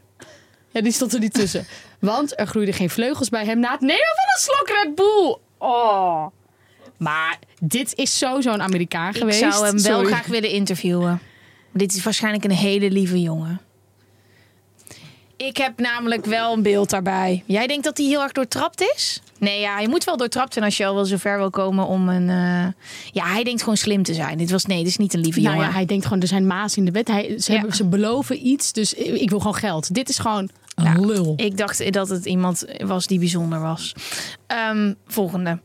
Ja, 0.72 0.82
die 0.82 0.92
stond 0.92 1.14
er 1.14 1.20
niet 1.20 1.34
tussen. 1.34 1.66
Want 2.00 2.40
er 2.40 2.48
groeiden 2.48 2.76
geen 2.76 2.90
vleugels 2.90 3.30
bij 3.30 3.46
hem 3.46 3.60
na 3.60 3.72
het 3.72 3.82
nemen 3.82 4.14
van 4.16 4.26
een 4.36 4.42
slok 4.42 4.84
Red 4.84 4.96
Bull. 4.96 5.38
Oh. 5.58 6.26
Maar 6.98 7.40
dit 7.60 7.96
is 7.96 8.18
zo 8.18 8.42
zo'n 8.42 8.62
Amerikaan 8.62 9.10
Ik 9.10 9.18
geweest. 9.18 9.40
zou 9.40 9.66
hem 9.66 9.82
wel 9.82 9.94
Sorry. 9.98 10.06
graag 10.12 10.26
willen 10.26 10.50
interviewen. 10.50 11.22
Dit 11.74 11.96
is 11.96 12.04
waarschijnlijk 12.04 12.44
een 12.44 12.52
hele 12.52 12.92
lieve 12.92 13.22
jongen. 13.22 13.62
Ik 15.38 15.58
heb 15.58 15.80
namelijk 15.80 16.26
wel 16.26 16.54
een 16.54 16.62
beeld 16.62 16.90
daarbij. 16.90 17.44
Jij 17.46 17.68
denkt 17.68 17.84
dat 17.84 17.98
hij 17.98 18.06
heel 18.08 18.22
erg 18.22 18.32
doortrapt 18.32 18.82
is? 18.96 19.22
Nee, 19.40 19.60
ja, 19.60 19.80
je 19.80 19.88
moet 19.88 20.04
wel 20.04 20.18
doortrapt 20.18 20.54
zijn 20.54 20.66
als 20.66 20.78
je 20.78 20.86
al 20.86 20.96
wel 20.96 21.06
zover 21.06 21.38
wil 21.38 21.50
komen 21.50 21.88
om 21.88 22.10
een... 22.10 22.30
eh, 22.30 22.68
Ja, 23.12 23.26
hij 23.26 23.44
denkt 23.44 23.60
gewoon 23.60 23.78
slim 23.78 24.04
te 24.04 24.14
zijn. 24.14 24.38
Dit 24.38 24.52
was 24.52 24.66
nee, 24.66 24.78
dit 24.78 24.88
is 24.88 24.98
niet 24.98 25.14
een 25.14 25.20
lieve 25.20 25.40
Nou 25.40 25.52
jongen. 25.54 25.70
ja, 25.70 25.74
hij 25.76 25.86
denkt 25.86 26.06
gewoon, 26.06 26.22
er 26.22 26.28
zijn 26.28 26.48
maas 26.48 26.78
in 26.78 26.86
de 26.86 26.92
wet. 26.92 27.08
Hij, 27.08 27.40
ze, 27.40 27.52
Ja. 27.52 27.58
hebben, 27.58 27.76
ze 27.76 27.86
beloven 27.86 28.48
iets, 28.48 28.72
dus 28.74 28.94
ik 28.94 29.16
ik 29.22 29.30
wil 29.30 29.40
gewoon 29.40 29.56
geld. 29.56 29.94
Dit 29.94 30.10
is 30.10 30.18
gewoon 30.20 30.50
een 30.76 30.84
Ja, 30.84 30.94
lul. 31.00 31.34
Ik 31.38 31.58
dacht 31.58 31.94
dat 31.94 32.10
het 32.10 32.26
iemand 32.26 32.66
was 32.86 33.08
die 33.08 33.20
bijzonder 33.20 33.60
was. 33.62 33.96
Ehm, 34.48 34.94
volgende. 35.08 35.60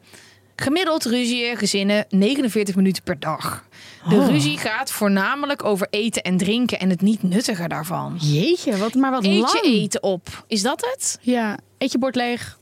Gemiddeld 0.57 1.05
ruzieën 1.05 1.57
gezinnen 1.57 2.07
49 2.09 2.75
minuten 2.77 3.03
per 3.03 3.19
dag. 3.21 3.65
De 4.09 4.15
Oh. 4.17 4.27
ruzie 4.29 4.59
gaat 4.59 4.91
voornamelijk 4.91 5.65
over 5.65 5.87
eten 5.91 6.23
en 6.23 6.37
drinken 6.37 6.79
en 6.81 6.91
het 6.91 7.01
niet 7.01 7.23
nuttigen 7.23 7.69
daarvan. 7.69 8.17
Jeetje, 8.21 8.77
wat, 8.77 8.95
maar 8.95 9.11
wat 9.11 9.25
Eet 9.25 9.41
lang. 9.41 9.51
je 9.63 9.63
eten 9.81 10.03
op. 10.03 10.45
Is 10.47 10.63
dat 10.63 10.81
het? 10.91 11.19
Ja, 11.21 11.57
eet 11.79 11.93
je 11.93 11.99
bord 11.99 12.15
leeg. 12.15 12.59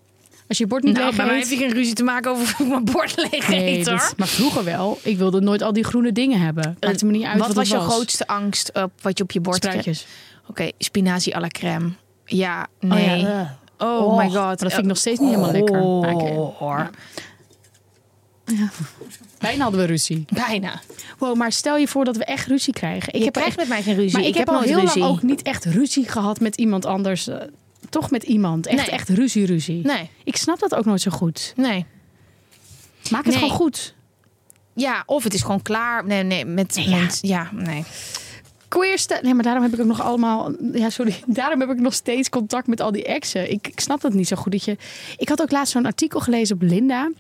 Als 0.49 0.59
je 0.59 0.65
je 0.65 0.71
bord 0.71 0.83
niet 0.83 0.95
Nou, 0.95 1.07
leeg 1.07 1.17
bij 1.17 1.27
mij 1.27 1.39
heb 1.39 1.49
je 1.49 1.57
geen 1.57 1.73
ruzie 1.73 1.95
te 1.95 2.03
maken 2.03 2.31
over 2.31 2.43
of 2.43 2.61
ik 2.61 2.67
mijn 2.67 2.85
bord 2.85 3.17
leeg 3.31 3.49
Nee, 3.49 3.79
eet, 3.79 3.89
hoor. 3.89 4.13
maar 4.17 4.29
vroeger 4.29 4.65
wel. 4.65 4.99
Ik 5.03 5.17
wilde 5.19 5.41
nooit 5.41 5.63
al 5.63 5.73
die 5.73 5.85
groene 5.85 6.13
dingen 6.13 6.41
hebben. 6.41 6.77
Maakte 6.81 7.07
me 7.07 7.13
niet 7.13 7.25
uit 7.25 7.39
wat, 7.39 7.47
wat 7.47 7.57
was 7.57 7.69
jouw 7.69 7.81
grootste 7.81 8.27
angst 8.27 8.71
op 8.75 8.93
wat 9.03 9.19
je 9.19 9.25
op 9.25 9.31
je 9.31 9.41
bord? 9.41 9.57
Spruitjes. 9.57 10.07
Oké, 10.49 10.71
spinazie 10.79 11.37
à 11.37 11.41
la 11.41 11.49
crème. 11.49 11.91
Ja, 12.25 12.67
nee. 12.81 13.15
Oh, 13.15 13.21
ja, 13.21 13.41
eh. 13.79 13.87
Oh, 13.89 14.01
Oh, 14.07 14.17
my 14.17 14.25
god. 14.31 14.59
dat 14.59 14.71
vind 14.71 14.83
ik 14.83 14.85
nog 14.85 14.97
steeds 14.97 15.19
niet 15.21 15.29
helemaal 15.29 15.53
lekker. 15.53 15.77
Ik- 16.11 16.91
Hoor. 18.47 18.57
Bijna 19.39 19.63
hadden 19.63 19.81
we 19.81 19.87
ruzie. 19.87 20.25
Bijna. 20.33 20.81
Wow, 21.19 21.37
maar 21.37 21.53
stel 21.53 21.77
je 21.77 21.89
voor 21.89 22.05
dat 22.05 22.17
we 22.17 22.25
echt 22.25 22.47
ruzie 22.47 22.73
krijgen. 22.73 23.09
Ik 23.13 23.19
Je 23.19 23.25
heb 23.25 23.33
krijgt 23.33 23.49
echt, 23.51 23.59
met 23.59 23.69
mij 23.69 23.83
geen 23.83 23.95
ruzie. 23.95 24.19
Maar 24.19 24.29
ik, 24.29 24.35
heb, 24.35 24.49
al 24.49 24.55
nooit 24.55 24.69
heel 24.69 24.81
ruzie. 24.81 25.01
lang 25.01 25.13
ook 25.13 25.23
niet 25.23 25.43
echt 25.43 25.65
ruzie 25.65 26.09
gehad 26.09 26.41
met 26.41 26.57
iemand 26.57 26.85
anders. 26.87 27.27
eh, 27.29 27.37
toch 27.91 28.11
met 28.11 28.23
iemand. 28.23 28.67
Echt, 28.67 28.77
Nee. 28.77 28.91
echt 28.91 29.09
ruzie, 29.09 29.47
ruzie. 29.47 29.81
Nee, 29.85 30.11
Ik 30.25 30.37
snap 30.37 30.59
dat 30.59 30.75
ook 30.75 30.85
nooit 30.85 31.01
zo 31.01 31.11
goed. 31.11 31.53
nee. 31.57 31.87
Maak 33.11 33.25
het 33.25 33.35
Nee. 33.35 33.43
gewoon 33.43 33.57
goed. 33.57 33.95
Ja, 34.75 35.03
of 35.07 35.25
het 35.25 35.35
is 35.35 35.43
gewoon 35.43 35.63
klaar. 35.63 36.05
Nee, 36.07 36.23
nee, 36.23 36.45
met... 36.45 36.77
Ja. 36.85 36.99
met- 37.01 37.19
ja 37.23 37.51
nee. 37.53 37.85
Queer 38.69 38.99
sta- 38.99 39.19
Nee, 39.23 39.35
maar 39.35 39.43
daarom 39.43 39.63
heb 39.63 39.73
ik 39.75 39.81
ook 39.81 39.87
nog 39.87 40.01
allemaal... 40.03 40.53
Ja, 40.73 40.91
sorry. 40.91 41.21
Daarom 41.27 41.61
heb 41.61 41.71
ik 41.71 41.79
nog 41.81 41.95
steeds 41.95 42.29
contact 42.29 42.67
met 42.67 42.81
al 42.81 42.93
die 42.93 43.05
exen. 43.05 43.51
Ik, 43.51 43.69
ik 43.69 43.81
snap 43.81 44.01
dat 44.01 44.13
niet 44.13 44.29
zo 44.29 44.37
goed. 44.37 44.53
Dat 44.53 44.65
je... 44.65 44.77
Ik 45.17 45.29
had 45.29 45.41
ook 45.43 45.51
laatst 45.51 45.73
zo'n 45.73 45.87
artikel 45.87 46.21
gelezen 46.21 46.55
op 46.57 46.63
Linda. 46.63 47.11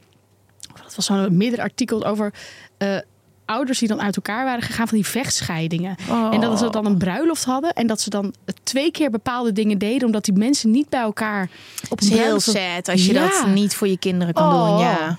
Dat 0.82 0.94
was 0.96 1.04
zo'n 1.06 1.36
middenartikel 1.36 2.04
over... 2.06 2.32
eh, 2.78 2.96
ouders 3.44 3.78
die 3.78 3.88
dan 3.88 4.00
uit 4.02 4.16
elkaar 4.16 4.44
waren 4.44 4.62
gegaan 4.62 4.88
van 4.88 4.96
die 4.96 5.06
vechtscheidingen. 5.06 5.96
Oh. 6.10 6.34
En 6.34 6.40
dat 6.40 6.58
ze 6.58 6.70
dan 6.70 6.86
een 6.86 6.96
bruiloft 6.98 7.44
hadden. 7.44 7.72
En 7.72 7.86
dat 7.86 8.00
ze 8.00 8.10
dan 8.10 8.34
twee 8.62 8.90
keer 8.90 9.10
bepaalde 9.10 9.52
dingen 9.52 9.78
deden. 9.78 10.06
Omdat 10.06 10.24
die 10.24 10.34
mensen 10.34 10.70
niet 10.70 10.88
bij 10.88 11.00
elkaar 11.00 11.48
op 11.88 12.00
een 12.00 12.08
heel 12.08 12.40
sad 12.40 12.88
als 12.88 13.06
je 13.06 13.12
Ja. 13.12 13.28
dat 13.28 13.46
niet 13.46 13.74
voor 13.74 13.88
je 13.88 13.98
kinderen 13.98 14.34
kan 14.34 14.52
Oh. 14.54 14.68
doen. 14.68 14.78
Ja. 14.78 15.18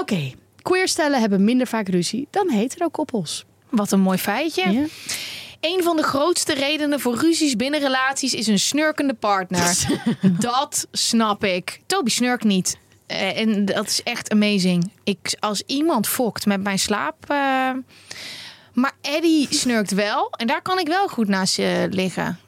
Oké, 0.00 0.30
queerstellen 0.62 1.20
hebben 1.20 1.44
minder 1.44 1.66
vaak 1.66 1.88
ruzie 1.88 2.28
dan 2.30 2.50
hetero 2.50 2.88
koppels. 2.88 3.44
Wat 3.68 3.92
een 3.92 4.00
mooi 4.00 4.18
feitje. 4.18 4.70
Ja. 4.72 4.84
Een 5.60 5.82
van 5.82 5.96
de 5.96 6.02
grootste 6.02 6.54
redenen 6.54 7.00
voor 7.00 7.16
ruzies 7.16 7.56
binnen 7.56 7.80
relaties 7.80 8.34
is 8.34 8.46
een 8.46 8.58
snurkende 8.58 9.14
partner. 9.14 9.76
dat 10.38 10.86
snap 10.92 11.44
ik. 11.44 11.80
Toby 11.86 12.10
snurkt 12.10 12.44
niet. 12.44 12.78
Eh, 13.08 13.38
en 13.40 13.64
dat 13.64 13.86
is 13.86 14.02
echt 14.02 14.30
amazing. 14.30 14.90
Ik, 15.04 15.36
als 15.40 15.62
iemand 15.66 16.06
fokt 16.08 16.46
met 16.46 16.62
mijn 16.62 16.78
slaap. 16.78 17.16
eh, 17.28 17.70
maar 18.72 18.92
Eddie 19.02 19.46
snurkt 19.50 19.90
wel. 19.90 20.30
En 20.30 20.46
daar 20.46 20.62
kan 20.62 20.78
ik 20.78 20.86
wel 20.86 21.08
goed 21.08 21.28
naast 21.28 21.58
eh, 21.58 21.66
liggen. 21.90 22.38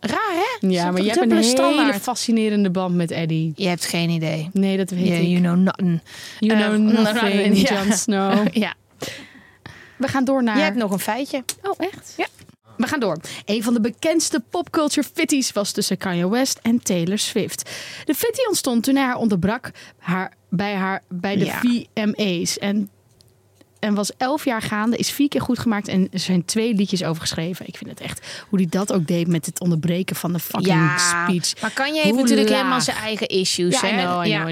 Raar, 0.00 0.32
hè? 0.32 0.66
Ja, 0.68 0.90
maar 0.90 1.00
je 1.00 1.06
hebt 1.08 1.20
een 1.22 1.28
dubbele 1.28 1.40
hele 1.46 1.56
standaard. 1.56 2.02
fascinerende 2.02 2.70
band 2.70 2.94
met 2.94 3.10
Eddie. 3.10 3.52
Je 3.56 3.68
hebt 3.68 3.84
geen 3.84 4.10
idee. 4.10 4.50
Nee, 4.52 4.76
dat 4.76 4.90
weet 4.90 5.06
Yeah, 5.06 5.20
ik. 5.20 5.26
you 5.28 5.40
know 5.40 5.56
nothing. 5.56 6.00
You 6.38 6.60
know 6.60 6.96
Eh, 6.96 7.04
nothing. 7.04 7.68
Jon 7.68 7.92
Snow. 7.92 8.46
Ja. 8.64 8.74
We 9.96 10.08
gaan 10.08 10.24
door 10.24 10.42
naar... 10.42 10.56
Jij 10.56 10.64
hebt 10.64 10.76
nog 10.76 10.90
een 10.90 10.98
feitje. 10.98 11.44
Oh, 11.62 11.72
echt? 11.78 12.14
Ja. 12.16 12.26
We 12.82 12.88
gaan 12.88 13.00
door. 13.00 13.16
Een 13.44 13.62
van 13.62 13.74
de 13.74 13.80
bekendste 13.80 14.42
popculture 14.50 15.08
fitties 15.14 15.52
was 15.52 15.72
tussen 15.72 15.96
Kanye 15.96 16.28
West 16.28 16.58
en 16.62 16.82
Taylor 16.82 17.18
Swift. 17.18 17.70
De 18.04 18.14
fitty 18.14 18.40
ontstond 18.48 18.84
toen 18.84 18.96
hij 18.96 19.04
haar 19.04 19.16
onderbrak 19.16 19.70
haar, 19.98 20.32
bij, 20.48 20.74
haar, 20.74 21.02
bij 21.08 21.36
de 21.36 21.44
Ja. 21.44 21.60
VMA's. 21.60 22.58
En, 22.58 22.90
en 23.82 23.94
was 23.94 24.10
elf 24.16 24.44
jaar 24.44 24.62
gaande, 24.62 24.96
is 24.96 25.10
vier 25.10 25.28
keer 25.28 25.40
goed 25.40 25.58
gemaakt 25.58 25.88
en 25.88 26.08
er 26.12 26.18
zijn 26.18 26.44
twee 26.44 26.74
liedjes 26.74 27.04
over 27.04 27.20
geschreven. 27.20 27.66
Ik 27.66 27.76
vind 27.76 27.90
het 27.90 28.00
echt 28.00 28.26
hoe 28.48 28.58
hij 28.58 28.68
dat 28.70 28.92
ook 28.92 29.06
deed 29.06 29.26
met 29.28 29.46
het 29.46 29.60
onderbreken 29.60 30.16
van 30.16 30.32
de 30.32 30.38
fucking 30.38 30.90
speech. 30.96 31.60
maar 31.60 31.70
kan 31.70 31.94
je 31.94 32.00
heeft 32.00 32.14
natuurlijk 32.16 32.48
laag. 32.48 32.56
helemaal 32.58 32.80
zijn 32.80 32.96
eigen 32.96 33.26
issues, 33.28 33.80
Ja, 33.80 33.86
hè? 33.88 33.94
Maar 33.94 34.04
dan 34.04 34.28
ja, 34.28 34.48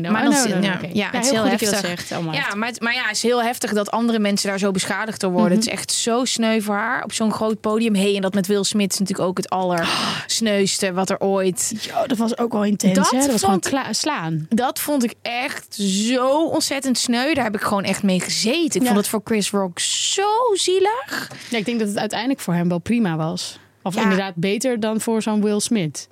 ja, 0.61 0.78
Ja, 0.93 1.09
het 1.12 1.24
is 1.24 1.31
heel 1.31 1.45
heftig. 1.45 1.78
zegt. 1.78 2.09
Ja, 2.09 2.20
maar, 2.55 2.68
het- 2.68 2.81
maar 2.81 2.95
ja, 2.95 3.03
het 3.03 3.16
is 3.16 3.22
heel 3.22 3.43
heftig 3.43 3.72
dat 3.72 3.91
andere 3.91 4.18
mensen 4.18 4.49
daar 4.49 4.59
zo 4.59 4.70
beschadigd 4.70 5.20
door 5.20 5.31
worden. 5.31 5.49
Mhm. 5.51 5.59
Het 5.59 5.66
is 5.66 5.72
echt 5.72 5.93
zo 5.93 6.24
sneu 6.24 6.61
voor 6.61 6.74
haar 6.74 7.05
op 7.05 7.12
zo'n 7.12 7.33
groot 7.33 7.61
podium. 7.61 7.95
Hey, 7.95 8.14
en 8.14 8.22
dat 8.22 8.35
met 8.35 8.47
Will 8.47 8.64
Smith 8.64 8.93
is 8.93 8.99
natuurlijk 8.99 9.28
ook 9.28 9.37
het 9.37 9.51
allersneuste 9.51 10.93
wat 10.93 11.11
er 11.11 11.20
ooit 11.20 11.74
Yo, 11.81 12.07
dat 12.07 12.18
was 12.18 12.39
ook 12.39 12.53
wel 12.53 12.64
intens. 12.64 12.95
Dat 12.95 13.11
hè? 13.11 13.18
dat 13.18 13.31
was 13.31 13.41
gewoon 13.45 13.62
vond- 13.62 13.97
slaan. 13.97 14.47
Dat 14.49 14.78
vond 14.81 15.05
ik 15.05 15.14
echt 15.22 15.74
zo 15.74 16.45
ontzettend 16.47 16.99
sneu. 16.99 17.35
Daar 17.35 17.45
heb 17.45 17.55
ik 17.55 17.61
gewoon 17.61 17.85
echt 17.85 18.03
mee 18.03 18.20
gezeten. 18.20 18.81
Ik 18.81 18.81
Ja. 18.81 18.87
vond 18.87 18.97
het 18.97 19.09
voor 19.09 19.20
Chris 19.25 19.51
Rock 19.51 19.79
zo 19.79 20.29
zielig. 20.55 21.31
Ja, 21.51 21.57
ik 21.59 21.64
denk 21.64 21.79
dat 21.79 21.89
het 21.89 21.99
uiteindelijk 21.99 22.41
voor 22.41 22.55
hem 22.55 22.68
wel 22.68 22.79
prima 22.79 23.16
was. 23.16 23.59
Of 23.83 23.95
Ja. 23.95 24.03
inderdaad 24.03 24.35
beter 24.35 24.81
dan 24.81 25.01
voor 25.01 25.23
zo'n 25.23 25.43
Will 25.43 25.61
Smith. 25.61 26.09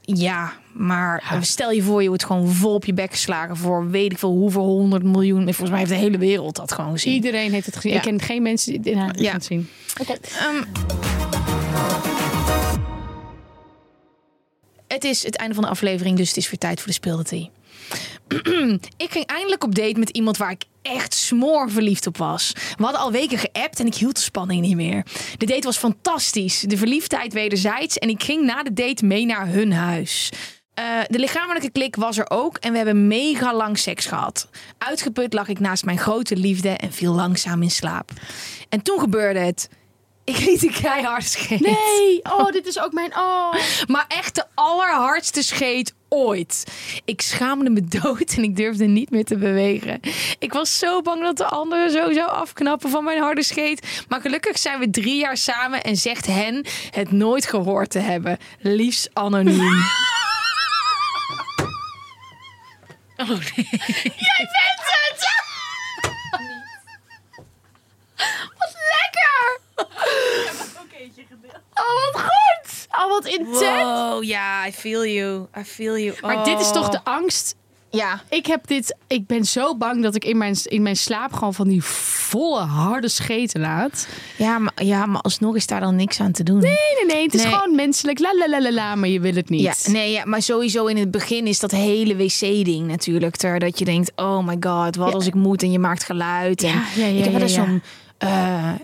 Ja, 0.00 0.52
maar 0.72 1.38
stel 1.40 1.70
je 1.70 1.82
voor, 1.82 2.02
je 2.02 2.08
wordt 2.08 2.24
gewoon 2.24 2.48
vol 2.48 2.74
op 2.74 2.84
je 2.84 2.92
bek 2.94 3.10
geslagen 3.10 3.56
voor 3.56 3.90
weet 3.90 4.12
ik 4.12 4.18
veel 4.18 4.30
hoeveel 4.30 4.64
honderd 4.64 5.02
miljoen. 5.02 5.42
Volgens 5.44 5.70
mij 5.70 5.78
heeft 5.78 5.90
de 5.90 5.96
hele 5.96 6.18
wereld 6.18 6.56
dat 6.56 6.72
gewoon 6.72 6.92
gezien. 6.92 7.12
Iedereen 7.14 7.52
heeft 7.52 7.66
het 7.66 7.74
gezien. 7.76 7.90
Ja. 7.92 7.96
Ik 7.96 8.02
ken 8.04 8.20
geen 8.20 8.42
mensen 8.42 8.82
die 8.82 8.96
het 8.98 9.20
Ja. 9.20 9.30
gaan 9.30 9.40
zien. 9.42 9.68
Ehm, 10.38 10.62
het 14.86 15.04
is 15.04 15.24
het 15.24 15.36
einde 15.36 15.54
van 15.54 15.64
de 15.64 15.70
aflevering, 15.70 16.16
dus 16.16 16.28
het 16.28 16.36
is 16.36 16.50
weer 16.50 16.58
tijd 16.58 16.78
voor 16.78 16.88
de 16.88 16.94
speelde 16.94 17.24
ik 18.96 19.10
ging 19.10 19.26
eindelijk 19.26 19.64
op 19.64 19.74
date 19.74 19.98
met 19.98 20.10
iemand 20.10 20.36
waar 20.36 20.50
ik 20.50 20.64
echt 20.82 21.14
smoor 21.14 21.70
verliefd 21.70 22.06
op 22.06 22.16
was. 22.16 22.52
We 22.76 22.82
hadden 22.82 23.00
al 23.00 23.12
weken 23.12 23.38
geappt 23.38 23.80
en 23.80 23.86
ik 23.86 23.94
hield 23.94 24.14
de 24.14 24.22
spanning 24.22 24.60
niet 24.60 24.76
meer. 24.76 25.06
De 25.38 25.46
date 25.46 25.66
was 25.66 25.76
fantastisch. 25.76 26.60
De 26.60 26.76
verliefdheid 26.76 27.32
wederzijds. 27.32 27.98
En 27.98 28.08
ik 28.08 28.22
ging 28.22 28.44
na 28.44 28.62
de 28.62 28.72
date 28.72 29.04
mee 29.04 29.26
naar 29.26 29.48
hun 29.48 29.72
huis. 29.72 30.30
Eh, 30.74 30.84
de 31.06 31.18
lichamelijke 31.18 31.70
klik 31.70 31.96
was 31.96 32.18
er 32.18 32.30
ook 32.30 32.56
en 32.56 32.70
we 32.70 32.76
hebben 32.76 33.06
mega 33.06 33.54
lang 33.54 33.78
seks 33.78 34.06
gehad. 34.06 34.48
Uitgeput 34.78 35.32
lag 35.32 35.48
ik 35.48 35.58
naast 35.58 35.84
mijn 35.84 35.98
grote 35.98 36.36
liefde 36.36 36.68
en 36.68 36.92
viel 36.92 37.14
langzaam 37.14 37.62
in 37.62 37.70
slaap. 37.70 38.10
En 38.68 38.82
toen 38.82 39.00
gebeurde 39.00 39.38
het. 39.38 39.68
Ik 40.24 40.38
liet 40.38 40.62
een 40.62 40.72
keihard 40.82 41.24
scheet. 41.24 41.60
Nee, 41.60 42.20
oh, 42.22 42.46
dit 42.50 42.66
is 42.66 42.80
ook 42.80 42.92
mijn... 42.92 43.16
Oh. 43.16 43.54
Maar 43.86 44.04
echt 44.08 44.34
de 44.34 44.44
allerhardste 44.54 45.42
scheet 45.42 45.94
ooit. 46.08 46.64
Ik 47.04 47.20
schaamde 47.20 47.70
me 47.70 47.84
dood 47.84 48.34
en 48.36 48.42
ik 48.42 48.56
durfde 48.56 48.84
niet 48.84 49.10
meer 49.10 49.24
te 49.24 49.36
bewegen. 49.36 50.00
Ik 50.38 50.52
was 50.52 50.78
zo 50.78 51.02
bang 51.02 51.22
dat 51.22 51.36
de 51.36 51.44
anderen 51.44 51.90
zo 51.90 52.12
zou 52.12 52.30
afknappen 52.30 52.90
van 52.90 53.04
mijn 53.04 53.20
harde 53.20 53.42
scheet. 53.42 54.04
Maar 54.08 54.20
gelukkig 54.20 54.58
zijn 54.58 54.78
we 54.78 54.90
drie 54.90 55.16
jaar 55.16 55.36
samen 55.36 55.82
en 55.82 55.96
zegt 55.96 56.26
hen 56.26 56.66
het 56.90 57.12
nooit 57.12 57.46
gehoord 57.46 57.90
te 57.90 57.98
hebben. 57.98 58.38
Liefst 58.58 59.10
anoniem. 59.12 59.82
Oh 63.16 63.28
nee. 63.28 63.68
Jij 64.02 64.48
bent 64.52 64.82
het! 64.82 65.32
Wat 68.58 68.74
lekker! 68.90 69.60
Oh, 71.74 72.12
wat 72.12 72.22
goed. 72.22 72.86
Oh, 73.04 73.08
wat 73.10 73.26
intens. 73.26 73.58
Wow, 73.82 74.24
ja, 74.24 74.66
I 74.66 74.72
feel 74.72 75.06
you. 75.06 75.46
I 75.58 75.64
feel 75.64 75.98
you. 75.98 76.16
Maar 76.20 76.44
dit 76.44 76.60
is 76.60 76.70
toch 76.72 76.84
Oh. 76.86 76.90
de 76.90 77.00
angst... 77.04 77.54
Ja, 77.90 78.22
Ik 78.28 78.46
heb 78.46 78.66
dit... 78.66 78.96
Ik 79.06 79.26
ben 79.26 79.44
zo 79.44 79.76
bang 79.76 80.02
dat 80.02 80.14
ik 80.14 80.24
in 80.24 80.36
mijn, 80.38 80.56
in 80.62 80.82
mijn 80.82 80.96
slaap 80.96 81.32
gewoon 81.32 81.54
van 81.54 81.68
die 81.68 81.82
volle 81.84 82.60
harde 82.60 83.08
scheten 83.08 83.60
laat. 83.60 84.08
ja, 84.36 84.58
maar, 84.58 84.72
ja, 84.84 85.06
maar 85.06 85.20
alsnog 85.20 85.56
is 85.56 85.66
daar 85.66 85.80
dan 85.80 85.96
niks 85.96 86.20
aan 86.20 86.32
te 86.32 86.42
doen. 86.42 86.58
Nee, 86.60 86.76
nee, 86.96 87.14
nee. 87.14 87.24
Het 87.24 87.34
is 87.34 87.42
Nee. 87.44 87.52
gewoon 87.52 87.74
menselijk. 87.74 88.18
La 88.18 88.34
la 88.36 88.48
la 88.48 88.60
la 88.60 88.72
la, 88.72 88.94
maar 88.94 89.08
je 89.08 89.20
wil 89.20 89.34
het 89.34 89.48
niet. 89.48 89.60
Ja, 89.60 89.74
nee, 89.92 90.10
ja, 90.12 90.24
maar 90.24 90.42
sowieso 90.42 90.86
in 90.86 90.96
het 90.96 91.10
begin 91.10 91.46
is 91.46 91.58
dat 91.60 91.70
hele 91.70 92.16
wc-ding 92.16 92.86
natuurlijk. 92.86 93.36
Ter, 93.36 93.58
dat 93.58 93.78
je 93.78 93.84
denkt, 93.84 94.12
oh 94.16 94.46
my 94.46 94.56
god, 94.60 94.96
wat 94.96 95.08
Ja. 95.08 95.14
als 95.14 95.26
ik 95.26 95.34
moet 95.34 95.62
en 95.62 95.70
je 95.72 95.78
maakt 95.78 96.04
geluid. 96.04 96.62
En 96.62 96.68
Ja, 96.68 96.82
ja, 96.96 97.06
ja, 97.06 97.18
ik 97.18 97.24
heb 97.24 97.38
wel 97.38 97.48
zo'n 97.48 97.82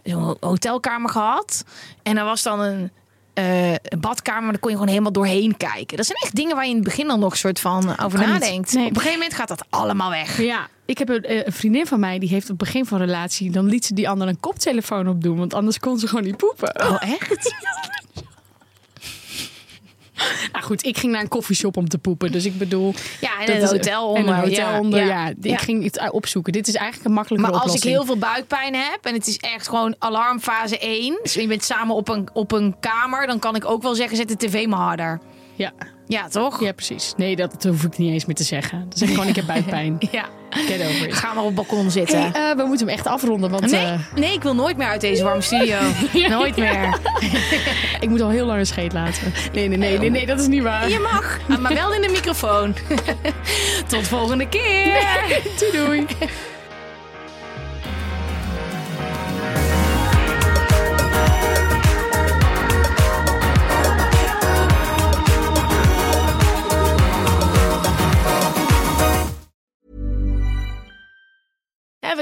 zo'n 0.05 0.36
hotelkamer 0.41 1.11
gehad. 1.11 1.64
En 2.03 2.14
daar 2.14 2.24
was 2.24 2.43
dan 2.43 2.61
een 2.61 2.91
eh, 3.39 3.70
een 3.72 4.01
badkamer, 4.01 4.43
maar 4.43 4.51
daar 4.51 4.61
kon 4.61 4.70
je 4.70 4.76
gewoon 4.76 4.93
helemaal 4.93 5.12
doorheen 5.12 5.57
kijken. 5.57 5.97
Dat 5.97 6.07
zijn 6.07 6.18
echt 6.18 6.34
dingen 6.34 6.55
waar 6.55 6.64
je 6.64 6.70
in 6.70 6.76
het 6.76 6.84
begin 6.84 7.07
dan 7.07 7.20
nog 7.20 7.36
soort 7.36 7.61
van 7.61 7.99
over 7.99 8.18
Kan 8.18 8.28
nadenkt. 8.28 8.72
Nee. 8.72 8.84
Op 8.84 8.91
een 8.91 8.97
gegeven 8.97 9.18
moment 9.18 9.34
gaat 9.34 9.49
dat 9.49 9.64
allemaal 9.70 10.11
weg. 10.11 10.43
Ja, 10.43 10.68
ik 10.84 10.99
heb 10.99 11.09
een, 11.09 11.22
eh, 11.22 11.47
een 11.47 11.53
vriendin 11.53 11.86
van 11.86 12.01
mij 12.01 12.18
die 12.18 12.28
heeft 12.28 12.51
op 12.51 12.59
het 12.59 12.59
begin 12.59 12.86
van 12.86 13.01
een 13.01 13.07
relatie, 13.07 13.51
dan 13.51 13.66
liet 13.66 13.84
ze 13.84 13.95
die 13.95 14.09
ander 14.09 14.28
een 14.28 14.41
koptelefoon 14.41 15.09
opdoen, 15.09 15.39
want 15.39 15.55
anders 15.55 15.78
kon 15.78 15.99
ze 15.99 16.09
gewoon 16.09 16.24
niet 16.24 16.36
poepen. 16.36 16.82
Oh, 16.82 17.03
echt? 17.03 17.55
Nou 20.53 20.64
goed, 20.64 20.87
ik 20.87 20.99
ging 20.99 21.12
naar 21.12 21.21
een 21.23 21.29
koffieshop 21.29 21.77
om 21.77 21.89
te 21.89 21.99
poepen, 21.99 22.33
dus 22.33 22.45
ik 22.45 22.59
bedoel. 22.59 22.95
Ja, 23.21 23.41
en 23.41 23.57
een 23.57 23.62
is- 23.62 23.71
hotel 23.71 24.14
en 24.14 24.21
onder. 24.21 24.35
een 24.35 24.41
hotel 24.41 24.71
ja, 24.71 24.79
onder. 24.81 25.05
Ja, 25.07 25.33
ja. 25.41 25.53
ik 25.53 25.61
ging 25.61 25.85
het 25.85 26.11
opzoeken. 26.11 26.53
Dit 26.53 26.69
is 26.69 26.75
eigenlijk 26.75 27.09
een 27.09 27.14
makkelijke 27.14 27.51
Maar 27.51 27.61
als 27.61 27.75
ik 27.75 27.83
heel 27.83 28.05
veel 28.05 28.19
buikpijn 28.19 28.75
heb 28.75 28.99
en 29.03 29.14
het 29.14 29.27
is 29.27 29.37
echt 29.37 29.69
gewoon 29.69 29.95
alarmfase 29.99 30.79
1, 30.79 31.19
dus 31.23 31.35
je 31.35 31.47
bent 31.47 31.64
samen 31.64 31.95
op 31.95 32.09
een, 32.09 32.29
op 32.33 32.53
een 32.53 32.77
kamer, 32.81 33.27
dan 33.27 33.39
kan 33.39 33.55
ik 33.57 33.64
ook 33.64 33.83
wel 33.83 33.95
zeggen: 33.95 34.16
zet 34.16 34.29
de 34.29 34.37
tv 34.37 34.66
maar 34.66 34.79
harder. 34.79 35.21
Ja, 35.55 35.73
Ja, 36.09 36.29
toch? 36.29 36.61
ja, 36.61 36.73
precies. 36.73 37.15
Nee, 37.17 37.37
dat 37.37 37.65
hoef 37.65 37.83
ik 37.85 37.99
niet 37.99 38.13
eens 38.13 38.25
meer 38.25 38.37
te 38.37 38.45
zeggen. 38.45 38.79
Dan 38.79 38.99
zeg 38.99 39.09
ik 39.09 39.15
gewoon, 39.15 39.29
ik 39.29 39.37
heb 39.37 39.47
buikpijn. 39.47 39.99
Ja. 40.11 40.25
Get 40.51 40.81
over 40.89 41.09
it. 41.09 41.15
Ga 41.15 41.29
maar 41.33 41.43
op 41.43 41.47
het 41.47 41.55
balkon 41.55 41.91
zitten. 41.91 42.21
Hey, 42.33 42.51
eh, 42.51 42.57
we 42.57 42.65
moeten 42.65 42.87
hem 42.87 42.97
echt 42.97 43.07
afronden, 43.07 43.51
want 43.51 43.71
nee, 43.71 43.85
eh, 43.85 43.99
nee, 44.15 44.33
ik 44.33 44.43
wil 44.43 44.55
nooit 44.55 44.77
meer 44.77 44.87
uit 44.87 45.01
deze 45.01 45.23
warme 45.23 45.43
studio. 45.43 45.79
Nooit 46.39 46.57
meer. 46.57 46.99
ik 48.01 48.09
moet 48.09 48.21
al 48.21 48.29
heel 48.29 48.47
lang 48.47 48.59
een 48.59 48.67
scheet 48.67 48.93
laten. 48.93 49.33
Nee, 49.53 49.69
nee, 49.69 49.79
nee, 49.79 49.99
nee, 49.99 50.11
nee, 50.11 50.27
dat 50.27 50.41
is 50.41 50.47
niet 50.47 50.63
waar. 50.63 50.89
Je 50.89 50.99
mag, 50.99 51.59
maar 51.61 51.75
wel 51.75 51.95
in 51.95 52.01
de 52.01 52.09
microfoon. 52.09 52.75
Tot 53.87 54.07
volgende 54.07 54.49
keer. 54.49 55.07
Doei, 55.59 55.87
doei. 55.87 56.07